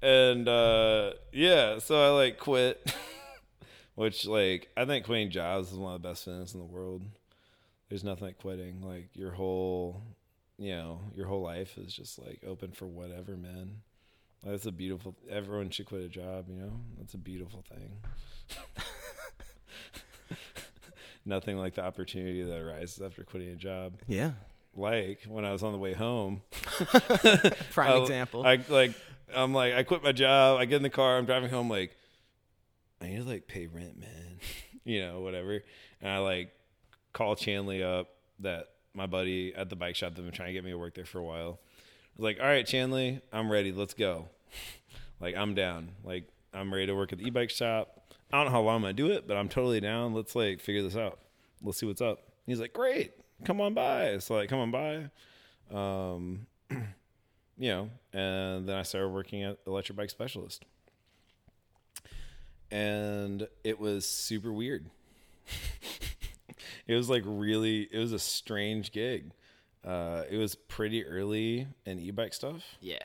[0.03, 2.93] and uh, yeah, so I like quit,
[3.95, 7.03] which like I think quitting jobs is one of the best things in the world.
[7.89, 8.83] There's nothing like quitting.
[8.83, 10.03] Like your whole,
[10.61, 13.81] you know, your whole life is just like open for whatever, man.
[14.45, 15.17] That's a beautiful.
[15.29, 16.47] Everyone should quit a job.
[16.49, 17.97] You know, that's a beautiful thing.
[21.27, 23.95] Nothing like the opportunity that arises after quitting a job.
[24.07, 24.33] yeah.
[24.73, 26.43] Like when I was on the way home,
[27.73, 28.47] Prime I- example.
[28.47, 28.93] I like
[29.35, 30.61] I'm like I quit my job.
[30.61, 31.19] I get in the car.
[31.19, 31.69] I'm driving home.
[31.69, 31.91] Like
[33.03, 34.39] I need to like pay rent, man.
[34.85, 35.61] you know, whatever.
[36.01, 36.53] And I like
[37.13, 38.11] call Chanley up,
[38.41, 40.95] that my buddy at the bike shop that been trying to get me to work
[40.95, 41.61] there for a while.
[41.61, 43.73] I was like, all right, Chanley, I'm ready.
[43.73, 44.29] Let's go.
[45.21, 45.91] like I'm down.
[46.05, 48.15] Like I'm ready to work at the e-bike shop.
[48.33, 50.15] I don't know how long I'm gonna do it, but I'm totally down.
[50.15, 51.19] Let's like figure this out.
[51.63, 52.23] Let's see what's up.
[52.47, 53.13] He's like, great,
[53.45, 54.19] come on by.
[54.19, 55.11] So like, come on by.
[55.75, 60.65] Um, you know, and then I started working at Electric Bike Specialist.
[62.71, 64.87] And it was super weird.
[66.91, 69.31] it was like really, it was a strange gig.
[69.85, 72.99] Uh, it was pretty early in e bike stuff, yeah.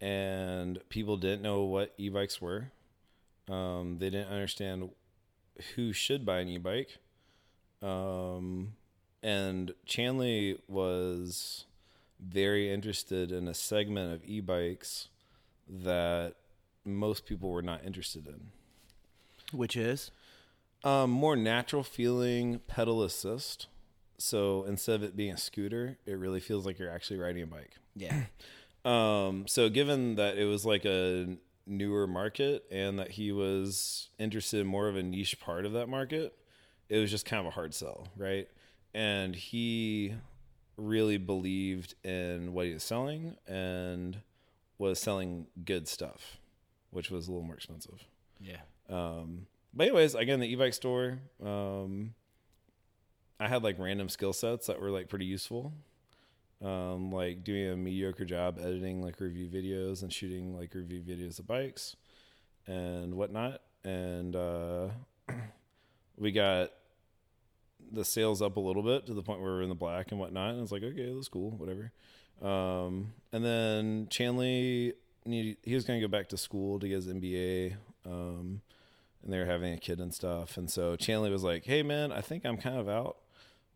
[0.00, 2.72] and people didn't know what e bikes were.
[3.48, 4.88] Um, they didn't understand
[5.74, 6.98] who should buy an e bike.
[7.82, 8.72] Um,
[9.22, 11.66] and Chanley was
[12.18, 15.08] very interested in a segment of e-bikes
[15.68, 16.34] that
[16.84, 18.52] most people were not interested in.
[19.52, 20.10] Which is?
[20.86, 23.66] Um, more natural feeling pedal assist.
[24.18, 27.46] So instead of it being a scooter, it really feels like you're actually riding a
[27.46, 27.74] bike.
[27.94, 28.22] Yeah.
[28.84, 34.60] Um, so given that it was like a newer market and that he was interested
[34.60, 36.38] in more of a niche part of that market,
[36.88, 38.46] it was just kind of a hard sell, right?
[38.94, 40.14] And he
[40.76, 44.20] really believed in what he was selling and
[44.78, 46.36] was selling good stuff,
[46.90, 48.04] which was a little more expensive.
[48.38, 48.60] Yeah.
[48.88, 52.14] Um, but anyways, again, the e-bike store, um,
[53.38, 55.74] I had like random skill sets that were like pretty useful.
[56.62, 61.38] Um, like doing a mediocre job editing like review videos and shooting like review videos
[61.38, 61.96] of bikes
[62.66, 63.60] and whatnot.
[63.84, 64.88] And uh,
[66.16, 66.70] we got
[67.92, 70.18] the sales up a little bit to the point where we're in the black and
[70.18, 70.54] whatnot.
[70.54, 71.92] And it's like, okay, that's cool, whatever.
[72.40, 74.94] Um, and then Chanley,
[75.24, 77.76] he was going to go back to school to get his MBA.
[78.06, 78.62] Um,
[79.26, 80.56] and they were having a kid and stuff.
[80.56, 83.16] And so Chanley was like, hey, man, I think I'm kind of out,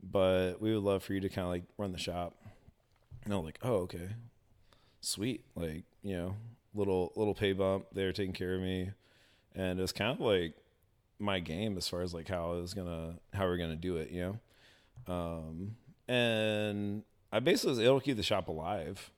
[0.01, 2.37] but we would love for you to kind of like run the shop.
[3.25, 4.11] And I was like, oh, okay,
[5.01, 5.45] sweet.
[5.57, 6.37] Like, you know,
[6.73, 7.87] little little pay bump.
[7.93, 8.93] They were taking care of me,
[9.57, 10.55] and it was kind of like
[11.19, 13.97] my game as far as like how I was gonna how we are gonna do
[13.97, 14.11] it.
[14.11, 14.39] You
[15.09, 15.77] know, um,
[16.09, 17.03] and
[17.33, 19.11] I basically was able to keep the shop alive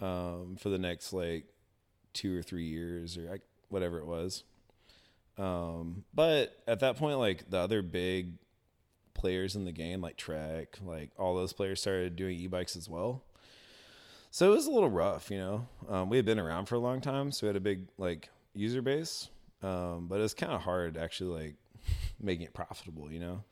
[0.00, 1.44] um, for the next like
[2.14, 3.38] two or three years or
[3.68, 4.44] whatever it was.
[5.36, 8.34] Um, but at that point, like the other big
[9.14, 13.22] players in the game, like Trek, like all those players started doing e-bikes as well.
[14.30, 15.68] So it was a little rough, you know.
[15.88, 18.28] Um, we had been around for a long time, so we had a big like
[18.52, 19.28] user base,
[19.62, 21.54] um, but it was kind of hard actually like
[22.20, 23.44] making it profitable, you know.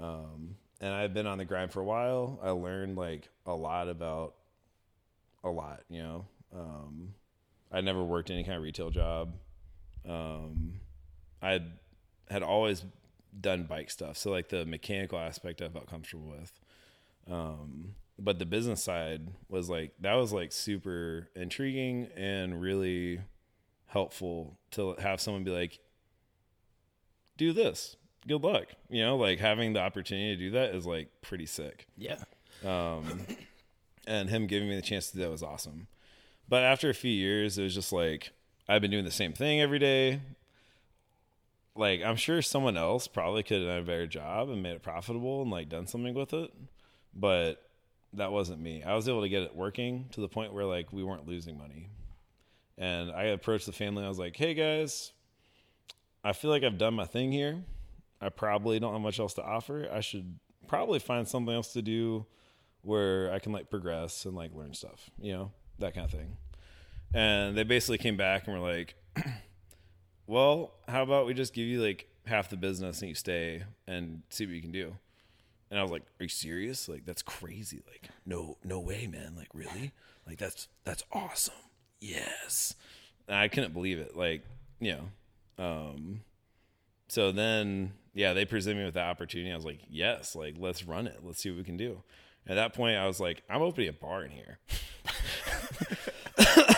[0.00, 2.38] Um, and I've been on the grind for a while.
[2.42, 4.34] I learned like a lot about
[5.44, 6.24] a lot, you know.
[6.54, 7.14] Um,
[7.70, 9.34] I never worked any kind of retail job.
[10.08, 10.74] Um,
[11.42, 11.60] I
[12.30, 12.84] had always
[13.38, 16.52] done bike stuff, so like the mechanical aspect I felt comfortable with.
[17.30, 23.20] Um, but the business side was like that was like super intriguing and really
[23.86, 25.78] helpful to have someone be like
[27.36, 27.96] do this.
[28.26, 28.66] Good luck.
[28.88, 31.86] You know like having the opportunity to do that is like pretty sick.
[31.96, 32.18] Yeah.
[32.64, 33.20] Um
[34.06, 35.86] and him giving me the chance to do that was awesome.
[36.48, 38.32] But after a few years it was just like
[38.70, 40.20] i've been doing the same thing every day
[41.78, 44.82] like i'm sure someone else probably could have done a better job and made it
[44.82, 46.52] profitable and like done something with it
[47.14, 47.62] but
[48.14, 48.82] that wasn't me.
[48.82, 51.58] I was able to get it working to the point where like we weren't losing
[51.58, 51.88] money.
[52.76, 54.04] And I approached the family.
[54.04, 55.12] I was like, "Hey guys,
[56.24, 57.64] I feel like I've done my thing here.
[58.20, 59.88] I probably don't have much else to offer.
[59.92, 60.38] I should
[60.68, 62.26] probably find something else to do
[62.82, 66.36] where I can like progress and like learn stuff, you know, that kind of thing."
[67.12, 68.94] And they basically came back and were like,
[70.28, 74.22] "Well, how about we just give you like half the business and you stay and
[74.28, 74.94] see what you can do?"
[75.70, 76.88] And I was like, "Are you serious?
[76.88, 77.82] Like that's crazy.
[77.90, 79.34] Like no no way, man.
[79.36, 79.92] Like really?
[80.26, 81.54] Like that's that's awesome.
[81.98, 82.74] Yes."
[83.26, 84.16] And I couldn't believe it.
[84.16, 84.42] Like,
[84.78, 85.64] you know.
[85.64, 86.20] Um
[87.08, 89.50] so then yeah, they presented me with that opportunity.
[89.50, 91.20] I was like, "Yes, like let's run it.
[91.22, 92.02] Let's see what we can do."
[92.46, 94.58] At that point, I was like, "I'm opening a bar in here."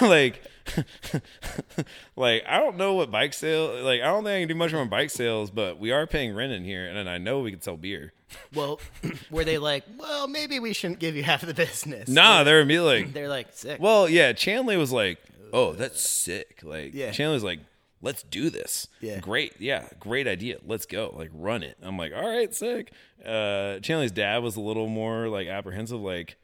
[0.08, 0.42] like
[2.16, 4.72] like I don't know what bike sale like I don't think I can do much
[4.74, 7.60] on bike sales, but we are paying rent in here and I know we can
[7.60, 8.12] sell beer.
[8.54, 8.78] Well,
[9.30, 12.08] were they like, well, maybe we shouldn't give you half of the business?
[12.08, 13.80] Nah, they're me like they're like sick.
[13.80, 15.18] Well, yeah, Chanley was like,
[15.52, 17.10] "Oh, that's sick." Like Yeah.
[17.10, 17.58] Chanley's like,
[18.00, 19.18] "Let's do this." Yeah.
[19.18, 19.54] Great.
[19.60, 20.58] Yeah, great idea.
[20.64, 21.12] Let's go.
[21.16, 21.76] Like run it.
[21.82, 22.92] I'm like, "All right, sick."
[23.24, 26.36] Uh Chanley's dad was a little more like apprehensive like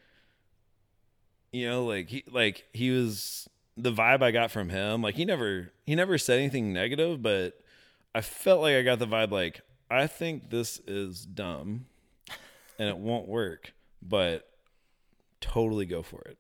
[1.57, 5.25] you know, like he like he was the vibe I got from him, like he
[5.25, 7.59] never he never said anything negative, but
[8.15, 9.61] I felt like I got the vibe like
[9.91, 11.87] I think this is dumb
[12.79, 13.73] and it won't work,
[14.03, 14.49] but
[15.41, 16.39] totally go for it.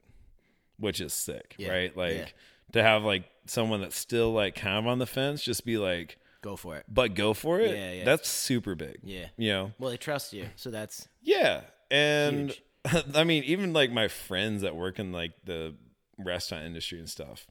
[0.79, 1.97] Which is sick, Yeah, right?
[1.97, 2.27] Like yeah.
[2.73, 6.19] to have like someone that's still like kind of on the fence just be like
[6.43, 6.85] Go for it.
[6.89, 7.75] but go for it.
[7.75, 8.05] Yeah, yeah.
[8.05, 8.99] That's super big.
[9.03, 9.27] Yeah.
[9.37, 9.73] You know?
[9.79, 11.63] Well, they trust you, so that's Yeah.
[11.91, 12.63] And Huge.
[13.15, 15.75] I mean, even like my friends that work in like the
[16.19, 17.47] restaurant industry and stuff,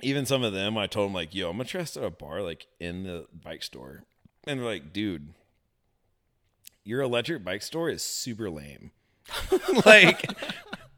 [0.00, 2.10] even some of them, I told them like, yo, I'm gonna try to start a
[2.10, 4.04] bar like in the bike store.
[4.44, 5.34] And they're like, dude,
[6.84, 8.90] your electric bike store is super lame.
[9.86, 10.28] like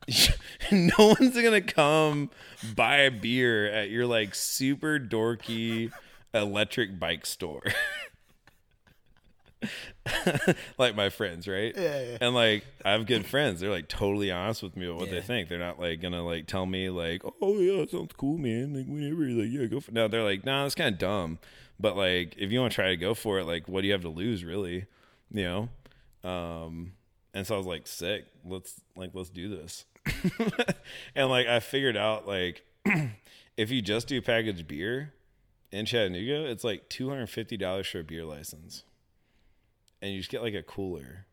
[0.72, 2.30] no one's gonna come
[2.74, 5.92] buy a beer at your like super dorky
[6.32, 7.62] electric bike store.
[10.78, 11.72] like my friends, right?
[11.76, 12.18] Yeah, yeah.
[12.20, 13.60] And like I have good friends.
[13.60, 15.14] They're like totally honest with me about what Yeah.
[15.14, 15.48] they think.
[15.48, 18.74] They're not like gonna like tell me like, oh yeah, sounds cool, man.
[18.74, 19.92] Like whenever, like yeah, go for.
[19.92, 21.38] No, they're like, nah, that's kind of dumb.
[21.80, 23.92] But like, if you want to try to go for it, like, what do you
[23.92, 24.86] have to lose, really?
[25.32, 25.68] You
[26.24, 26.28] know.
[26.30, 26.92] Um,
[27.34, 28.26] and so I was like, sick.
[28.44, 29.84] Let's like let's do this.
[31.14, 32.62] and like I figured out like
[33.56, 35.12] if you just do packaged beer
[35.72, 38.84] in Chattanooga, it's like two hundred fifty dollars for a beer license,
[40.04, 41.24] and you just get like a cooler,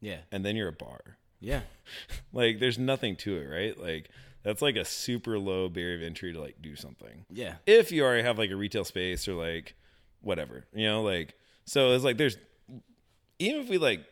[0.00, 0.18] Yeah.
[0.30, 1.18] and then you're a bar.
[1.40, 1.60] Yeah.
[2.32, 3.78] Like there's nothing to it, right?
[3.78, 4.08] Like
[4.42, 7.24] that's like a super low barrier of entry to like do something.
[7.30, 7.54] Yeah.
[7.66, 9.74] If you already have like a retail space or like
[10.20, 11.34] whatever, you know, like
[11.64, 12.36] so it's like there's
[13.38, 14.04] even if we like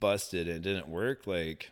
[0.00, 1.70] busted and didn't work, like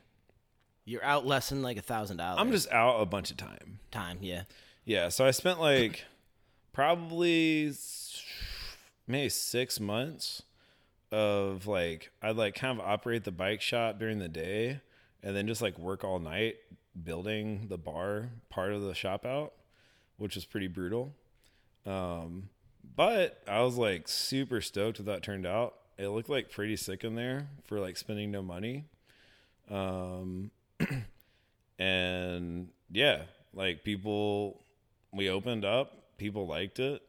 [0.84, 2.40] You're out less than like a thousand dollars.
[2.40, 3.78] I'm just out a bunch of time.
[3.90, 4.18] time.
[4.20, 4.42] Yeah.
[4.84, 6.04] Yeah, so I spent like
[6.72, 7.72] probably
[9.06, 10.42] maybe six months
[11.12, 14.80] of like I'd like kind of operate the bike shop during the day
[15.22, 16.56] and then just like work all night
[17.00, 19.52] building the bar part of the shop out,
[20.16, 21.14] which was pretty brutal.
[21.86, 22.48] Um,
[22.96, 25.74] but I was like super stoked with that turned out.
[25.98, 28.86] It looked like pretty sick in there for like spending no money.
[29.70, 30.50] Um,
[31.78, 33.22] and yeah,
[33.54, 34.64] like people,
[35.12, 37.02] we opened up, people liked it.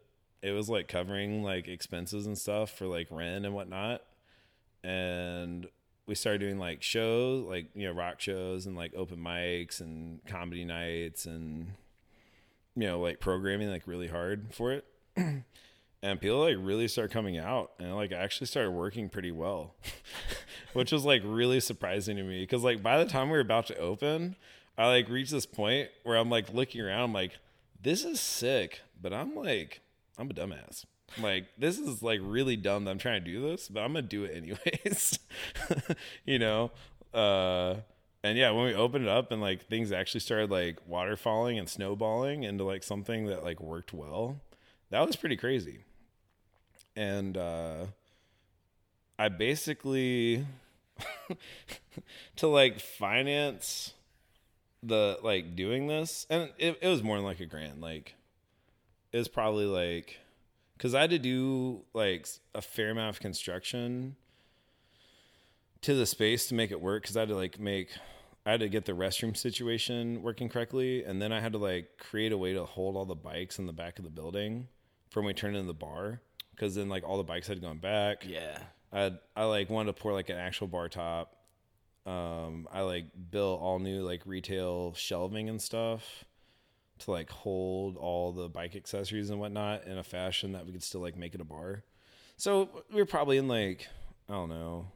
[0.44, 4.02] It was like covering like expenses and stuff for like rent and whatnot.
[4.84, 5.68] And
[6.06, 10.20] we started doing like shows, like, you know, rock shows and like open mics and
[10.26, 11.68] comedy nights and,
[12.76, 14.86] you know, like programming like really hard for it.
[16.03, 19.74] and people like really start coming out and like actually started working pretty well
[20.74, 23.65] which was like really surprising to me because like by the time we were about
[23.68, 24.36] to open
[24.78, 27.38] i like reached this point where i'm like looking around i'm like
[27.82, 29.80] this is sick but i'm like
[30.18, 30.85] i'm a dumbass.
[31.22, 34.02] Like this is like really dumb that i'm trying to do this but i'm gonna
[34.03, 35.19] do it anyways.
[36.26, 36.72] You know?
[37.14, 37.76] Uh
[38.23, 41.69] and yeah when we opened it up and like things actually started like waterfalling and
[41.69, 44.40] snowballing into like something that like worked well
[44.90, 45.80] that was pretty crazy.
[46.95, 47.85] And uh
[49.19, 50.45] I basically
[52.38, 53.94] to like finance
[54.81, 58.15] the like doing this and it, it was more than like a grand like
[59.18, 60.19] was probably like
[60.77, 64.15] because I had to do like a fair amount of construction
[65.81, 67.90] to the space to make it work because I had to like make
[68.45, 71.98] I had to get the restroom situation working correctly and then I had to like
[71.98, 74.68] create a way to hold all the bikes in the back of the building
[75.10, 76.22] from when we turned into the bar
[76.52, 78.57] because then like all the bikes had gone back Yeah.
[78.91, 81.35] I I like wanted to pour like an actual bar top.
[82.06, 86.26] Um, I like built all new like retail shelving and stuff
[86.99, 90.84] to like hold all the bike accessories and whatnot in a fashion that we could
[90.84, 91.84] still like make it a bar.
[92.38, 93.88] So we were probably in like
[94.30, 94.88] I don't know,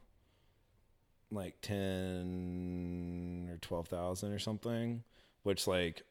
[1.30, 5.02] like ten or twelve thousand or something,
[5.42, 6.02] which like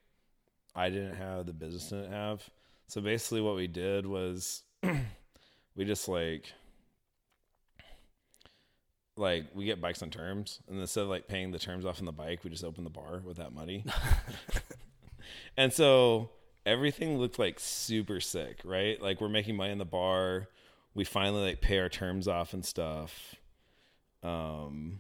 [0.76, 2.48] I didn't have, the business didn't have.
[2.88, 4.64] So basically, what we did was
[5.76, 6.54] we just like
[9.18, 12.06] like we get bikes on terms and instead of like paying the terms off on
[12.06, 13.84] the bike we just open the bar with that money
[15.56, 16.30] and so
[16.66, 20.48] everything looked like super sick right like we're making money in the bar
[20.94, 23.36] we finally like pay our terms off and stuff
[24.24, 25.00] um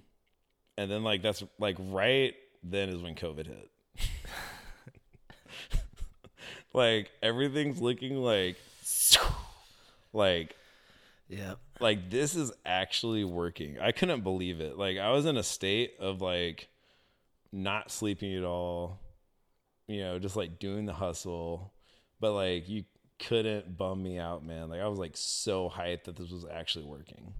[0.78, 3.72] and then like that's like right then is when covid hit
[6.74, 8.58] like everything's looking like
[10.14, 10.56] like
[11.30, 11.56] yeah.
[11.80, 13.78] like this is actually working.
[13.80, 14.78] I couldn't believe it.
[14.78, 16.70] Like I was in a state of like
[17.52, 19.00] not sleeping at all.
[19.88, 21.74] You know, just like doing the hustle.
[22.20, 22.84] But like you
[23.20, 24.70] couldn't bum me out, man.
[24.70, 27.34] Like I was like so hyped that this was actually working.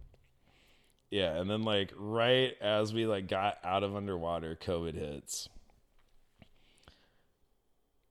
[1.10, 5.50] Yeah, and then like right as we like got out of underwater, COVID hits.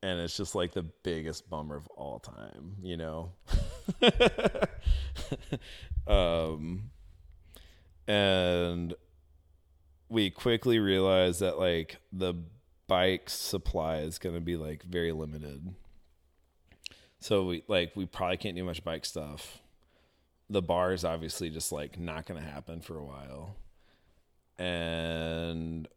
[0.02, 3.32] And it's just like the biggest bummer of all time, you know.
[6.06, 6.90] um
[8.06, 8.94] and
[10.08, 12.34] we quickly realized that like the
[12.88, 15.74] bike supply is going to be like very limited.
[17.18, 19.60] So we like we probably can't do much bike stuff.
[20.48, 23.56] The bar is obviously just like not going to happen for a while.
[24.58, 25.88] And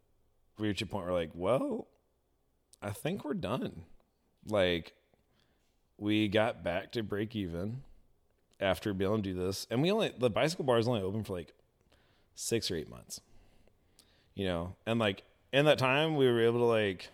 [0.58, 1.88] we reach a point where like well
[2.82, 3.82] i think we're done.
[4.46, 4.94] Like
[5.98, 7.82] we got back to break even
[8.58, 9.66] after being able to do this.
[9.70, 11.52] And we only the bicycle bar is only open for like
[12.34, 13.20] six or eight months
[14.40, 14.74] you know?
[14.86, 15.22] And like
[15.52, 17.08] in that time we were able to like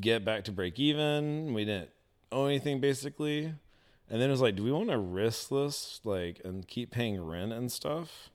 [0.00, 1.90] get back to break even we didn't
[2.32, 3.52] owe anything basically
[4.12, 7.20] And then it was like, do we want to risk this, like, and keep paying
[7.24, 8.28] rent and stuff?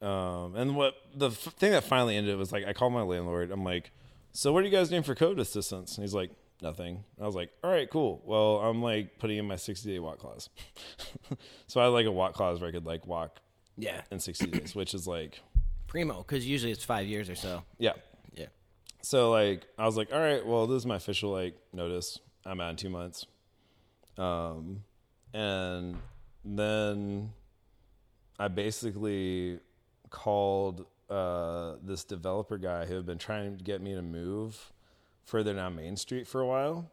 [0.00, 3.50] Um, and what the f- thing that finally ended was like, I called my landlord.
[3.50, 3.90] I'm like,
[4.32, 5.96] so what are you guys doing for code assistance?
[5.98, 6.30] And he's like,
[6.62, 7.02] nothing.
[7.20, 8.22] I was like, all right, cool.
[8.24, 10.48] Well, I'm like putting in my 60 day walk clause.
[11.66, 13.40] so I had like a walk clause where I could like walk
[13.76, 14.02] Yeah.
[14.12, 15.40] in 60 days, which is like,
[15.88, 17.64] Primo, because usually it's five years or so.
[17.78, 17.94] yeah.
[18.34, 18.46] Yeah.
[19.02, 22.20] So like, I was like, all right, well, this is my official like notice.
[22.46, 23.26] I'm out in two months.
[24.16, 24.84] Um,
[25.34, 25.96] and
[26.44, 27.32] then
[28.38, 29.58] I basically
[30.10, 34.72] called uh, this developer guy who had been trying to get me to move
[35.24, 36.90] further down Main Street for a while,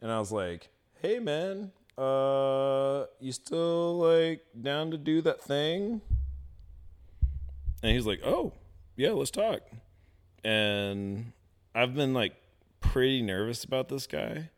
[0.00, 0.68] and I was like,
[1.02, 6.00] "Hey, man, uh, you still like down to do that thing?"
[7.82, 8.52] And he's like, "Oh,
[8.96, 9.60] yeah, let's talk."
[10.44, 11.32] And
[11.74, 12.34] I've been like
[12.80, 14.50] pretty nervous about this guy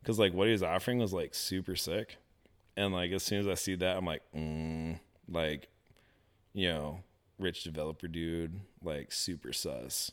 [0.00, 2.16] because like what he was offering was like super sick,
[2.76, 5.68] and like as soon as I see that, I'm like, mm, like,
[6.52, 7.00] you know,
[7.38, 10.12] rich developer dude, like super sus,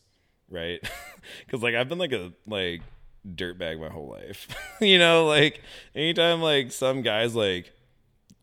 [0.50, 0.80] right?
[1.46, 2.82] Because like I've been like a like
[3.28, 4.48] dirtbag my whole life,
[4.82, 5.62] you know, like
[5.94, 7.72] anytime like some guys like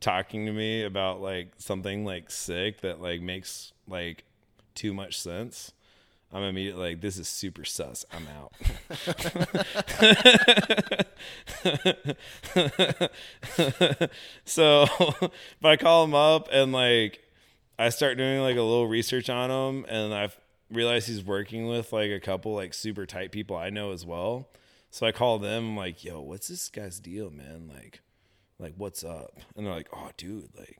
[0.00, 4.24] talking to me about like something like sick that like makes like
[4.74, 5.72] too much sense.
[6.32, 8.04] I'm immediately like, this is super sus.
[8.12, 8.52] I'm out.
[14.44, 14.86] so,
[15.60, 17.24] but I call him up and like,
[17.78, 20.30] I start doing like a little research on him, and I
[20.70, 24.48] realize he's working with like a couple like super tight people I know as well.
[24.90, 27.68] So I call them like, "Yo, what's this guy's deal, man?
[27.72, 28.00] Like,
[28.58, 30.78] like what's up?" And they're like, "Oh, dude, like."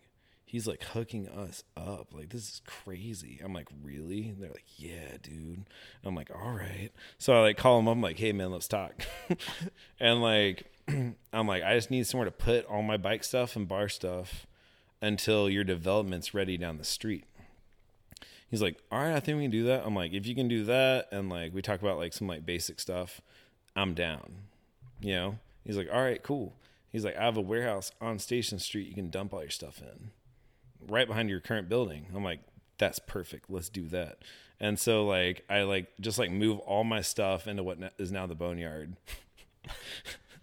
[0.55, 2.15] He's like hooking us up.
[2.15, 3.41] Like, this is crazy.
[3.45, 4.29] I'm like, really?
[4.29, 5.65] And they're like, yeah, dude.
[6.05, 6.91] I'm like, all right.
[7.19, 7.97] So I like call him up.
[7.97, 8.93] I'm like, hey, man, let's talk.
[9.99, 13.67] and like, I'm like, I just need somewhere to put all my bike stuff and
[13.67, 14.47] bar stuff
[15.03, 17.25] until your development's ready down the street.
[18.49, 19.85] He's like, all right, I think we can do that.
[19.85, 22.47] I'm like, if you can do that, and like we talk about like some like
[22.47, 23.21] basic stuff,
[23.75, 24.35] I'm down.
[25.01, 25.39] You know?
[25.65, 26.53] He's like, all right, cool.
[26.93, 29.83] He's like, I have a warehouse on Station Street you can dump all your stuff
[29.83, 30.13] in,
[30.89, 32.07] right behind your current building.
[32.15, 32.41] I'm like,
[32.79, 33.51] that's perfect.
[33.51, 34.19] Let's do that.
[34.61, 38.27] And so like I like just like move all my stuff into what is now
[38.27, 38.97] the boneyard.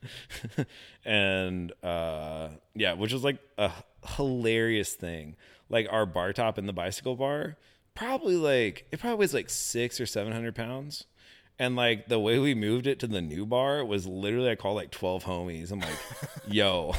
[1.06, 3.72] and uh yeah, which was like a
[4.16, 5.36] hilarious thing.
[5.70, 7.58] Like our bar top in the bicycle bar,
[7.96, 11.06] probably like it probably weighs like six or seven hundred pounds.
[11.58, 14.76] And like the way we moved it to the new bar was literally I called
[14.76, 15.72] like twelve homies.
[15.72, 15.90] I'm like,
[16.48, 16.94] yo.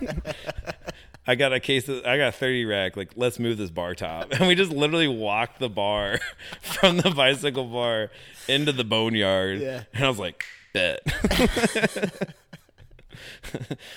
[1.28, 3.94] I got a case of I got a 30 rack, like let's move this bar
[3.94, 4.32] top.
[4.38, 6.20] And we just literally walked the bar
[6.62, 8.10] from the bicycle bar
[8.48, 9.60] into the boneyard.
[9.60, 9.82] Yeah.
[9.92, 11.00] And I was like, bet.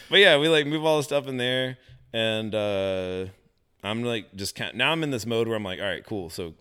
[0.10, 1.78] but yeah, we like move all the stuff in there
[2.12, 3.28] and uh
[3.82, 6.30] I'm like just kind now I'm in this mode where I'm like, all right, cool.
[6.30, 6.56] So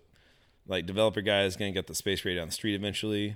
[0.67, 3.35] like developer guy is gonna get the space ready down the street eventually.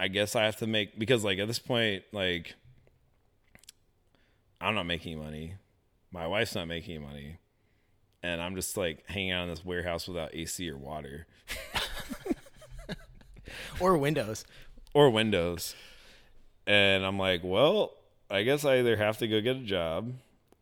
[0.00, 2.54] I guess I have to make because like at this point, like
[4.58, 5.56] I'm not making money.
[6.12, 7.38] My wife's not making money.
[8.22, 11.26] And I'm just like hanging out in this warehouse without AC or water
[13.80, 14.44] Or windows.
[14.94, 15.74] or windows.
[16.66, 17.94] And I'm like, well,
[18.30, 20.12] I guess I either have to go get a job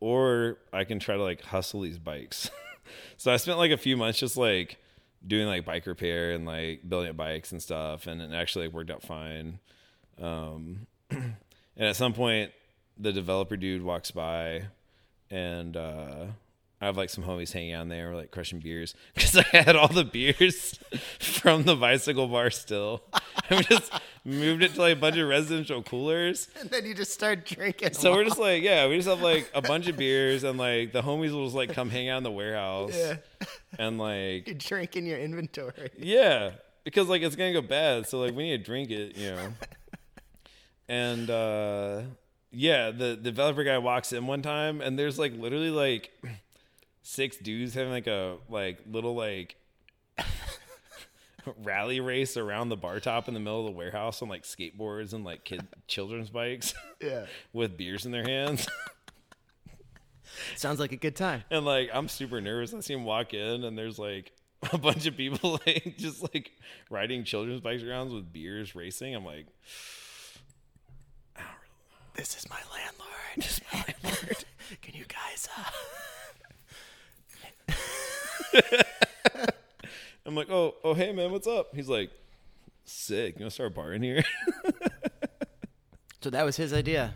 [0.00, 2.50] or I can try to like hustle these bikes.
[3.18, 4.78] so I spent like a few months just like
[5.26, 8.06] doing like bike repair and like building up bikes and stuff.
[8.06, 9.58] And it actually like, worked out fine.
[10.20, 11.34] Um, and
[11.76, 12.52] at some point,
[12.96, 14.64] the developer dude walks by
[15.30, 16.26] and uh,
[16.80, 19.88] I have like some homies hanging out there, like crushing beers because I had all
[19.88, 20.78] the beers
[21.18, 23.02] from the bicycle bar still.
[23.50, 23.90] We just
[24.24, 26.48] moved it to like a bunch of residential coolers.
[26.60, 27.94] And then you just start drinking.
[27.94, 30.92] So we're just like, yeah, we just have like a bunch of beers and like
[30.92, 33.16] the homies will just like come hang out in the warehouse yeah.
[33.76, 35.90] and like, You're drinking your inventory.
[35.98, 36.52] yeah,
[36.84, 38.06] because like it's gonna go bad.
[38.06, 39.52] So like we need to drink it, you know.
[40.88, 42.02] And uh
[42.52, 46.10] yeah, the developer guy walks in one time and there's like literally like
[47.02, 49.56] six dudes having like a like little like
[51.62, 55.12] rally race around the bar top in the middle of the warehouse on like skateboards
[55.12, 57.26] and like kid children's bikes Yeah.
[57.52, 58.68] with beers in their hands.
[60.56, 61.42] Sounds like a good time.
[61.50, 62.74] And like I'm super nervous.
[62.74, 64.32] I see him walk in and there's like
[64.72, 66.52] a bunch of people like just like
[66.90, 69.14] riding children's bikes around with beers racing.
[69.14, 69.46] I'm like,
[72.14, 73.36] This is my landlord.
[73.36, 74.44] This is my landlord.
[74.82, 75.70] Can you guys uh
[80.26, 81.74] I'm like, oh, oh, hey man, what's up?
[81.74, 82.10] He's like,
[82.84, 83.36] sick.
[83.36, 84.22] You want to start a bar in here?
[86.22, 87.14] So that was his idea.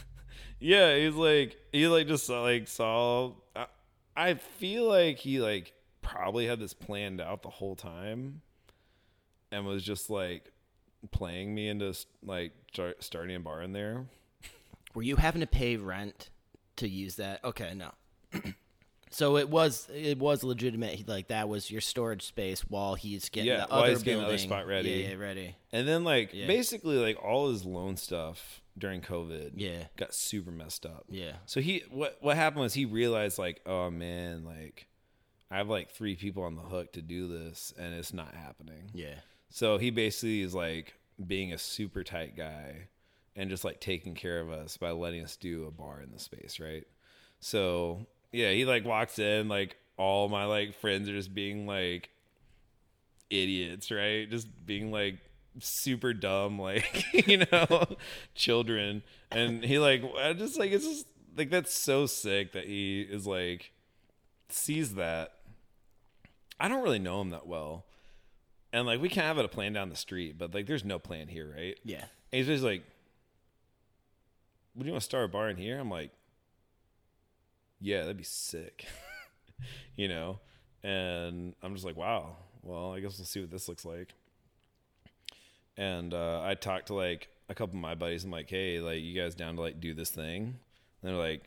[0.60, 3.32] yeah, he's like he like just saw, like saw.
[3.54, 3.66] I,
[4.16, 8.40] I feel like he like probably had this planned out the whole time,
[9.52, 10.50] and was just like
[11.10, 11.94] playing me into
[12.24, 14.06] like start, starting a bar in there.
[14.94, 16.30] Were you having to pay rent
[16.76, 17.44] to use that?
[17.44, 17.90] Okay, no.
[19.10, 21.08] so it was it was legitimate.
[21.08, 24.20] Like that was your storage space while he's getting Yeah, the while other he's getting
[24.20, 24.34] the building.
[24.34, 24.90] other spot ready.
[24.90, 25.56] Yeah, yeah, ready.
[25.72, 26.46] And then like Yeah.
[26.46, 31.04] basically like all his loan stuff during COVID Yeah, got super messed up.
[31.08, 34.86] yeah, So he what what happened was he realized like, oh man, like
[35.50, 38.90] I have like three people on the hook to do this and it's not happening.
[38.94, 39.14] yeah.
[39.50, 40.92] So he basically is like
[41.26, 42.88] being a super tight guy
[43.38, 46.18] and just like taking care of us by letting us do a bar in the
[46.18, 46.86] space, right?
[47.38, 52.10] So yeah, he like walks in, like all my like friends are just being like
[53.30, 54.28] idiots, right?
[54.28, 55.18] Just being like
[55.60, 57.86] super dumb, like you know,
[58.34, 59.04] children.
[59.30, 61.06] And he like I just like it's just
[61.36, 63.70] like that's so sick that he is like
[64.48, 65.34] sees that.
[66.58, 67.84] I don't really know him that well.
[68.72, 70.98] And like we can have it a plan down the street, but like there's no
[70.98, 71.78] plan here, right?
[71.84, 72.04] Yeah.
[72.32, 72.82] And he's just like,
[74.78, 75.76] Would you want to start a bar in here?
[75.76, 76.12] I'm like,
[77.80, 78.86] Yeah, that'd be sick.
[79.96, 80.38] you know?
[80.84, 84.14] And I'm just like, Wow, well, I guess we'll see what this looks like.
[85.76, 88.22] And uh, I talked to like a couple of my buddies.
[88.22, 90.44] I'm like, Hey, like, you guys down to like do this thing?
[91.02, 91.42] And they're like,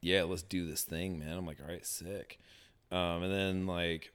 [0.00, 1.36] Yeah, let's do this thing, man.
[1.36, 2.40] I'm like, All right, sick.
[2.90, 4.12] Um, and then like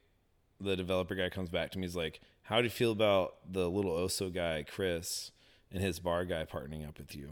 [0.59, 1.85] the developer guy comes back to me.
[1.85, 5.31] He's like, "How do you feel about the little Oso guy, Chris,
[5.71, 7.29] and his bar guy partnering up with you?"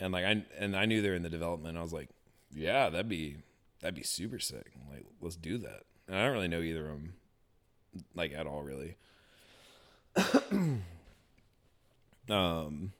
[0.00, 1.76] And like I and I knew they're in the development.
[1.78, 2.08] I was like,
[2.54, 3.36] "Yeah, that'd be
[3.80, 4.72] that'd be super sick.
[4.90, 7.14] Like, let's do that." And I don't really know either of them,
[8.14, 8.96] like at all, really.
[12.28, 12.92] um,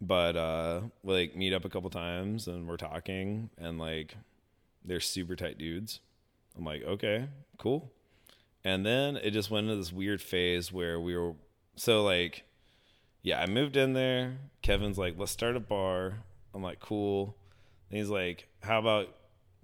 [0.00, 4.16] but uh, like meet up a couple times and we're talking, and like
[4.84, 6.00] they're super tight dudes.
[6.56, 7.28] I'm like, okay,
[7.58, 7.90] cool.
[8.64, 11.34] And then it just went into this weird phase where we were
[11.76, 12.44] so like,
[13.24, 14.36] yeah, I moved in there.
[14.60, 16.18] Kevin's like, let's start a bar.
[16.54, 17.34] I'm like, cool.
[17.90, 19.08] And he's like, how about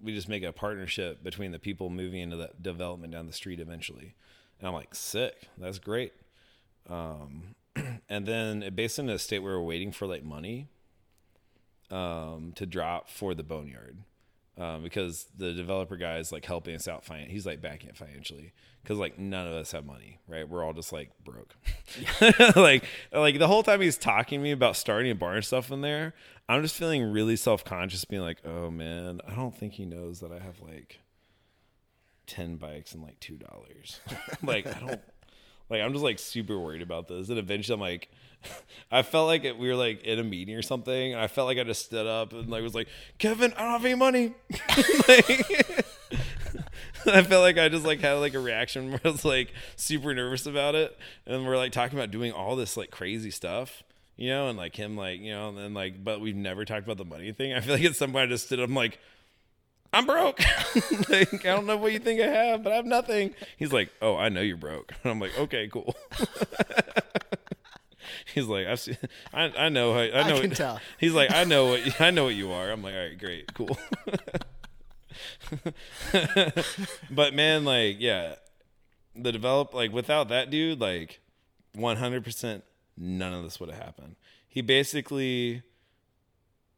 [0.01, 3.59] we just make a partnership between the people moving into that development down the street
[3.59, 4.15] eventually?
[4.59, 5.47] And I'm like, sick.
[5.59, 6.11] That's great.
[6.89, 7.55] Um,
[8.09, 10.67] and then it based in a state where we're waiting for like money
[11.91, 13.99] um, to drop for the boneyard
[14.57, 17.05] um, because the developer guy is like helping us out.
[17.05, 18.53] Fin- he's like backing it financially
[18.83, 20.47] because like none of us have money, right?
[20.47, 21.55] We're all just like broke.
[22.55, 25.71] like like the whole time he's talking to me about starting a bar and stuff
[25.71, 26.13] in there,
[26.49, 30.19] I'm just feeling really self conscious, being like, oh man, I don't think he knows
[30.19, 30.99] that I have like
[32.27, 33.99] ten bikes and like two dollars.
[34.43, 35.01] like I don't.
[35.71, 38.09] Like I'm just like super worried about this, and eventually I'm like,
[38.91, 41.47] I felt like it, we were like in a meeting or something, and I felt
[41.47, 42.89] like I just stood up and like was like,
[43.19, 44.33] Kevin, I don't have any money.
[45.07, 45.85] like,
[47.05, 50.13] I felt like I just like had like a reaction where I was like super
[50.13, 53.81] nervous about it, and we're like talking about doing all this like crazy stuff,
[54.17, 56.83] you know, and like him like you know, and then like, but we've never talked
[56.83, 57.53] about the money thing.
[57.53, 58.99] I feel like at some point I just stood up, I'm like.
[59.93, 60.39] I'm broke.
[61.09, 63.33] like, I don't know what you think I have, but I have nothing.
[63.57, 65.95] He's like, "Oh, I know you're broke." And I'm like, "Okay, cool."
[68.33, 68.97] He's like, "I've seen,
[69.33, 70.79] I, I know, how, I know." I can what- tell.
[70.97, 73.53] He's like, "I know what, I know what you are." I'm like, "All right, great,
[73.53, 73.77] cool."
[77.11, 78.35] but man, like, yeah,
[79.15, 81.19] the develop like without that dude, like,
[81.73, 82.63] 100, percent
[82.97, 84.15] none of this would have happened.
[84.47, 85.63] He basically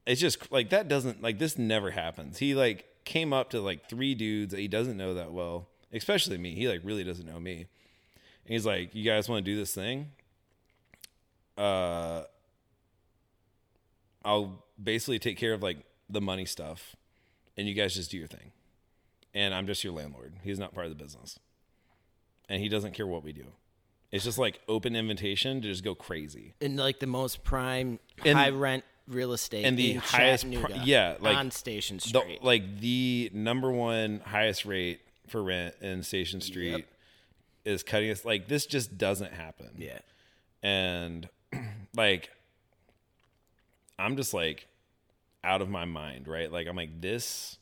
[0.05, 2.37] it's just like that doesn't like this never happens.
[2.37, 6.37] He like came up to like three dudes that he doesn't know that well, especially
[6.37, 6.55] me.
[6.55, 7.67] He like really doesn't know me.
[8.45, 10.11] And he's like, "You guys want to do this thing?
[11.57, 12.23] Uh,
[14.25, 15.77] I'll basically take care of like
[16.09, 16.95] the money stuff,
[17.57, 18.51] and you guys just do your thing.
[19.33, 20.33] And I'm just your landlord.
[20.43, 21.39] He's not part of the business,
[22.49, 23.45] and he doesn't care what we do.
[24.11, 26.53] It's just like open invitation to just go crazy.
[26.61, 31.15] In like the most prime, And- high rent real estate and the highest Chattanooga, yeah,
[31.19, 32.43] like, on Station the, Street.
[32.43, 36.85] like the number one highest rate for rent in Station Street Yep.
[37.65, 39.69] is cutting us like this just doesn't happen.
[39.77, 39.99] yeah,
[40.61, 41.27] And
[41.95, 42.29] like
[43.99, 44.67] I'm just like
[45.43, 46.51] out of my mind, right?
[46.51, 47.57] Like I'm like this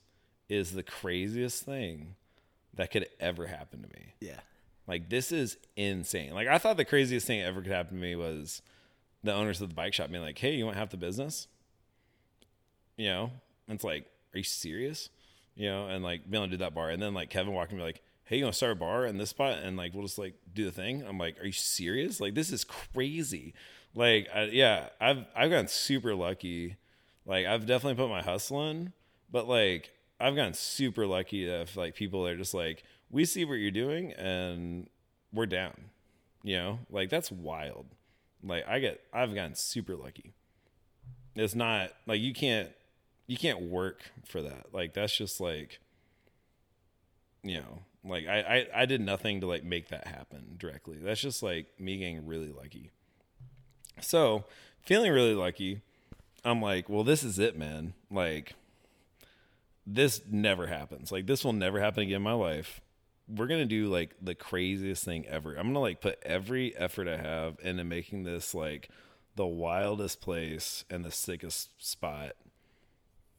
[0.50, 2.16] is the craziest thing
[2.76, 4.14] that could ever happen to me.
[4.20, 4.40] yeah,
[4.88, 6.34] Like this is insane.
[6.34, 8.62] Like I thought the craziest thing ever could happen to me was
[9.24, 11.48] the owners of the bike shop being like, "Hey, you want half the business?"
[12.98, 13.32] You know,
[13.68, 15.10] and it's like, "Are you serious?"
[15.56, 17.78] You know, and like being able to do that bar, and then like Kevin walking
[17.78, 20.04] me like, "Hey, you want to start a bar in this spot?" And like we'll
[20.06, 21.04] just like do the thing.
[21.08, 22.20] I'm like, "Are you serious?
[22.20, 23.54] Like this is crazy."
[23.94, 26.78] Like, I, yeah, I've I've gotten super lucky
[27.26, 28.94] Like I've definitely put my hustle in,
[29.32, 33.56] but like I've gotten super lucky if like people are just like, we see what
[33.56, 34.90] you're doing and
[35.34, 35.76] we're down.
[36.44, 37.88] You know, like that's wild.
[38.44, 40.34] Like I get, I've gotten super lucky.
[41.36, 42.70] It's not like you can't,
[43.28, 44.68] you can't work for that.
[44.74, 45.80] Like that's just like,
[47.44, 50.98] you know, like I, I, I did nothing to like make that happen directly.
[51.02, 52.92] That's just like me getting really lucky.
[54.02, 54.46] So
[54.84, 55.82] feeling really lucky,
[56.44, 57.94] I'm like, well, this is it, man.
[58.10, 58.56] Like
[59.86, 61.12] this never happens.
[61.12, 62.82] Like this will never happen again in my life.
[63.28, 65.56] We're gonna do like the craziest thing ever.
[65.56, 68.90] I'm gonna like put every effort I have into making this like
[69.36, 72.34] the wildest place and the sickest spot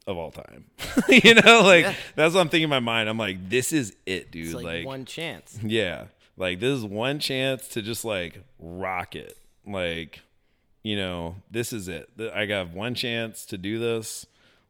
[0.07, 0.65] of all time.
[1.09, 1.95] you know, like Yeah.
[2.15, 3.07] that's what I'm thinking in my mind.
[3.07, 4.45] I'm like, this is it, dude.
[4.45, 5.57] It's like, like one chance.
[5.63, 6.05] yeah.
[6.35, 9.37] Like this is one chance to just like rock it.
[9.67, 10.21] Like,
[10.81, 12.09] you know, this is it.
[12.33, 14.25] I got one chance to do this.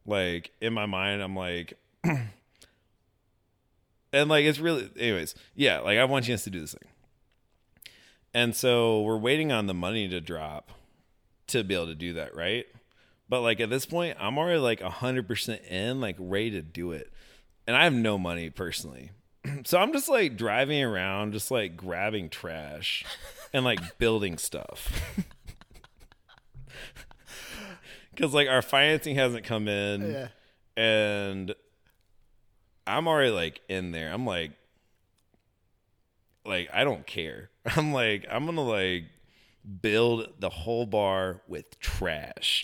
[0.06, 1.76] Like in my mind, I'm like,
[4.14, 5.80] and like it's really, anyways, yeah.
[5.80, 6.90] Like I want chance to do this thing,
[8.34, 10.72] and so we're waiting on the money to drop
[11.48, 12.66] to be able to do that, right?
[13.28, 16.92] But like at this point, I'm already like hundred percent in, like ready to do
[16.92, 17.12] it,
[17.68, 19.12] and I have no money personally.
[19.66, 23.04] So I'm just like driving around, just like grabbing trash
[23.52, 25.14] and like building stuff.
[28.16, 30.30] Cause like our financing hasn't come in
[30.78, 31.54] and
[32.86, 34.12] I'm already like in there.
[34.12, 34.52] I'm like
[36.46, 37.50] like I don't care.
[37.76, 39.06] I'm like I'm gonna like
[39.82, 42.64] build the whole bar with trash.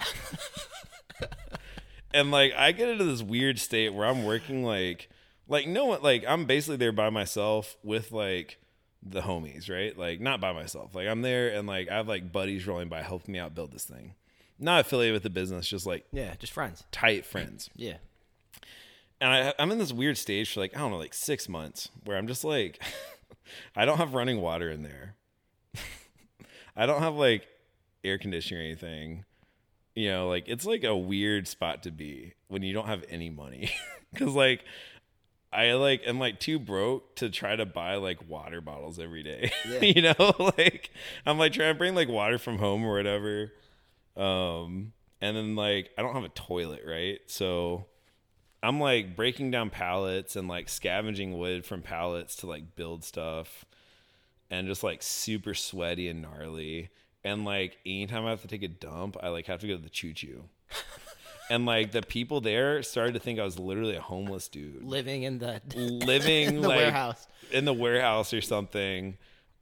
[2.14, 5.10] and like I get into this weird state where I'm working like
[5.48, 8.58] like no one like I'm basically there by myself with like
[9.02, 9.98] the homies, right?
[9.98, 10.94] Like not by myself.
[10.94, 13.72] Like I'm there and like I have like buddies rolling by helping me out build
[13.72, 14.16] this thing.
[14.62, 16.84] Not affiliated with the business, just like Yeah, just friends.
[16.92, 17.70] tight friends.
[17.78, 17.98] Yeah.
[19.22, 21.90] And I, I'm in this weird stage for like, I don't know, like six months
[22.06, 22.82] where I'm just like,
[23.76, 25.16] I don't have running water in there.
[26.76, 27.48] I don't have like
[28.04, 29.26] air conditioning or anything.
[29.96, 33.30] You know, like it's like a weird spot to be when you don't have any
[33.30, 33.72] money.
[34.16, 34.64] Cause like,
[35.52, 39.52] I like am like too broke to try to buy like water bottles every day.
[39.68, 39.82] Yeah.
[39.82, 40.92] you know, like
[41.26, 43.52] I'm like trying to bring like water from home or whatever.
[44.16, 47.20] Um, and then like I don't have a toilet, right?
[47.28, 47.88] So
[48.62, 53.66] I'm like breaking down pallets and like scavenging wood from pallets to like build stuff
[54.52, 56.90] and just like super sweaty and gnarly.
[57.24, 59.82] And like anytime I have to take a dump, I like have to go to
[59.82, 60.44] the choo choo.
[61.50, 65.24] and like the people there started to think I was literally a homeless dude Living
[65.24, 67.28] in the living in the like warehouse.
[67.52, 69.18] in the warehouse or something.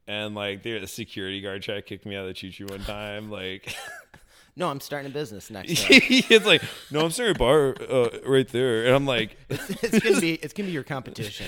[0.06, 2.80] And like the security guard tried to kick me out of the choo choo one
[2.84, 3.30] time.
[3.30, 3.74] Like
[4.58, 5.86] No, I'm starting a business next.
[5.88, 8.86] It's like, no, I'm starting a bar uh, right there.
[8.86, 11.46] And I'm like, it's gonna be it's gonna be your competition.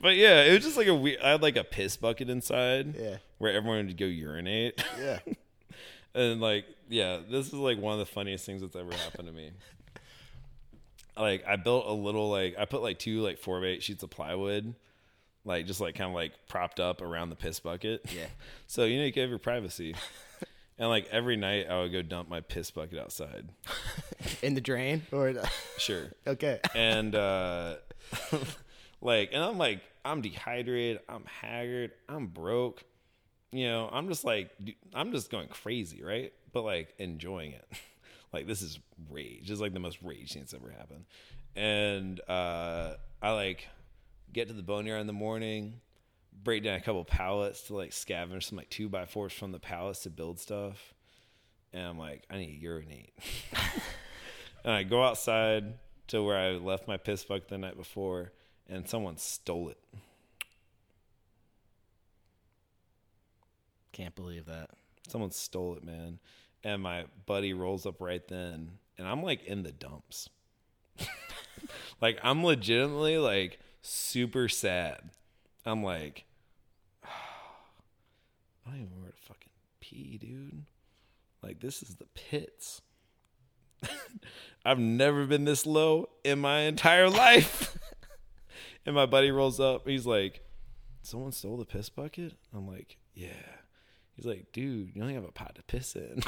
[0.00, 1.20] but yeah, it was just like a weird.
[1.20, 3.16] I had like a piss bucket inside, Yeah.
[3.38, 5.18] where everyone would go urinate, Yeah.
[6.14, 9.34] and like, yeah, this is like one of the funniest things that's ever happened to
[9.34, 9.50] me.
[11.16, 14.04] Like, I built a little like I put like two like four by eight sheets
[14.04, 14.74] of plywood,
[15.44, 18.02] like just like kind of like propped up around the piss bucket.
[18.14, 18.26] Yeah.
[18.68, 19.96] So you know you can have your privacy.
[20.80, 23.50] And like every night, I would go dump my piss bucket outside.
[24.42, 25.34] In the drain or
[25.78, 26.06] Sure.
[26.26, 26.60] okay.
[26.74, 27.76] and uh
[29.00, 32.82] like and i'm like i'm dehydrated i'm haggard i'm broke
[33.52, 34.50] you know i'm just like
[34.94, 37.66] I'm just going crazy right but like enjoying it
[38.32, 38.78] like this is
[39.10, 41.04] rage this is like the most rage thing that's ever happened
[41.56, 43.66] and uh i like
[44.32, 45.80] get to the boneyard in the morning
[46.42, 49.58] break down a couple pallets to like scavenge some like two by fours from the
[49.58, 50.94] pallets to build stuff
[51.72, 53.12] and i'm like i need to urinate
[54.64, 55.74] and I go outside
[56.08, 58.32] to where I left my piss bucket the night before,
[58.68, 59.78] and someone stole it.
[63.92, 64.70] Can't believe that.
[65.08, 66.18] Someone stole it, man.
[66.62, 70.28] And my buddy rolls up right then, and I'm like in the dumps.
[72.00, 75.10] like I'm legitimately like super sad.
[75.64, 76.24] I'm like,
[78.70, 80.66] don't even know where to fucking pee, dude.
[81.42, 82.82] Like this is the pits.
[84.64, 87.76] I've never been this low in my entire life.
[88.86, 89.88] and my buddy rolls up.
[89.88, 90.42] He's like,
[91.02, 92.34] Someone stole the piss bucket?
[92.54, 93.28] I'm like, Yeah.
[94.14, 96.22] He's like, Dude, you only have a pot to piss in.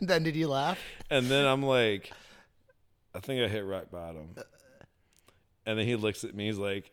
[0.00, 0.78] then did you laugh?
[1.10, 2.12] and then I'm like,
[3.14, 4.34] I think I hit rock bottom.
[5.64, 6.46] And then he looks at me.
[6.46, 6.90] He's like,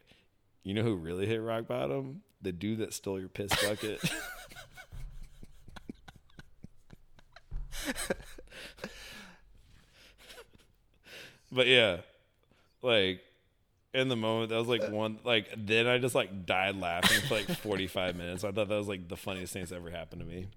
[0.63, 2.21] You know who really hit rock bottom?
[2.41, 4.01] The dude that stole your piss bucket.
[11.51, 11.97] but yeah,
[12.81, 13.21] like
[13.93, 15.19] in the moment, that was like one.
[15.23, 18.43] Like then I just like died laughing for like forty five minutes.
[18.43, 20.47] I thought that was like the funniest thing that's ever happened to me.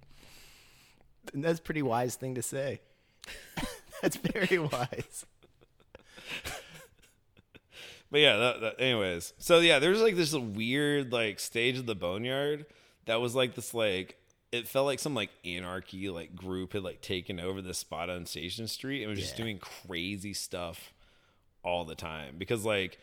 [1.32, 2.80] And that's a pretty wise thing to say.
[4.02, 5.24] that's very wise.
[8.12, 9.32] But yeah, that, that, anyways.
[9.38, 12.66] So yeah, there's like this weird like stage of the boneyard
[13.06, 14.18] that was like this like
[14.52, 18.26] it felt like some like anarchy like group had like taken over this spot on
[18.26, 20.92] Station Street and was just doing crazy stuff
[21.64, 22.98] all the time because like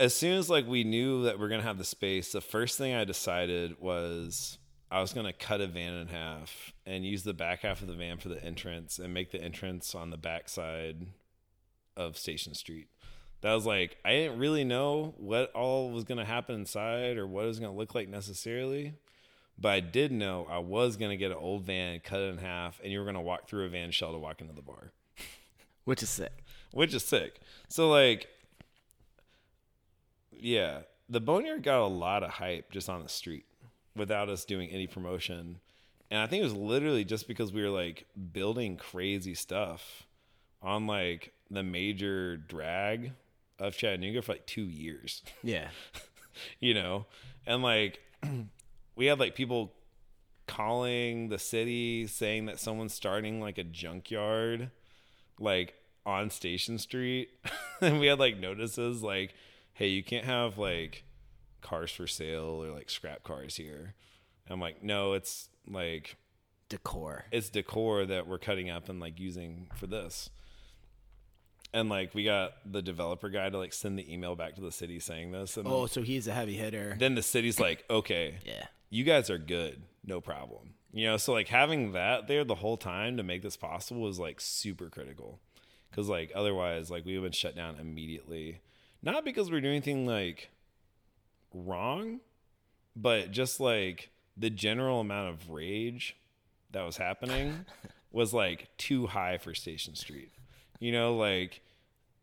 [0.00, 2.78] as soon as like we knew that we are gonna have the space, the first
[2.78, 4.56] thing I decided was
[4.90, 7.94] I was gonna cut a van in half and use the back half of the
[7.94, 11.08] van for the entrance and make the entrance on the back side
[11.98, 12.88] of Station Street.
[13.40, 17.44] That was like I didn't really know what all was gonna happen inside or what
[17.44, 18.94] it was gonna look like necessarily.
[19.60, 22.80] But I did know I was gonna get an old van, cut it in half,
[22.82, 24.92] and you were gonna walk through a van shell to walk into the bar
[25.84, 26.44] Which is sick.
[26.72, 27.40] which is sick.
[27.68, 28.28] So like,
[30.32, 33.44] yeah, the Boneyard got a lot of hype just on the street
[33.96, 35.58] without us doing any promotion,
[36.10, 40.06] and I think it was literally just because we were like building crazy stuff
[40.62, 43.12] on like the major drag
[43.58, 45.22] of Chattanooga for like two years.
[45.42, 45.68] Yeah.
[46.60, 47.06] you know?
[47.46, 48.00] And like
[48.96, 49.72] we had like people
[50.46, 54.70] calling the city saying that someone's starting like a junkyard
[55.38, 55.74] like
[56.06, 57.28] on station street.
[57.80, 59.34] And we had like notices like
[59.72, 61.04] hey you can't have like
[61.60, 63.94] cars for sale or like scrap cars here.
[64.46, 66.16] And i'm like no it's like
[66.68, 67.26] Decor.
[67.30, 70.28] it's decor that we're cutting up and like using for this
[71.72, 74.72] and like we got the developer guy to like send the email back to the
[74.72, 76.96] city saying this and Oh, so he's a heavy hitter.
[76.98, 78.66] then the city's like, okay, yeah.
[78.90, 80.74] you guys are good, no problem.
[80.92, 84.18] You know, so like having that there the whole time to make this possible was
[84.18, 85.38] like super critical.
[85.92, 88.60] Cause like otherwise, like we would have been shut down immediately.
[89.02, 90.50] Not because we're doing anything like
[91.52, 92.20] wrong,
[92.96, 96.16] but just like the general amount of rage
[96.70, 97.64] that was happening
[98.12, 100.30] was like too high for Station Street.
[100.78, 101.62] You know, like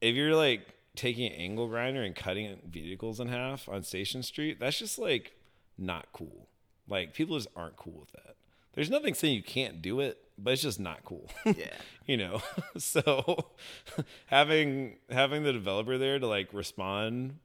[0.01, 4.59] if you're like taking an angle grinder and cutting vehicles in half on Station Street,
[4.59, 5.33] that's just like
[5.77, 6.47] not cool.
[6.87, 8.35] Like people just aren't cool with that.
[8.73, 11.29] There's nothing saying you can't do it, but it's just not cool.
[11.45, 11.73] Yeah.
[12.05, 12.41] you know.
[12.77, 13.45] so
[14.27, 17.37] having having the developer there to like respond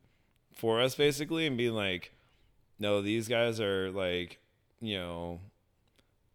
[0.55, 2.13] for us basically and being like,
[2.79, 4.39] no, these guys are like,
[4.81, 5.41] you know,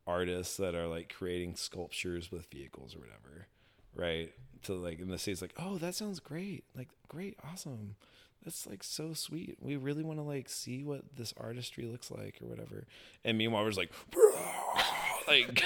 [0.08, 3.48] artists that are like creating sculptures with vehicles or whatever,
[3.96, 4.32] right?
[4.66, 7.96] To like in the states, like, oh, that sounds great, like great, awesome.
[8.44, 9.58] That's like so sweet.
[9.60, 12.86] We really want to like see what this artistry looks like or whatever.
[13.24, 13.92] And meanwhile, we're like,
[15.28, 15.64] like,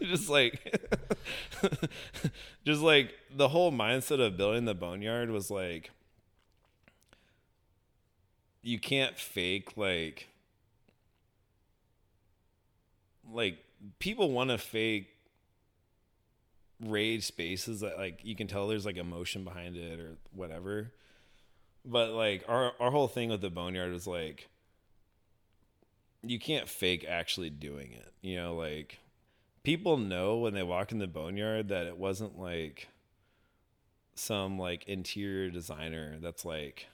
[0.02, 0.78] just like,
[2.64, 5.90] just like the whole mindset of building the boneyard was like,
[8.62, 10.28] you can't fake like
[13.32, 13.58] like
[13.98, 15.08] people want to fake
[16.80, 20.92] rage spaces that like you can tell there's like emotion behind it or whatever
[21.84, 24.48] but like our our whole thing with the boneyard was like
[26.22, 28.98] you can't fake actually doing it you know like
[29.62, 32.88] people know when they walk in the boneyard that it wasn't like
[34.14, 36.86] some like interior designer that's like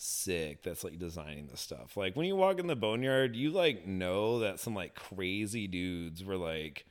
[0.00, 1.96] sick that's like designing the stuff.
[1.96, 6.24] Like when you walk in the boneyard, you like know that some like crazy dudes
[6.24, 6.86] were like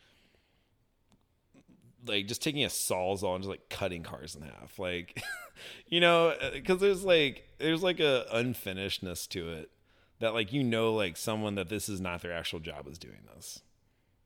[2.05, 4.79] like just taking a sawzall and just like cutting cars in half.
[4.79, 5.21] Like
[5.87, 9.71] you know, uh, cuz there's like there's like a unfinishedness to it
[10.19, 13.27] that like you know like someone that this is not their actual job is doing
[13.35, 13.61] this.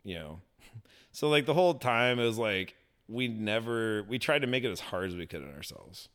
[0.03, 0.41] You know.
[1.15, 2.75] So like the whole time it was like
[3.07, 6.09] we never we tried to make it as hard as we could on ourselves.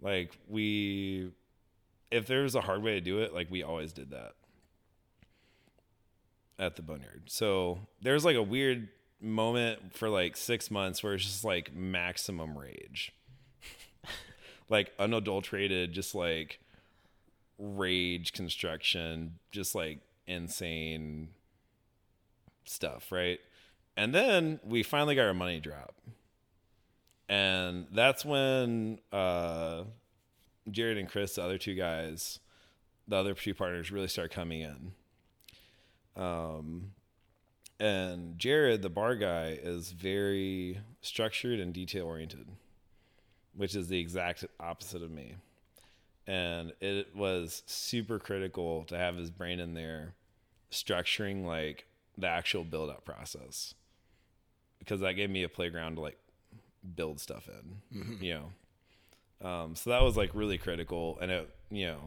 [0.00, 1.30] Like we
[2.10, 4.32] if there was a hard way to do it, like we always did that
[6.58, 7.24] at the boneyard.
[7.26, 8.88] So there's like a weird
[9.20, 13.12] moment for like six months where it's just like maximum rage,
[14.68, 16.60] like unadulterated, just like
[17.58, 21.28] rage construction, just like insane
[22.64, 23.40] stuff, right?
[23.96, 25.94] And then we finally got our money drop.
[27.28, 29.84] And that's when uh
[30.70, 32.38] Jared and Chris, the other two guys,
[33.06, 34.92] the other two partners, really start coming in.
[36.16, 36.92] Um,
[37.80, 42.46] and Jared, the bar guy, is very structured and detail oriented,
[43.54, 45.34] which is the exact opposite of me.
[46.26, 50.14] And it was super critical to have his brain in there
[50.70, 51.86] structuring like
[52.16, 53.74] the actual build up process.
[54.78, 56.18] because that gave me a playground to like
[56.96, 59.48] build stuff in, you know.
[59.48, 61.98] Um, so that was like really critical, and it, you know,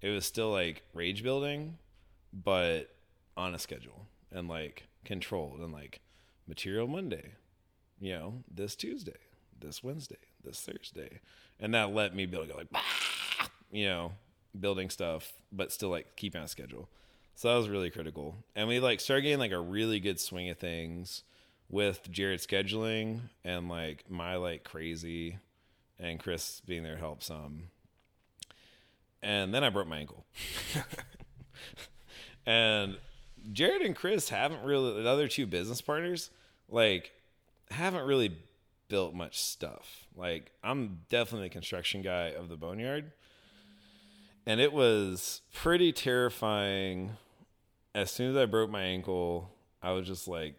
[0.00, 1.76] it was still like rage building,
[2.32, 2.94] but
[3.36, 4.06] on a schedule
[4.36, 6.00] and like controlled and like
[6.46, 7.32] material Monday,
[7.98, 9.16] you know, this Tuesday,
[9.58, 11.20] this Wednesday, this Thursday,
[11.58, 12.80] and that let me be able to go like, "Bah!"
[13.72, 14.12] you know,
[14.58, 16.88] building stuff, but still like keeping on schedule.
[17.34, 20.50] So that was really critical, and we like started getting like a really good swing
[20.50, 21.22] of things
[21.68, 25.38] with Jared scheduling and like my like crazy,
[25.98, 27.36] and Chris being there to help some.
[27.36, 27.62] Um,
[29.22, 30.24] and then I broke my ankle.
[32.46, 32.96] and
[33.52, 36.30] Jared and Chris haven't really the other two business partners
[36.68, 37.12] like
[37.70, 38.36] haven't really
[38.88, 40.06] built much stuff.
[40.16, 43.12] Like I'm definitely the construction guy of the boneyard.
[44.46, 47.16] And it was pretty terrifying.
[47.94, 49.50] As soon as I broke my ankle,
[49.82, 50.54] I was just like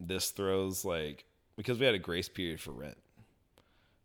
[0.00, 1.24] this throws like
[1.56, 2.98] because we had a grace period for rent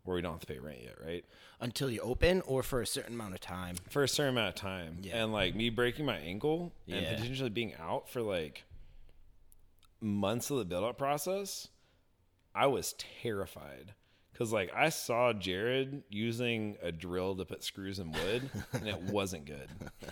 [0.03, 1.25] where we don't have to pay rent yet, right?
[1.61, 3.75] Until you open or for a certain amount of time.
[3.89, 4.99] for a certain amount of time.
[5.01, 5.21] Yeah.
[5.23, 7.15] And like me breaking my ankle and Yeah.
[7.15, 8.63] potentially being out for like
[9.99, 11.67] months of the build up process,
[12.55, 13.93] I was terrified.
[14.37, 19.01] Cause like I saw Jared using a drill to put screws in wood and it
[19.11, 19.67] wasn't good.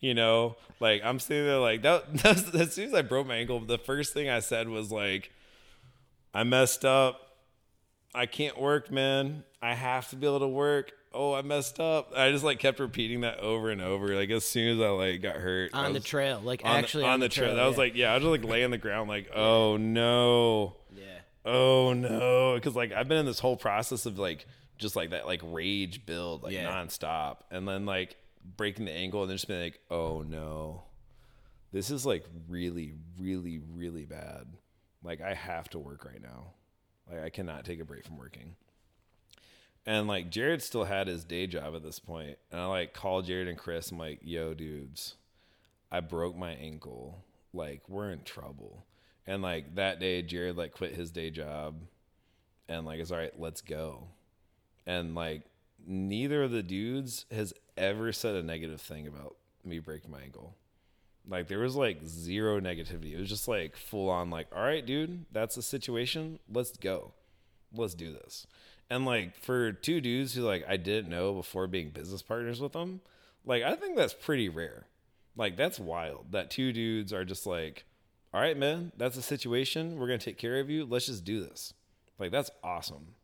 [0.00, 3.36] you know, like I'm sitting there like that, that's, as soon as I broke my
[3.36, 5.30] ankle, the first thing I said was like,
[6.34, 7.31] I messed up.
[8.14, 9.44] I can't work, man.
[9.62, 10.92] I have to be able to work.
[11.14, 12.12] Oh, I messed up.
[12.16, 14.14] I just like kept repeating that over and over.
[14.14, 16.40] Like as soon as I like got hurt On the was- trail.
[16.42, 17.54] Like on the- actually on, the trail.
[17.56, 18.10] That was like yeah.
[18.10, 21.04] I was just like laying on the ground like oh no, Yeah.
[21.44, 24.46] oh no, because like I've been in this whole process of like
[24.78, 26.70] just like that like rage build like Yeah.
[26.72, 28.16] nonstop, and then like
[28.56, 30.82] breaking the ankle and then just being like oh no,
[31.72, 34.46] this is like really really really bad.
[35.02, 36.52] Like I have to work right now.
[37.12, 38.56] Like I cannot take a break from working.
[39.84, 42.38] And like Jared still had his day job at this point.
[42.50, 43.90] and I like called Jared and Chris.
[43.90, 45.16] I'm like, "Yo, dudes,
[45.90, 47.24] I broke my ankle.
[47.52, 48.86] Like we're in trouble."
[49.26, 51.76] And like that day, Jared like quit his day job,
[52.68, 53.38] and like it's all right.
[53.38, 54.08] Let's go.
[54.86, 55.42] And like
[55.86, 60.56] neither of the dudes has ever said a negative thing about me breaking my ankle.
[61.28, 63.12] Like there was like zero negativity.
[63.12, 66.38] It was just like full on like, all right, dude, that's the situation.
[66.52, 67.12] Let's go.
[67.74, 68.46] Let's do this.
[68.90, 72.72] And like for two dudes who like I didn't know before being business partners with
[72.72, 73.00] them,
[73.44, 74.86] like I think that's pretty rare.
[75.36, 77.84] Like that's wild that two dudes are just like,
[78.34, 79.98] all right, man, that's the situation.
[79.98, 80.84] We're gonna take care of you.
[80.84, 81.72] Let's just do this.
[82.18, 83.14] Like that's awesome.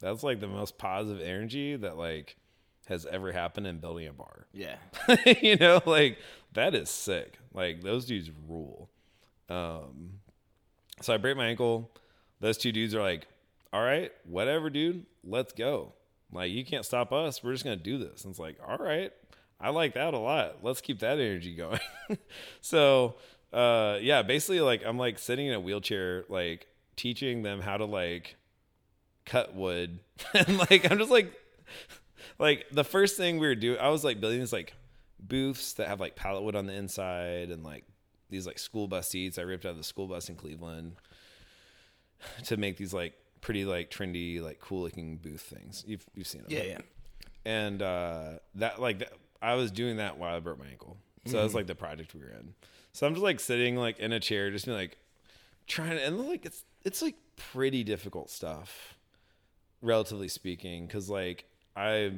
[0.00, 2.36] That's like the most positive energy that like
[2.88, 4.46] has ever happened in building a bar.
[4.52, 4.76] Yeah.
[5.42, 6.18] you know, like
[6.54, 7.38] that is sick.
[7.52, 8.90] Like those dudes rule.
[9.48, 10.20] Um,
[11.00, 11.90] so I break my ankle.
[12.40, 13.26] Those two dudes are like,
[13.72, 15.92] "All right, whatever, dude, let's go."
[16.32, 17.42] Like you can't stop us.
[17.42, 18.24] We're just gonna do this.
[18.24, 19.12] And it's like, all right,
[19.60, 20.58] I like that a lot.
[20.62, 21.80] Let's keep that energy going.
[22.60, 23.16] so,
[23.52, 26.66] uh, yeah, basically, like I'm like sitting in a wheelchair, like
[26.96, 28.36] teaching them how to like
[29.24, 30.00] cut wood,
[30.34, 31.32] and like I'm just like
[32.38, 34.74] like the first thing we were doing, I was like building this like
[35.20, 37.84] booths that have like pallet wood on the inside and like
[38.30, 40.96] these like school bus seats I ripped out of the school bus in Cleveland
[42.44, 45.84] to make these like pretty like trendy like cool looking booth things.
[45.86, 46.50] You've you've seen them.
[46.50, 46.78] Yeah, yeah.
[47.44, 50.96] And uh that like that, I was doing that while I broke my ankle.
[51.26, 52.54] So that was like the project we were in.
[52.92, 54.96] So I'm just like sitting like in a chair just being like
[55.68, 58.94] trying to and like it's it's like pretty difficult stuff
[59.82, 61.44] relatively speaking because like
[61.76, 62.10] i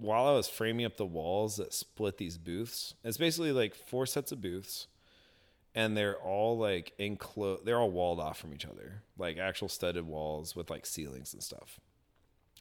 [0.00, 4.06] while i was framing up the walls that split these booths it's basically like four
[4.06, 4.86] sets of booths
[5.74, 10.06] and they're all like enclosed they're all walled off from each other like actual studded
[10.06, 11.78] walls with like ceilings and stuff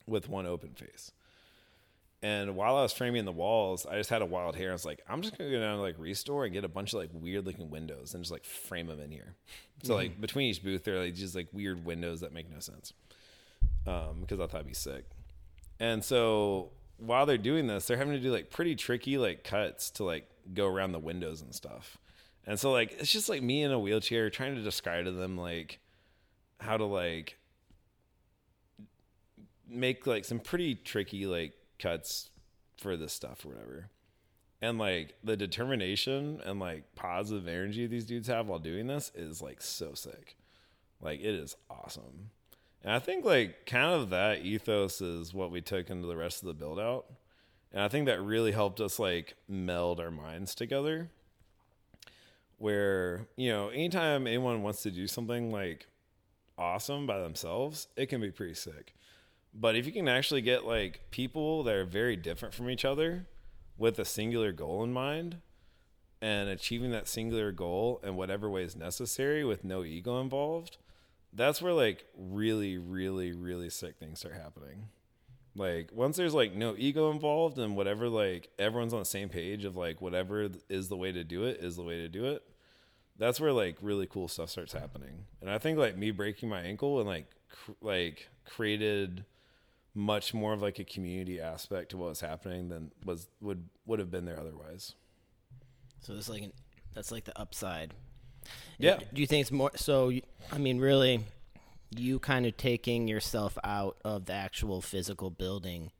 [0.05, 1.11] with one open face
[2.21, 4.71] and while I was framing the walls, I just had a wild hair.
[4.71, 6.91] I was like, I'm just gonna go down to like Restore and get a bunch
[6.93, 9.35] of like weird looking windows and just like frame them in here.
[9.83, 12.59] So like between each booth, there are like just like weird windows that make no
[12.59, 12.91] sense.
[13.87, 15.05] Um, because I thought it'd be sick.
[15.79, 19.89] And so while they're doing this, they're having to do like pretty tricky like cuts
[19.91, 21.97] to like go around the windows and stuff.
[22.45, 25.37] And so like it's just like me in a wheelchair trying to describe to them
[25.37, 25.79] like
[26.59, 27.37] how to like
[29.67, 32.29] make like some pretty tricky like cuts
[32.77, 33.89] for this stuff or whatever.
[34.61, 39.41] And like the determination and like positive energy these dudes have while doing this is
[39.41, 40.35] like so sick.
[41.01, 42.31] Like it is awesome.
[42.83, 46.41] And I think like kind of that ethos is what we took into the rest
[46.41, 47.05] of the build out.
[47.71, 51.09] And I think that really helped us like meld our minds together.
[52.57, 55.87] where you know anytime anyone wants to do something like
[56.57, 58.93] awesome by themselves it can be pretty sick
[59.53, 63.25] but if you can actually get like people that are very different from each other
[63.77, 65.37] with a singular goal in mind
[66.21, 70.77] and achieving that singular goal in whatever way is necessary with no ego involved
[71.33, 74.89] that's where like really really really sick things start happening
[75.55, 79.65] like once there's like no ego involved and whatever like everyone's on the same page
[79.65, 82.43] of like whatever is the way to do it is the way to do it
[83.17, 86.61] that's where like really cool stuff starts happening and i think like me breaking my
[86.61, 89.25] ankle and like cr- like created
[89.93, 93.99] much more of like a community aspect to what was happening than was would would
[93.99, 94.95] have been there otherwise
[96.01, 96.53] So it's like an,
[96.93, 97.93] that's like the upside.
[98.77, 98.97] Yeah.
[99.13, 99.71] Do you think it's more?
[99.75, 100.11] So
[100.51, 101.25] I mean, really,
[101.95, 105.91] you kind of taking yourself out of the actual physical building,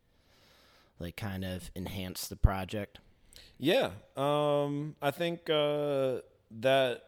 [1.00, 3.00] like kind of enhance the project.
[3.58, 6.20] Yeah, um, I think uh,
[6.60, 7.04] that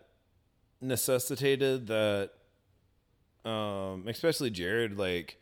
[0.82, 2.32] necessitated that,
[3.46, 4.98] um, especially Jared.
[4.98, 5.38] Like,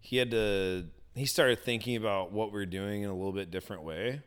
[0.00, 0.86] he had to.
[1.14, 4.20] He started thinking about what we're doing in a little bit different way,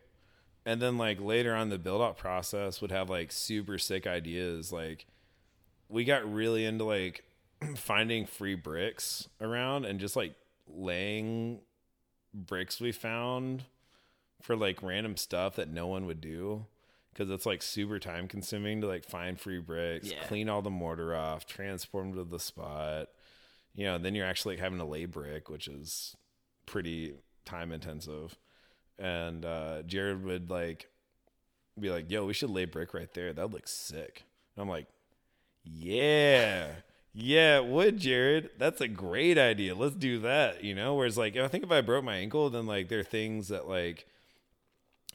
[0.68, 4.72] and then like later on the build out process would have like super sick ideas.
[4.72, 5.06] Like,
[5.88, 7.24] we got really into like
[7.76, 10.36] finding free bricks around and just like
[10.68, 11.62] laying
[12.34, 13.64] bricks we found
[14.42, 16.66] for like random stuff that no one would do
[17.14, 20.24] because it's like super time consuming to like find free bricks, Yeah.
[20.28, 23.08] clean all the mortar off, transport them to the spot.
[23.74, 26.16] You know, then you're actually like, having to lay brick, which is
[26.66, 27.16] pretty
[27.46, 28.38] time intensive.
[29.00, 30.90] And uh, Jared would like
[31.80, 33.34] be like, "Yo, we should lay brick right there.
[33.34, 34.24] That looks sick."
[34.56, 34.88] And I'm like,
[35.64, 36.68] "Yeah."
[37.20, 38.52] Yeah, it would Jared?
[38.60, 39.74] That's a great idea.
[39.74, 40.64] Let's do that.
[40.64, 43.04] You know, whereas like I think if I broke my ankle, then like there are
[43.04, 44.06] things that like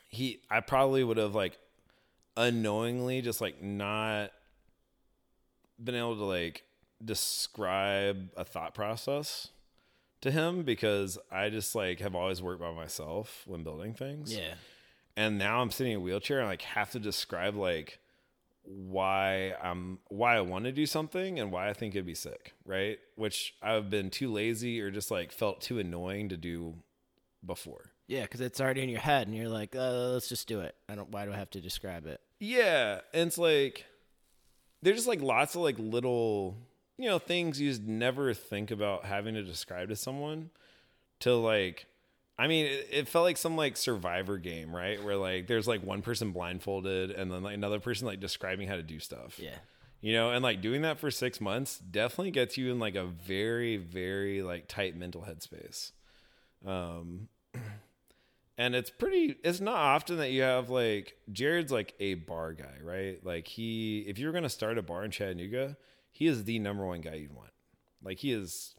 [0.09, 1.59] he I probably would have like
[2.37, 4.33] unknowingly just like not
[5.83, 6.65] been able to like
[7.05, 9.49] describe a thought process
[10.23, 14.55] to him because I just like have always worked by myself when building things Yeah.
[15.17, 17.99] and now I'm sitting in a wheelchair and like have to describe like
[18.65, 22.55] why I'm why I want to do something and why I think it'd be sick,
[22.65, 22.99] right?
[23.17, 26.77] Which I've been too lazy or just like felt too annoying to do
[27.45, 27.91] before.
[28.07, 30.75] Yeah, because it's already in your head, and you're like, uh, "Let's just do it."
[30.89, 31.09] I don't.
[31.11, 32.21] Why do I have to describe it?
[32.39, 33.85] Yeah, and it's like
[34.83, 36.57] there's just like lots of like little
[37.03, 40.51] you know things you just never think about having to describe to someone
[41.19, 41.87] to like
[42.39, 45.03] I mean it, it felt like some like survivor game, right?
[45.03, 48.77] Where like there's like one person blindfolded and then like another person like describing how
[48.77, 49.39] to do stuff.
[49.39, 49.57] Yeah.
[50.01, 53.05] You know, and like doing that for 6 months definitely gets you in like a
[53.05, 55.91] very very like tight mental headspace.
[56.65, 57.29] Um
[58.59, 62.77] and it's pretty it's not often that you have like jared's like a bar guy
[62.83, 65.77] right like he if you're to start a bar in chattanooga
[66.13, 67.51] he is the number one guy you'd want.
[68.05, 68.77] Like he is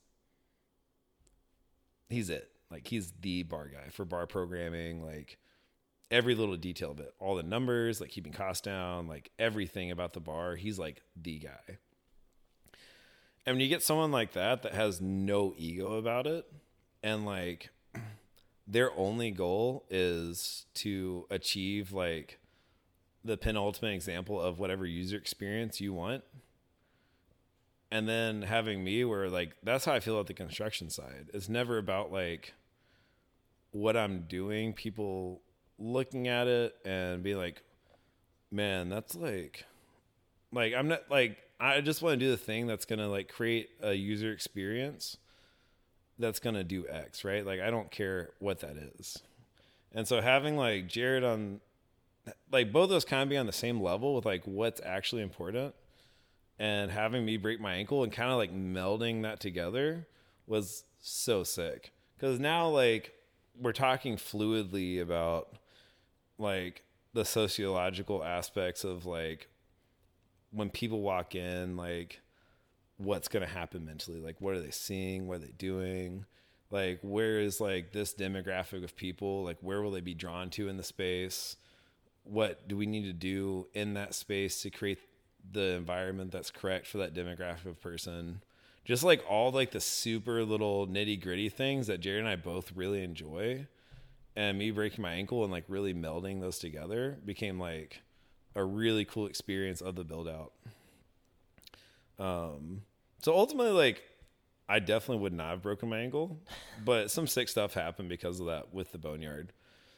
[2.10, 2.50] he's it.
[2.72, 5.40] Like he's the bar guy for bar programming like
[6.12, 7.14] every little detail of it.
[7.20, 11.40] All the numbers like keeping costs down like everything about the bar he's like the
[11.40, 11.80] guy.
[13.46, 16.46] And when you get someone like that that has no ego about it
[17.02, 17.72] and like
[18.68, 22.40] their only goal is to achieve like
[23.26, 26.24] the penultimate example of whatever user experience you want
[27.94, 31.48] and then having me where like that's how i feel at the construction side it's
[31.48, 32.54] never about like
[33.72, 35.42] what i'm doing people
[35.78, 37.62] looking at it and be like
[38.52, 39.66] man that's like
[40.52, 43.70] like i'm not like i just want to do the thing that's gonna like create
[43.82, 45.18] a user experience
[46.20, 47.46] that's gonna do X, right?
[47.46, 49.20] Like I don't care what that is.
[49.92, 51.60] And so having like Jared on
[52.52, 55.76] like both those kind of be on the same level with like what's actually important
[56.60, 60.08] and having me break my ankle and kind of like melding that together
[60.48, 61.92] was so sick.
[62.20, 63.14] Cause now like
[63.60, 65.58] we're talking fluidly about
[66.38, 69.50] like the sociological aspects of like
[70.52, 72.22] when people walk in, like
[72.98, 76.26] what's going to happen mentally like what are they seeing what are they doing
[76.72, 80.68] like where is like this demographic of people like where will they be drawn to
[80.68, 81.58] in the space
[82.24, 85.00] what do we need to do in that space to create
[85.52, 88.42] the environment that's correct for that demographic of person
[88.86, 92.72] just like all like the super little nitty gritty things that Jerry and I both
[92.76, 93.68] really enjoy
[94.36, 98.02] and me breaking my ankle and like really melding those together became like
[98.56, 100.54] a really cool experience of the build out
[102.20, 102.82] um,
[103.22, 104.02] so ultimately, like,
[104.68, 106.40] I definitely would not have broken my ankle,
[106.86, 109.52] but some sick stuff happened because of that with the boneyard.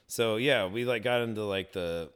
[0.08, 2.12] So yeah, we like got into like the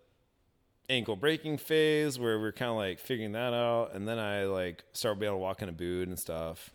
[0.89, 4.83] ankle breaking phase where we're kind of like figuring that out, and then I like
[4.93, 6.71] started being able to walk in a boot and stuff.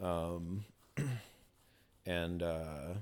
[0.00, 0.64] Um,
[2.06, 2.94] and uh,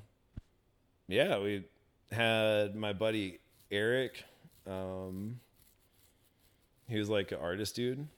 [1.08, 1.64] yeah, we
[2.10, 3.38] had my buddy
[3.70, 4.24] Eric.
[4.66, 5.40] Um,
[6.88, 8.08] he was like an artist dude,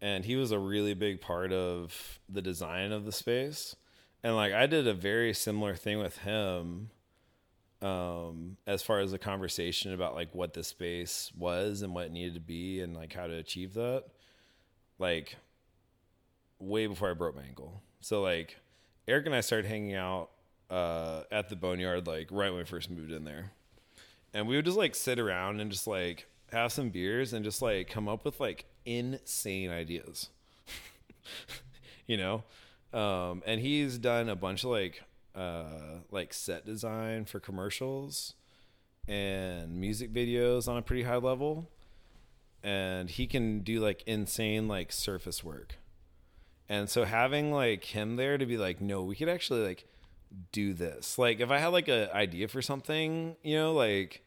[0.00, 3.76] and he was a really big part of the design of the space.
[4.22, 6.90] And like I did a very similar thing with him
[7.82, 12.12] um as far as a conversation about like what the space was and what it
[12.12, 14.04] needed to be and like how to achieve that
[14.98, 15.36] like
[16.60, 17.82] way before I broke my ankle.
[18.00, 18.56] So like
[19.08, 20.30] Eric and I started hanging out
[20.70, 23.52] uh at the boneyard like right when we first moved in there.
[24.32, 27.60] And we would just like sit around and just like have some beers and just
[27.60, 30.30] like come up with like insane ideas.
[32.06, 32.44] you know?
[32.92, 35.02] Um and he's done a bunch of like
[35.34, 38.34] uh, like set design for commercials
[39.08, 41.68] and music videos on a pretty high level.
[42.62, 45.76] And he can do like insane like surface work.
[46.68, 49.86] And so having like him there to be like no we could actually like
[50.52, 51.18] do this.
[51.18, 54.22] Like if i had like an idea for something you know like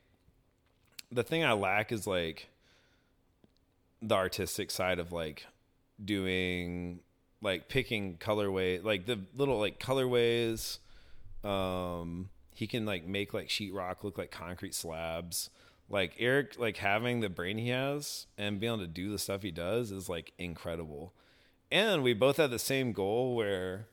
[1.12, 2.50] the thing i lack is like
[4.02, 5.46] the artistic side of like
[6.04, 7.00] doing
[7.42, 10.80] like picking colorway like the little like colorways
[11.46, 15.50] um, he can like make like sheetrock look like concrete slabs.
[15.88, 19.44] Like Eric, like having the brain he has and being able to do the stuff
[19.44, 21.14] he does is like incredible.
[21.72, 23.88] And we both have the same goal where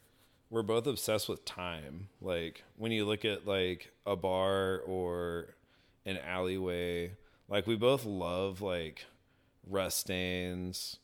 [0.48, 2.08] we're both obsessed with time.
[2.20, 5.54] Like when you look at like a bar or
[6.06, 7.12] an alleyway,
[7.48, 9.04] like we both love like
[9.68, 10.98] rust stains,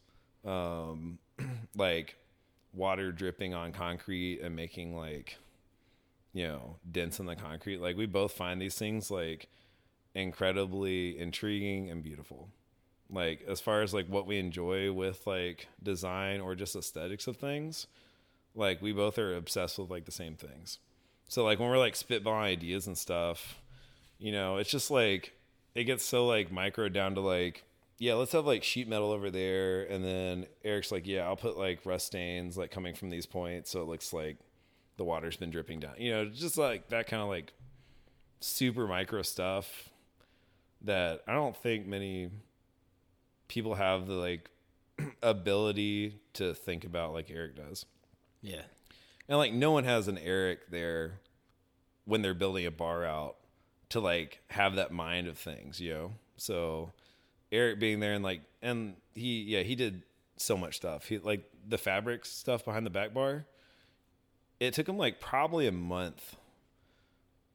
[0.45, 1.19] um,
[1.77, 2.17] like
[2.73, 5.37] water dripping on concrete and making like
[6.33, 7.81] you know dents in the concrete.
[7.81, 9.49] Like we both find these things like
[10.15, 12.49] incredibly intriguing and beautiful.
[13.11, 17.37] Like as far as like what we enjoy with like design or just aesthetics of
[17.37, 17.87] things
[18.55, 20.79] like we both are obsessed with like the same things.
[21.29, 23.61] So like when we're like spitballing ideas and stuff
[24.19, 25.33] you know it's just like
[25.75, 27.63] it gets so like micro down to like
[27.99, 29.85] yeah let's have like sheet metal over there.
[29.85, 33.71] And then eric's like yeah i'll put like rust stains like coming from these points.
[33.71, 34.39] So it looks like
[34.99, 35.95] the water's been dripping down.
[35.97, 37.55] You know, just like that kind of like
[38.41, 39.89] super micro stuff
[40.83, 42.31] that I don't think many
[43.47, 44.51] people have the like
[45.23, 47.87] ability to think about like Eric does.
[48.43, 48.63] Yeah.
[49.29, 51.21] And like no one has an Eric there
[52.05, 53.37] when they're building a bar out
[53.91, 56.13] to like have that mind of things, you know.
[56.37, 56.93] So
[57.53, 60.03] Eric being there and like and he yeah, he did
[60.37, 61.07] so much stuff.
[61.07, 63.47] He like the fabric stuff behind the back bar
[64.61, 66.37] it took him like probably a month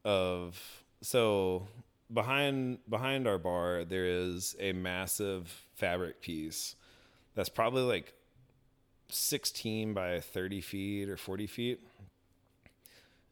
[0.05, 1.67] of so
[2.13, 6.75] behind behind our bar there is a massive fabric piece
[7.35, 8.13] that's probably like
[9.09, 11.81] 16 by 30 feet or 40 feet.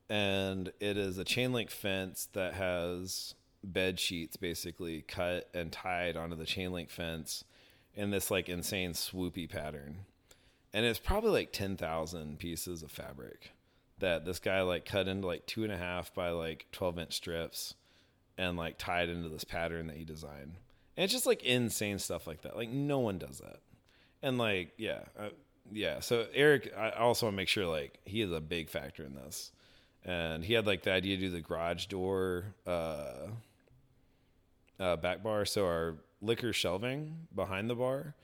[0.09, 6.17] And it is a chain link fence that has bed sheets basically cut and tied
[6.17, 7.43] onto the chain link fence
[7.93, 9.99] in this like insane swoopy pattern.
[10.73, 13.51] And it's probably like 10,000 pieces of fabric
[14.01, 17.13] that this guy like cut into like two and a half by like 12 inch
[17.13, 17.75] strips
[18.37, 20.57] and like tied into this pattern that he designed.
[20.97, 22.55] And it's just like insane stuff like that.
[22.55, 23.59] Like no one does that.
[24.21, 25.29] And like, yeah, uh,
[25.71, 25.99] yeah.
[26.01, 29.15] So Eric, I also want to make sure like he is a big factor in
[29.15, 29.51] this.
[30.03, 33.27] And he had like the idea to do the garage door, uh,
[34.79, 35.45] uh, back bar.
[35.45, 38.15] So our liquor shelving behind the bar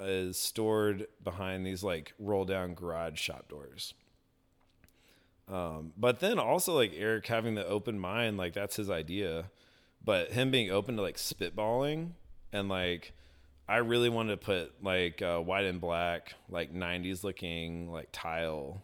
[0.00, 3.94] is stored behind these like roll down garage shop doors.
[5.50, 9.50] Um, but then also like Eric having the open mind, like that's his idea.
[10.04, 12.10] But him being open to like spitballing
[12.52, 13.12] and like
[13.68, 18.82] I really wanted to put like uh, white and black, like '90s looking like tile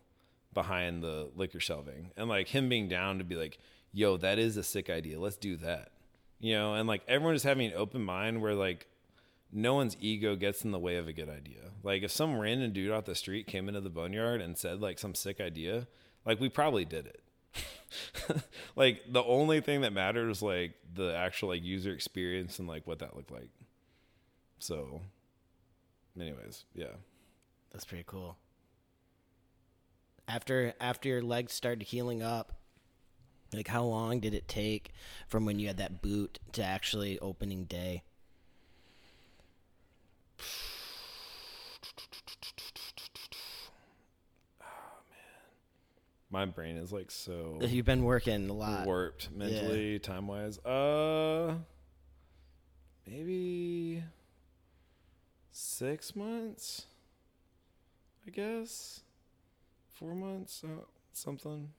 [0.53, 3.59] behind the liquor shelving, and like him being down to be like,
[3.93, 5.19] "Yo, that is a sick idea.
[5.19, 5.91] Let's do that."
[6.39, 8.87] You know, and like everyone is having an open mind where like
[9.51, 11.71] no one's ego gets in the way of a good idea.
[11.83, 14.99] Like if some random dude off the street came into the boneyard and said like
[14.99, 15.87] some sick idea,
[16.25, 17.21] like we probably did it.
[18.77, 22.87] like the only thing that mattered was like the actual like user experience and like
[22.87, 23.51] what that looked like.
[24.59, 25.01] So
[26.19, 26.97] anyways, yeah.
[27.73, 28.37] That's pretty cool.
[30.27, 32.53] After after your legs started healing up,
[33.53, 34.93] like how long did it take
[35.29, 38.03] from when you had that boot to actually opening day?
[46.35, 48.85] My brain is like so You've been working a lot.
[48.85, 50.59] warped mentally, time wise.
[50.59, 51.55] Uh,
[53.07, 54.03] maybe
[55.53, 56.87] six months,
[58.27, 59.03] I guess.
[59.95, 60.83] Four months, uh,
[61.13, 61.71] something.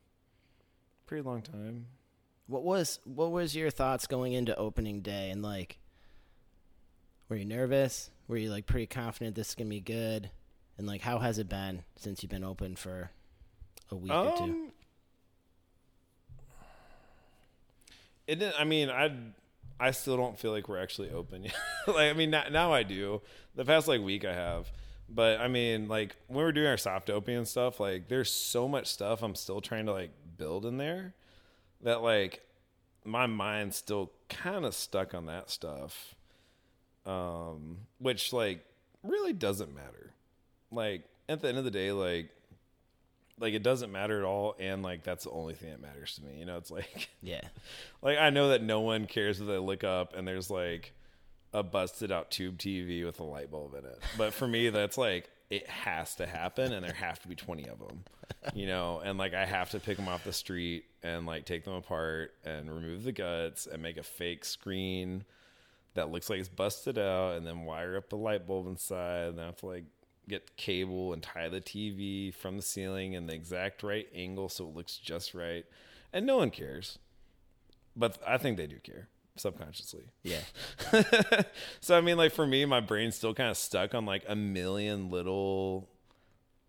[1.05, 1.87] Pretty long time.
[2.47, 5.79] What was what was your thoughts going into opening day and like
[7.27, 8.09] were you nervous?
[8.29, 10.29] Were you like pretty confident this is gonna be good?
[10.77, 13.11] And like how has it been since you've been open for
[13.91, 14.43] a week or two?
[14.43, 14.71] Um,
[18.27, 18.55] it didn't.
[18.59, 19.11] I mean, I
[19.79, 21.55] I still don't feel like we're actually open yet.
[21.87, 23.21] like, I mean, now, now I do.
[23.55, 24.71] The past like week I have,
[25.09, 28.87] but I mean, like when we're doing our soft and stuff, like there's so much
[28.87, 31.13] stuff I'm still trying to like build in there
[31.81, 32.41] that like
[33.03, 36.15] my mind's still kind of stuck on that stuff.
[37.05, 38.65] Um, which like
[39.03, 40.11] really doesn't matter.
[40.71, 42.29] Like at the end of the day, like
[43.39, 46.23] like it doesn't matter at all and like that's the only thing that matters to
[46.23, 47.41] me you know it's like Yeah.
[48.01, 50.93] like i know that no one cares if they look up and there's like
[51.53, 54.97] a busted out tube tv with a light bulb in it but for me that's
[54.97, 58.03] like it has to happen and there have to be 20 of them
[58.53, 61.63] you know and like i have to pick them off the street and like take
[61.65, 65.23] them apart and remove the guts and make a fake screen
[65.93, 69.39] that looks like it's busted out and then wire up the light bulb inside and
[69.39, 69.85] I have to like
[70.27, 74.67] get cable and tie the TV from the ceiling in the exact right angle so
[74.67, 75.65] it looks just right.
[76.13, 76.99] And no one cares.
[77.95, 80.05] But I think they do care subconsciously.
[80.23, 80.41] Yeah.
[81.79, 84.35] so I mean like for me my brain's still kind of stuck on like a
[84.35, 85.89] million little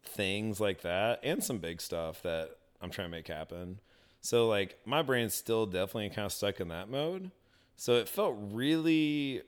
[0.05, 2.51] things like that and some big stuff that
[2.81, 3.81] I'm trying to make happen.
[4.21, 7.31] So like my brain's still definitely kind of stuck in that mode.
[7.77, 9.43] So it felt really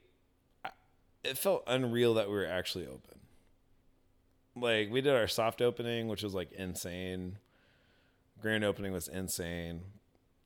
[1.24, 3.17] it felt unreal that we were actually open.
[4.60, 7.38] Like we did our soft opening, which was like insane.
[8.40, 9.82] Grand opening was insane.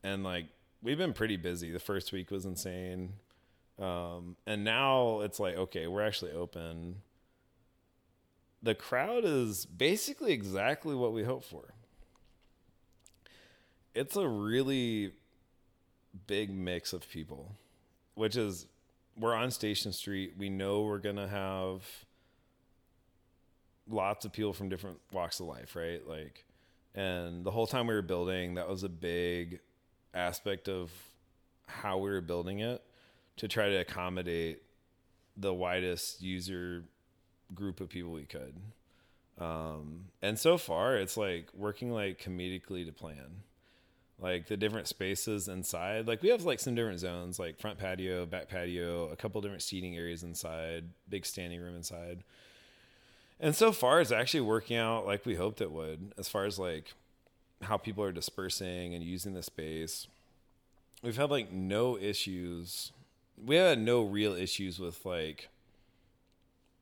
[0.03, 0.47] And like
[0.83, 1.71] we've been pretty busy.
[1.71, 3.15] The first week was insane.
[3.79, 6.97] Um, and now it's like, okay, we're actually open.
[8.63, 11.75] The crowd is basically exactly what we hoped for.
[13.95, 15.13] It's a really
[16.27, 17.57] big mix of people,
[18.15, 18.67] which is
[19.19, 20.35] we're on Station Street.
[20.39, 21.83] We know we're to have
[23.89, 26.07] lots of people from different walks of life, right?
[26.07, 26.45] Like,
[26.95, 29.61] and the whole time we were building, that was a big
[30.15, 30.91] aspect of
[31.67, 32.83] how we were building it
[33.37, 34.63] to try to accommodate
[35.37, 36.85] the widest user
[37.55, 38.55] group of people we could.
[39.39, 43.43] Um, and so far, it's like working like comedically to plan.
[44.19, 48.25] Like the different spaces inside, like we have like some different zones, like front patio,
[48.25, 52.23] back patio, a couple different seating areas inside, big standing room inside.
[53.43, 56.60] And so far, it's actually working out like we hoped it would, as far as
[56.60, 56.94] like
[57.62, 60.06] how people are dispersing and using the space.
[61.02, 62.93] We've had like no issues.
[63.36, 65.48] We had no real issues with like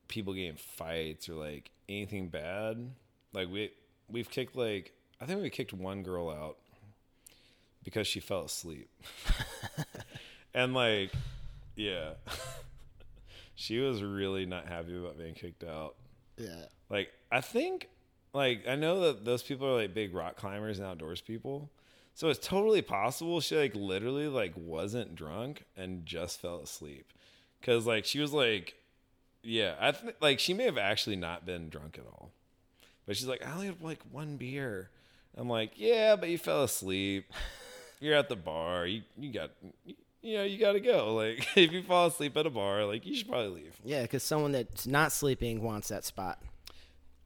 [0.07, 2.91] people getting fights or like anything bad.
[3.33, 3.71] Like we
[4.07, 6.57] we've kicked like I think we kicked one girl out
[7.83, 8.87] because she fell asleep.
[10.53, 11.11] and like
[11.75, 12.11] yeah.
[13.55, 15.95] she was really not happy about being kicked out.
[16.41, 16.65] Yeah.
[16.89, 17.87] Like I think
[18.33, 21.69] like I know that those people are like big rock climbers and outdoors people.
[22.13, 27.13] So it's totally possible she like literally like wasn't drunk and just fell asleep.
[27.61, 28.75] Cuz like she was like
[29.43, 32.31] yeah, I th- like she may have actually not been drunk at all.
[33.05, 34.89] But she's like I only had like one beer.
[35.37, 37.31] I'm like, "Yeah, but you fell asleep.
[38.01, 38.85] You're at the bar.
[38.85, 39.51] You you got
[39.85, 41.13] you, you know, you got to go.
[41.21, 44.23] Like if you fall asleep at a bar, like you should probably leave." Yeah, because
[44.23, 46.41] someone that's not sleeping wants that spot.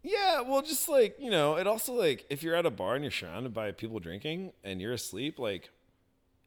[0.04, 3.04] Yeah, well, just like you know, it also like if you're at a bar and
[3.04, 5.70] you're surrounded by people drinking and you're asleep, like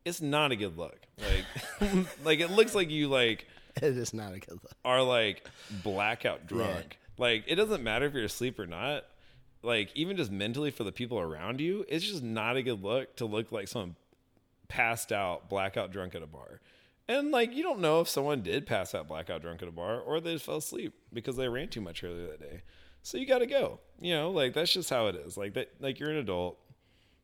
[0.05, 0.99] it's not a good look.
[1.19, 3.47] Like, like it looks like you like
[3.77, 4.73] It is not a good look.
[4.85, 5.49] are like
[5.83, 6.99] blackout drunk.
[7.17, 9.05] Like it doesn't matter if you're asleep or not.
[9.63, 13.17] Like even just mentally for the people around you, it's just not a good look
[13.17, 13.97] to look like someone
[14.69, 16.61] passed out, blackout drunk at a bar.
[17.09, 19.99] And like you don't know if someone did pass out blackout drunk at a bar
[19.99, 22.63] or they just fell asleep because they ran too much earlier that day.
[23.03, 23.81] So you got to go.
[24.01, 25.37] You know, like that's just how it is.
[25.37, 26.59] Like that like you're an adult,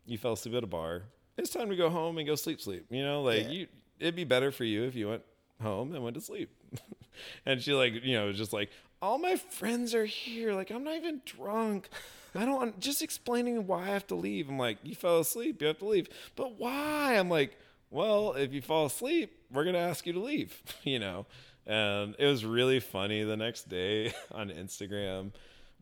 [0.06, 1.02] you fell asleep at a bar.
[1.36, 2.86] It's time to go home and go sleep sleep.
[2.90, 3.50] You know, like Yeah.
[3.50, 3.66] you
[4.00, 5.22] it'd be better for you if you went
[5.62, 6.50] home and went to sleep.
[7.46, 8.70] and she like, you know, was just like
[9.02, 10.54] all my friends are here.
[10.54, 11.90] Like I'm not even drunk.
[12.34, 14.48] I don't just explaining why I have to leave.
[14.48, 16.08] I'm like, you fell asleep, you have to leave.
[16.36, 17.16] But why?
[17.16, 17.58] I'm like,
[17.90, 21.26] well, if you fall asleep, we're gonna ask you to leave, you know.
[21.66, 25.32] And it was really funny the next day on Instagram.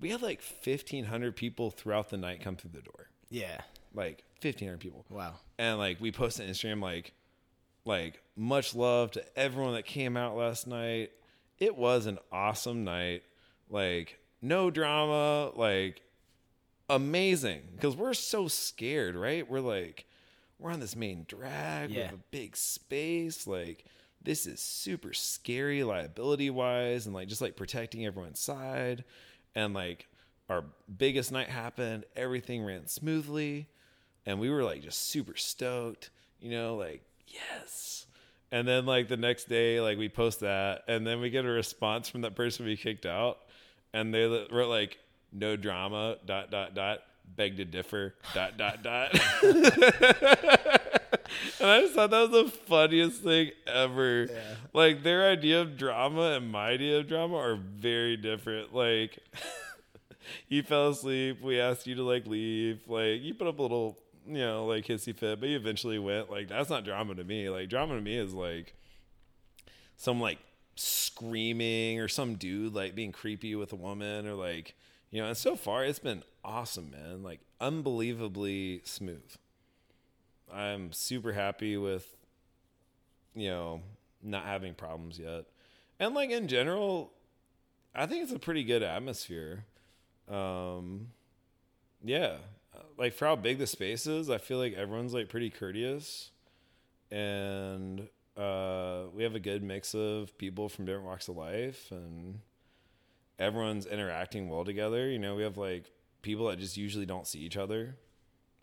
[0.01, 3.09] We had like fifteen hundred people throughout the night come through the door.
[3.31, 3.61] Yeah.
[3.95, 5.07] Like fifteen hundred people.
[5.09, 5.37] Wow.
[5.59, 7.13] And like we posted on Instagram like
[7.85, 11.13] like much love to everyone that came out last night.
[11.59, 13.23] It was an awesome night.
[13.69, 16.03] Like no drama, like
[16.89, 19.49] amazing because we're so scared, right?
[19.49, 20.07] We're like
[20.59, 22.05] we're on this main drag Yeah.
[22.05, 23.85] with a big space like
[24.23, 29.03] this is super scary liability wise and like just like protecting everyone inside
[29.57, 30.07] and like
[30.49, 30.65] our
[30.99, 33.67] biggest night happened everything ran smoothly
[34.25, 36.11] and we were like just super stoked
[36.41, 38.07] you know like yes
[38.53, 41.49] and then like the next day like we post that and then we get a
[41.51, 43.39] response from that person we kicked out
[43.93, 44.99] and they wrote like
[45.33, 47.01] no drama dot dot dot
[47.37, 49.19] beg to differ dot dot dot.
[51.61, 54.29] And i just thought that was the funniest thing ever.
[54.73, 58.75] Like their idea of drama and my idea of drama are very different.
[58.75, 59.19] Like
[60.49, 62.81] you fell asleep we asked you to like leave.
[62.87, 66.31] Like you put up a little you know like hissy fit but you eventually went.
[66.31, 67.49] Like that's not drama to me.
[67.49, 68.75] Like drama to me is like
[69.97, 70.39] some like
[70.75, 74.75] screaming or some dude like being creepy with a woman or like
[75.13, 77.23] you know and so far it's been awesome man.
[77.23, 79.37] Like unbelievably smooth.
[80.53, 82.17] I'm super happy with
[83.35, 83.83] you know
[84.23, 85.45] not having problems yet.
[86.01, 87.13] And like in general
[87.95, 89.65] i think it's a pretty good atmosphere.
[90.29, 91.09] Um
[92.03, 92.37] yeah.
[92.99, 96.31] Like for how big the space is i feel like everyone's like pretty courteous.
[97.11, 102.41] And uh we have a good mix of people from different walks of life and
[103.39, 105.91] everyone's interacting well together you know we have like
[106.23, 107.97] people that just usually don't see each other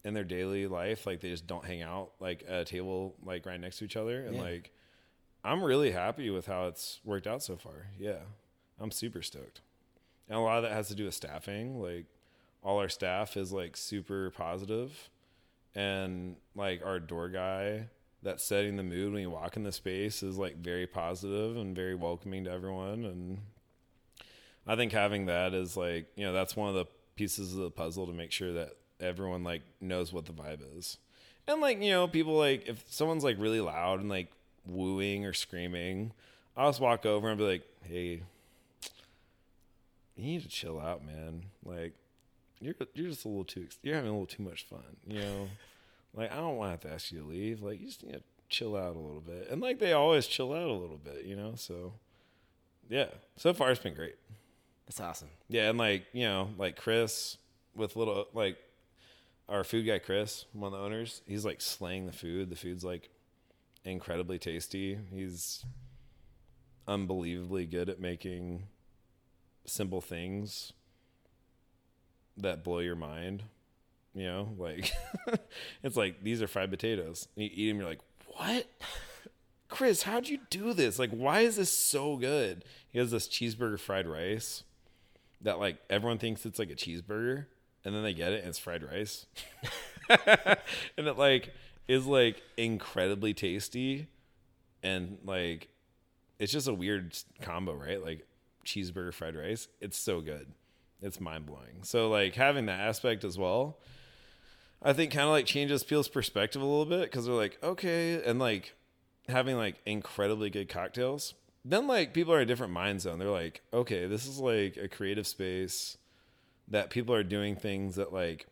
[0.06, 3.46] in their daily life like they just don't hang out like at a table like
[3.46, 4.26] right next to each other.
[4.26, 4.42] And Yeah.
[4.44, 4.72] like
[5.44, 7.88] i'm really happy with how it's worked out so far.
[8.00, 8.20] Yeah.
[8.80, 9.60] I'm super stoked.
[10.30, 11.82] And a lot of that has to do with staffing.
[11.82, 12.06] Like
[12.64, 15.10] all our staff is like super positive.
[15.76, 17.88] And like our door guy
[18.24, 21.76] that's setting the mood when you walk in the space is like very positive and
[21.76, 23.04] very welcoming to everyone.
[23.04, 23.40] And
[24.70, 26.86] i think having that is like you know that's one of the
[27.18, 30.98] pieces of the puzzle to make sure that everyone like knows what the vibe is.
[31.48, 34.32] And like you know people like if someone's like really loud and like
[34.66, 36.12] wooing or screaming
[36.56, 38.22] i'll just walk over and be like hey
[40.16, 41.44] you need to chill out man.
[41.66, 41.94] Like
[42.62, 45.48] you're you're just a little too you're having a little too much fun you know?
[46.16, 47.62] Like i don't want to have to ask you to leave.
[47.62, 49.48] Like you just need to chill out a little bit.
[49.52, 51.54] And like they always chill out a little bit you know?
[51.56, 51.94] So
[52.90, 53.08] yeah.
[53.36, 54.16] So far it's been great
[54.90, 55.30] That's awesome.
[55.48, 57.38] yeah and like you know like chris
[57.76, 58.58] with little like
[59.48, 62.84] our food guy chris one of the owners he's like slaying the food the food's
[62.84, 63.10] like
[63.86, 65.64] incredibly tasty he's
[66.88, 68.64] unbelievably good at making
[69.66, 70.74] simple things
[72.38, 73.44] that blow your mind.
[74.16, 74.92] You know, like
[75.84, 77.28] it's like these are fried potatoes.
[77.36, 78.68] You eat them, you're like, what?
[79.70, 80.98] Chris, how'd you do this?
[80.98, 82.66] Like, why is this so good?
[82.90, 84.64] He has this cheeseburger fried rice
[85.42, 87.46] that like everyone thinks it's like a cheeseburger,
[87.86, 89.26] and then they get it and it's fried rice,
[90.10, 91.54] and it like
[91.88, 94.08] is like incredibly tasty,
[94.84, 95.70] and like
[96.40, 98.04] it's just a weird combo, right?
[98.04, 98.26] Like
[98.66, 99.68] cheeseburger fried rice.
[99.82, 100.48] It's so good.
[101.02, 101.84] It's mind blowing.
[101.84, 103.78] So like having that aspect as well,
[104.82, 108.22] I think kind of like changes people's perspective a little bit because they're like, okay,
[108.24, 108.74] and like
[109.28, 111.34] having like incredibly good cocktails.
[111.66, 113.20] Then like people are a different mind zone.
[113.20, 115.98] They're like, okay, this is like a creative space
[116.70, 118.48] that people are doing things that like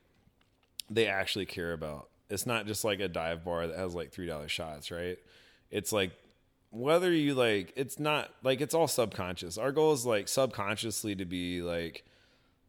[0.90, 2.10] they actually care about.
[2.30, 5.18] It's not just like a dive bar that has like three dollar shots, right?
[5.72, 6.12] It's like
[6.72, 9.58] whether you like it's not like it's all subconscious.
[9.58, 12.04] Our goal is like subconsciously to be like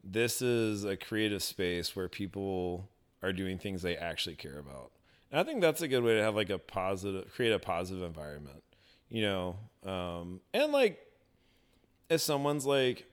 [0.03, 2.87] this is a creative space where people
[3.21, 4.91] are doing things they actually care about.
[5.31, 8.03] And I think that's a good way to have like a positive create a positive
[8.03, 8.63] environment.
[9.09, 9.55] You know,
[9.85, 10.99] um and like
[12.09, 13.05] if someone's like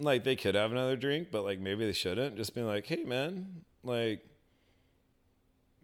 [0.00, 3.04] like they could have another drink, but like maybe they shouldn't, just being like, "Hey
[3.04, 4.24] man, like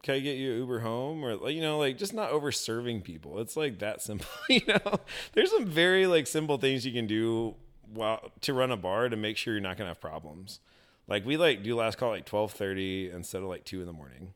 [0.02, 3.02] can I get you Uber home or like you know like just not over serving
[3.02, 3.38] people.
[3.40, 4.98] It's like that simple, you know.
[5.32, 7.54] There's some very like simple things you can do
[7.92, 10.60] while to run a bar to make sure you're not gonna have problems.
[11.08, 13.86] Like we like do last call at like twelve thirty instead of like two in
[13.86, 14.32] the morning,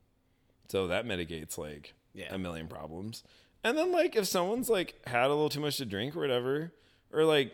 [0.69, 2.35] so that mitigates like Yeah.
[2.35, 3.23] a million problems.
[3.65, 6.73] And then like if someone's like had a little too much to drink or whatever,
[7.13, 7.53] or like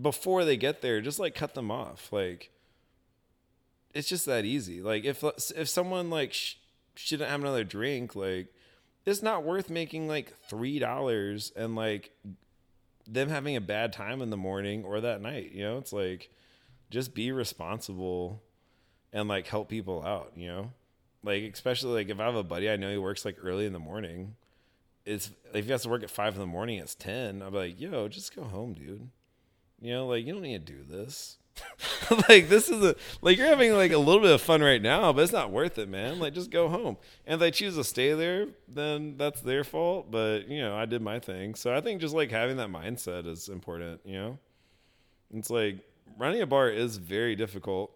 [0.00, 2.10] before they get there, just like cut them off.
[2.10, 2.50] Like
[3.92, 4.80] it's just that easy.
[4.80, 5.22] Like if
[5.54, 6.54] if someone like sh-
[6.94, 8.48] shouldn't have another drink, like
[9.04, 12.12] it's not worth making like three dollars and like
[13.06, 15.52] them having a bad time in the morning or that night.
[15.52, 16.30] You know, it's like
[16.90, 18.42] just be responsible
[19.12, 20.32] and like help people out.
[20.34, 20.70] You know,
[21.22, 23.74] like especially like if I have a buddy I know he works like early in
[23.74, 24.36] the morning,
[25.04, 27.42] it's if he has to work at five in the morning, it's ten.
[27.42, 29.08] I'm like, yo, just go home, dude.
[29.80, 31.38] You know, like you don't need to do this.
[32.28, 35.12] like this is a like you're having like a little bit of fun right now,
[35.12, 36.18] but it's not worth it, man.
[36.18, 36.96] Like just go home.
[37.26, 40.10] And if they choose to stay there, then that's their fault.
[40.10, 41.54] But you know, I did my thing.
[41.54, 44.38] So I think just like having that mindset is important, you know?
[45.34, 45.78] It's like
[46.18, 47.92] running a bar is very difficult.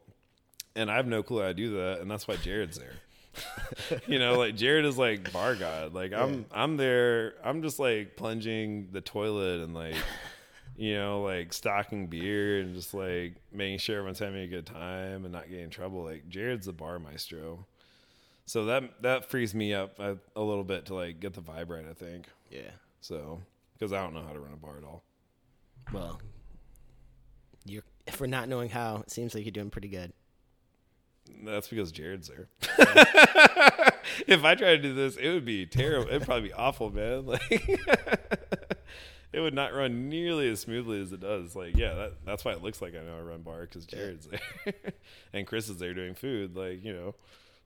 [0.74, 2.96] And I have no clue how to do that, and that's why Jared's there.
[4.06, 5.94] you know, like Jared is like bar god.
[5.94, 9.96] Like I'm I'm there, I'm just like plunging the toilet and like
[10.76, 15.24] you know, like stocking beer and just like making sure everyone's having a good time
[15.24, 16.04] and not getting in trouble.
[16.04, 17.66] Like Jared's the bar maestro,
[18.44, 21.70] so that that frees me up a, a little bit to like get the vibe
[21.70, 21.86] right.
[21.88, 22.70] I think Yeah.
[23.00, 23.40] so
[23.74, 25.02] because I don't know how to run a bar at all.
[25.92, 26.20] Well,
[27.64, 30.12] you're for not knowing how, it seems like you're doing pretty good.
[31.44, 32.48] That's because Jared's there.
[34.26, 36.08] if I tried to do this, it would be terrible.
[36.08, 37.26] It'd probably be awful, man.
[37.36, 37.80] Like
[39.32, 41.54] it would not run nearly as smoothly as it does.
[41.54, 44.26] Like, yeah, that, that's why it looks like I know I run bar because Jared's
[44.28, 44.72] there
[45.34, 46.56] and Chris is there doing food.
[46.56, 47.14] Like, you know,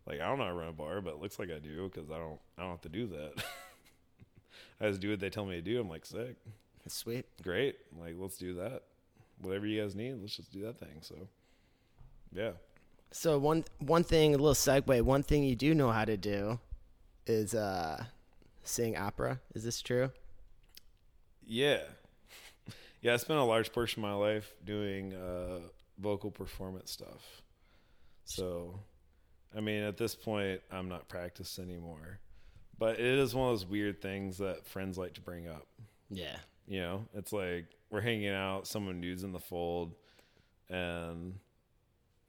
[0.07, 1.89] like I don't know how to run a bar, but it looks like I do
[1.89, 2.41] because I don't.
[2.59, 3.45] I don't have to do that.
[4.81, 5.78] I just do what they tell me to do.
[5.81, 6.37] I'm like, sick,
[6.82, 7.27] That's sweet.
[7.43, 7.77] great.
[8.01, 8.82] Like, let's do that.
[9.41, 11.03] Whatever you guys need, let's just do that thing.
[11.03, 11.15] So,
[12.32, 12.53] yeah.
[13.12, 15.03] So one one thing, a little segue.
[15.03, 16.59] One thing you do know how to do
[17.27, 18.05] is uh,
[18.62, 19.41] sing opera.
[19.55, 20.11] Is this true?
[21.45, 21.81] Yeah.
[23.03, 25.61] Yeah, I spent a large portion of my life doing uh,
[25.99, 27.43] vocal performance stuff.
[28.24, 28.78] So,
[29.57, 32.19] I mean, at this point, I'm not practiced anymore.
[32.78, 35.66] But it is one of those weird things that friends like to bring up.
[36.11, 36.37] Yeah.
[36.69, 39.95] You know, it's like we're hanging out, someone nudes in the fold,
[40.69, 41.35] and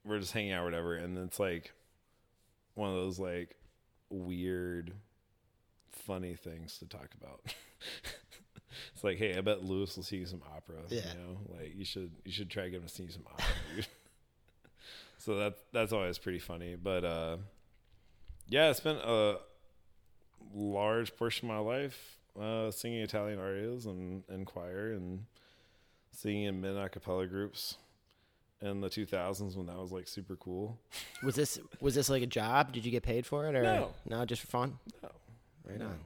[0.06, 0.96] we're just hanging out, or whatever.
[0.96, 1.74] And it's like
[2.76, 3.56] one of those like
[4.10, 4.94] weird,
[5.92, 7.42] funny things to talk about.
[8.94, 10.76] it's like, hey, I bet Lewis will see you some opera.
[10.90, 11.00] Yeah.
[11.00, 13.46] You know, like you should you should try to get him to see some opera,
[13.76, 13.88] dude.
[15.18, 16.76] so that that's always pretty funny.
[16.76, 17.38] But uh,
[18.48, 19.40] yeah, I spent a
[20.54, 25.26] large portion of my life uh, singing Italian arias and, and choir and
[26.12, 27.78] singing in mid a cappella groups
[28.62, 30.78] in the 2000s when that was like super cool.
[31.24, 32.72] Was this was this like a job?
[32.74, 33.92] Did you get paid for it or No.
[34.08, 34.78] No, just for fun.
[35.02, 35.10] No.
[35.66, 35.86] Right No.
[35.88, 36.00] on.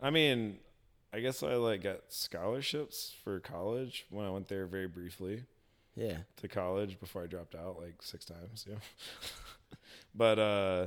[0.00, 0.58] I mean,
[1.12, 5.44] I guess I like got scholarships for college when I went there very briefly
[5.94, 6.18] Yeah.
[6.38, 8.66] to college before I dropped out like six times.
[8.68, 8.76] Yeah.
[10.14, 10.86] but uh,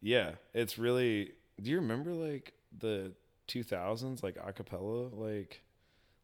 [0.00, 1.32] yeah, it's really.
[1.60, 3.12] Do you remember like the
[3.48, 5.10] 2000s, like acapella?
[5.14, 5.60] Like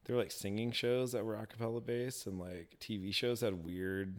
[0.07, 4.15] there were like singing shows that were acapella based, and like TV shows had weird.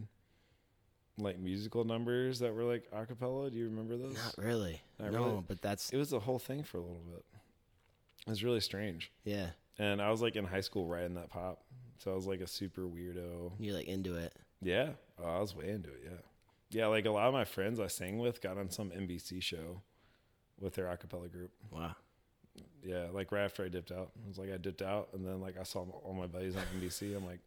[1.20, 3.50] Like musical numbers that were like acapella.
[3.50, 4.14] Do you remember those?
[4.14, 4.80] Not really.
[5.00, 5.44] Not no, really.
[5.48, 7.24] but that's It was a whole thing for a little bit.
[8.24, 9.10] It was really strange.
[9.24, 9.48] yeah.
[9.80, 11.62] And I was like in high school riding that pop.
[11.98, 13.52] So I was like a super weirdo.
[13.58, 14.32] You're like into it.
[14.60, 14.90] Yeah.
[15.20, 16.02] Oh, I was way into it.
[16.04, 16.18] Yeah.
[16.70, 16.86] Yeah.
[16.88, 19.82] Like a lot of my friends I sang with got on some NBC show
[20.60, 21.52] with their acapella group.
[21.70, 21.94] Wow.
[22.84, 23.06] Yeah.
[23.12, 24.10] Like right after I dipped out.
[24.24, 26.62] It was like I dipped out and then like I saw all my buddies on
[26.80, 27.16] NBC.
[27.16, 27.40] I'm like,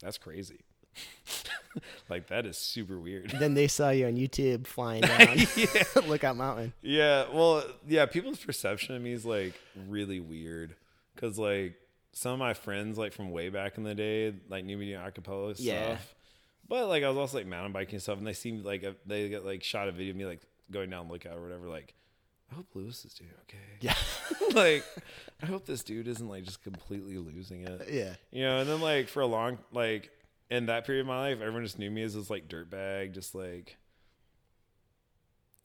[0.00, 0.60] that's crazy.
[2.10, 3.30] like that is super weird.
[3.38, 5.38] then they saw you on YouTube flying down
[6.06, 6.72] Lookout Mountain.
[6.82, 9.54] Yeah, well, yeah, people's perception of me is like
[9.88, 10.74] really weird
[11.14, 11.74] because like
[12.12, 15.00] some of my friends like from way back in the day like knew me doing
[15.00, 15.94] acapella Yeah.
[15.96, 16.14] stuff,
[16.68, 19.28] but like I was also like mountain biking stuff, and they seemed like a, they
[19.30, 21.68] get like shot a video of me like going down lookout or whatever.
[21.68, 21.94] Like,
[22.52, 23.56] I hope Lewis is doing okay.
[23.80, 23.94] Yeah.
[24.54, 24.84] like,
[25.42, 27.88] I hope this dude isn't like just completely losing it.
[27.90, 28.14] Yeah.
[28.30, 30.10] You know, and then like for a long like
[30.50, 33.34] in that period of my life, everyone just knew me as this like dirtbag, just
[33.34, 33.78] like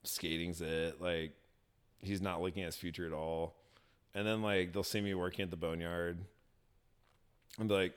[0.04, 1.02] skating's it.
[1.02, 1.34] Like
[2.00, 3.56] he's not looking at his future at all.
[4.16, 6.20] And then like they'll see me working at the boneyard
[7.60, 7.94] and be like,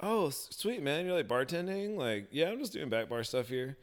[0.00, 1.96] "Oh, sweet man, you're like bartending?
[1.96, 3.76] Like, yeah, I'm just doing back bar stuff here."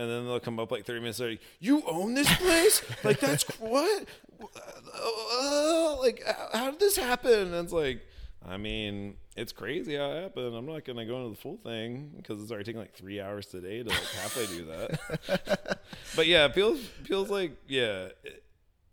[0.00, 2.80] And then they'll come up like 30 minutes later, "You own this place?
[3.04, 4.06] like that's what?
[4.42, 6.22] Uh, like
[6.52, 8.00] how- did this happen?" And it's like,
[8.42, 10.54] I mean, it's crazy how it happened.
[10.56, 13.44] I'm not gonna go into the full thing because it's already taking like three hours
[13.46, 15.80] today to like halfway do that.
[16.16, 18.42] but yeah, it feels feels like yeah, it,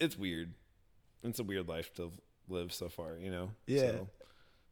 [0.02, 0.54] it's weird.
[1.24, 2.12] It's a weird life to
[2.50, 3.52] live so far, you know.
[3.66, 3.92] Yeah.
[3.92, 4.08] So,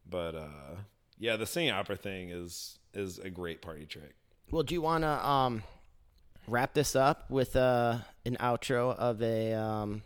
[0.09, 0.75] but uh,
[1.17, 4.15] yeah, the singing opera thing is is a great party trick.
[4.51, 5.63] Well, do you want to um,
[6.47, 10.01] wrap this up with uh, an outro of a um,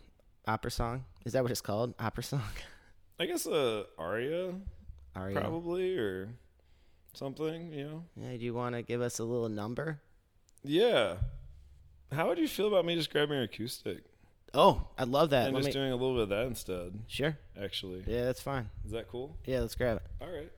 [0.46, 1.04] opera song?
[1.24, 1.94] Is that what it's called?
[1.98, 2.42] Opera song?
[3.20, 4.54] I guess a aria
[5.14, 5.38] Are you?
[5.38, 6.28] probably or
[7.12, 8.04] something, you know.
[8.16, 10.00] Yeah, do you want to give us a little number?
[10.64, 11.16] Yeah.
[12.12, 14.04] How would you feel about me just grabbing an acoustic?
[14.52, 15.46] Oh, I love that.
[15.46, 16.98] and Let just me- doing a little bit of that instead.
[17.06, 17.36] sure.
[17.62, 18.68] Actually, Yeah, that's fine.
[18.84, 19.36] is that cool?
[19.44, 20.02] Yeah, let's grab it.
[20.20, 20.50] All right.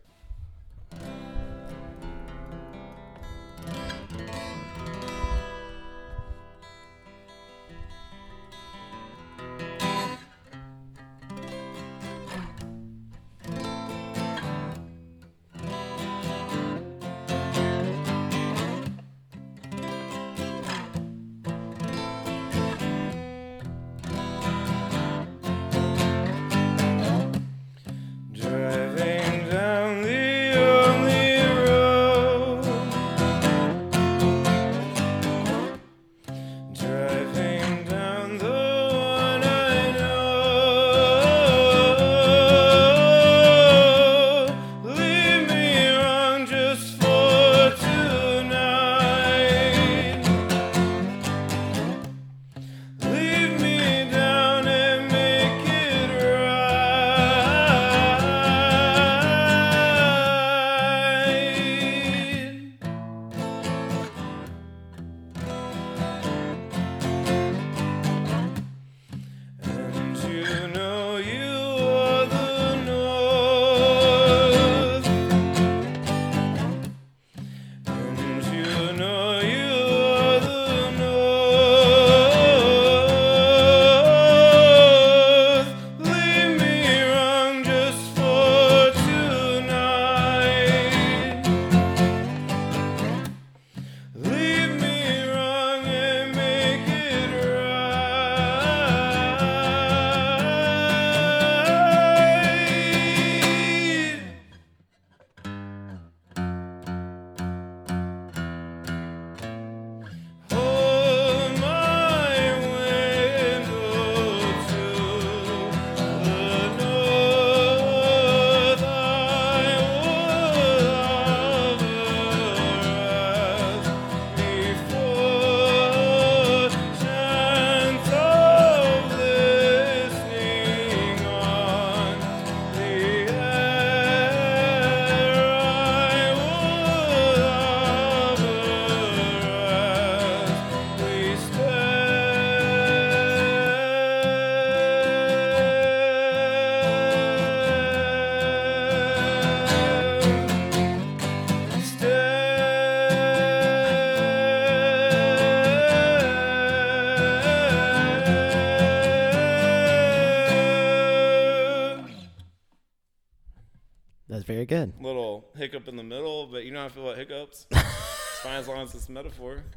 [168.63, 169.63] As long as it's metaphor.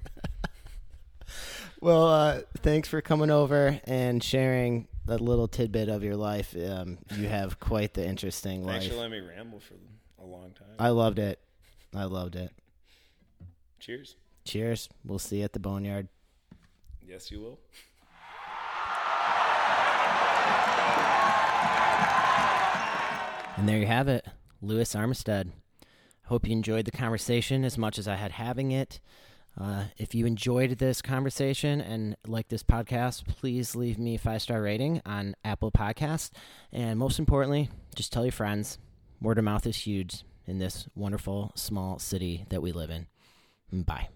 [1.82, 6.56] Well, uh, thanks for coming over and sharing that little tidbit of your life.
[6.56, 8.94] Um, you have quite the interesting Thanks life.
[8.94, 9.76] for letting me ramble for
[10.20, 10.70] a long time.
[10.80, 11.40] I loved it.
[11.94, 12.52] I loved it.
[13.80, 14.16] Cheers.
[14.46, 14.90] Cheers.
[15.04, 16.08] We'll see you at the boneyard.
[17.06, 17.60] Yes, you will.
[23.58, 24.26] And there you have it,
[24.62, 25.52] Lewis Armistead.
[26.28, 29.00] Hope you enjoyed the conversation as much as I had having it.
[29.60, 34.42] Uh, if you enjoyed this conversation and like this podcast, please leave me a five
[34.42, 36.32] star rating on Apple Podcast.
[36.74, 38.80] And most importantly, just tell your friends.
[39.22, 43.08] Word of mouth is huge in this wonderful small city that we live in.
[43.72, 44.10] Bye.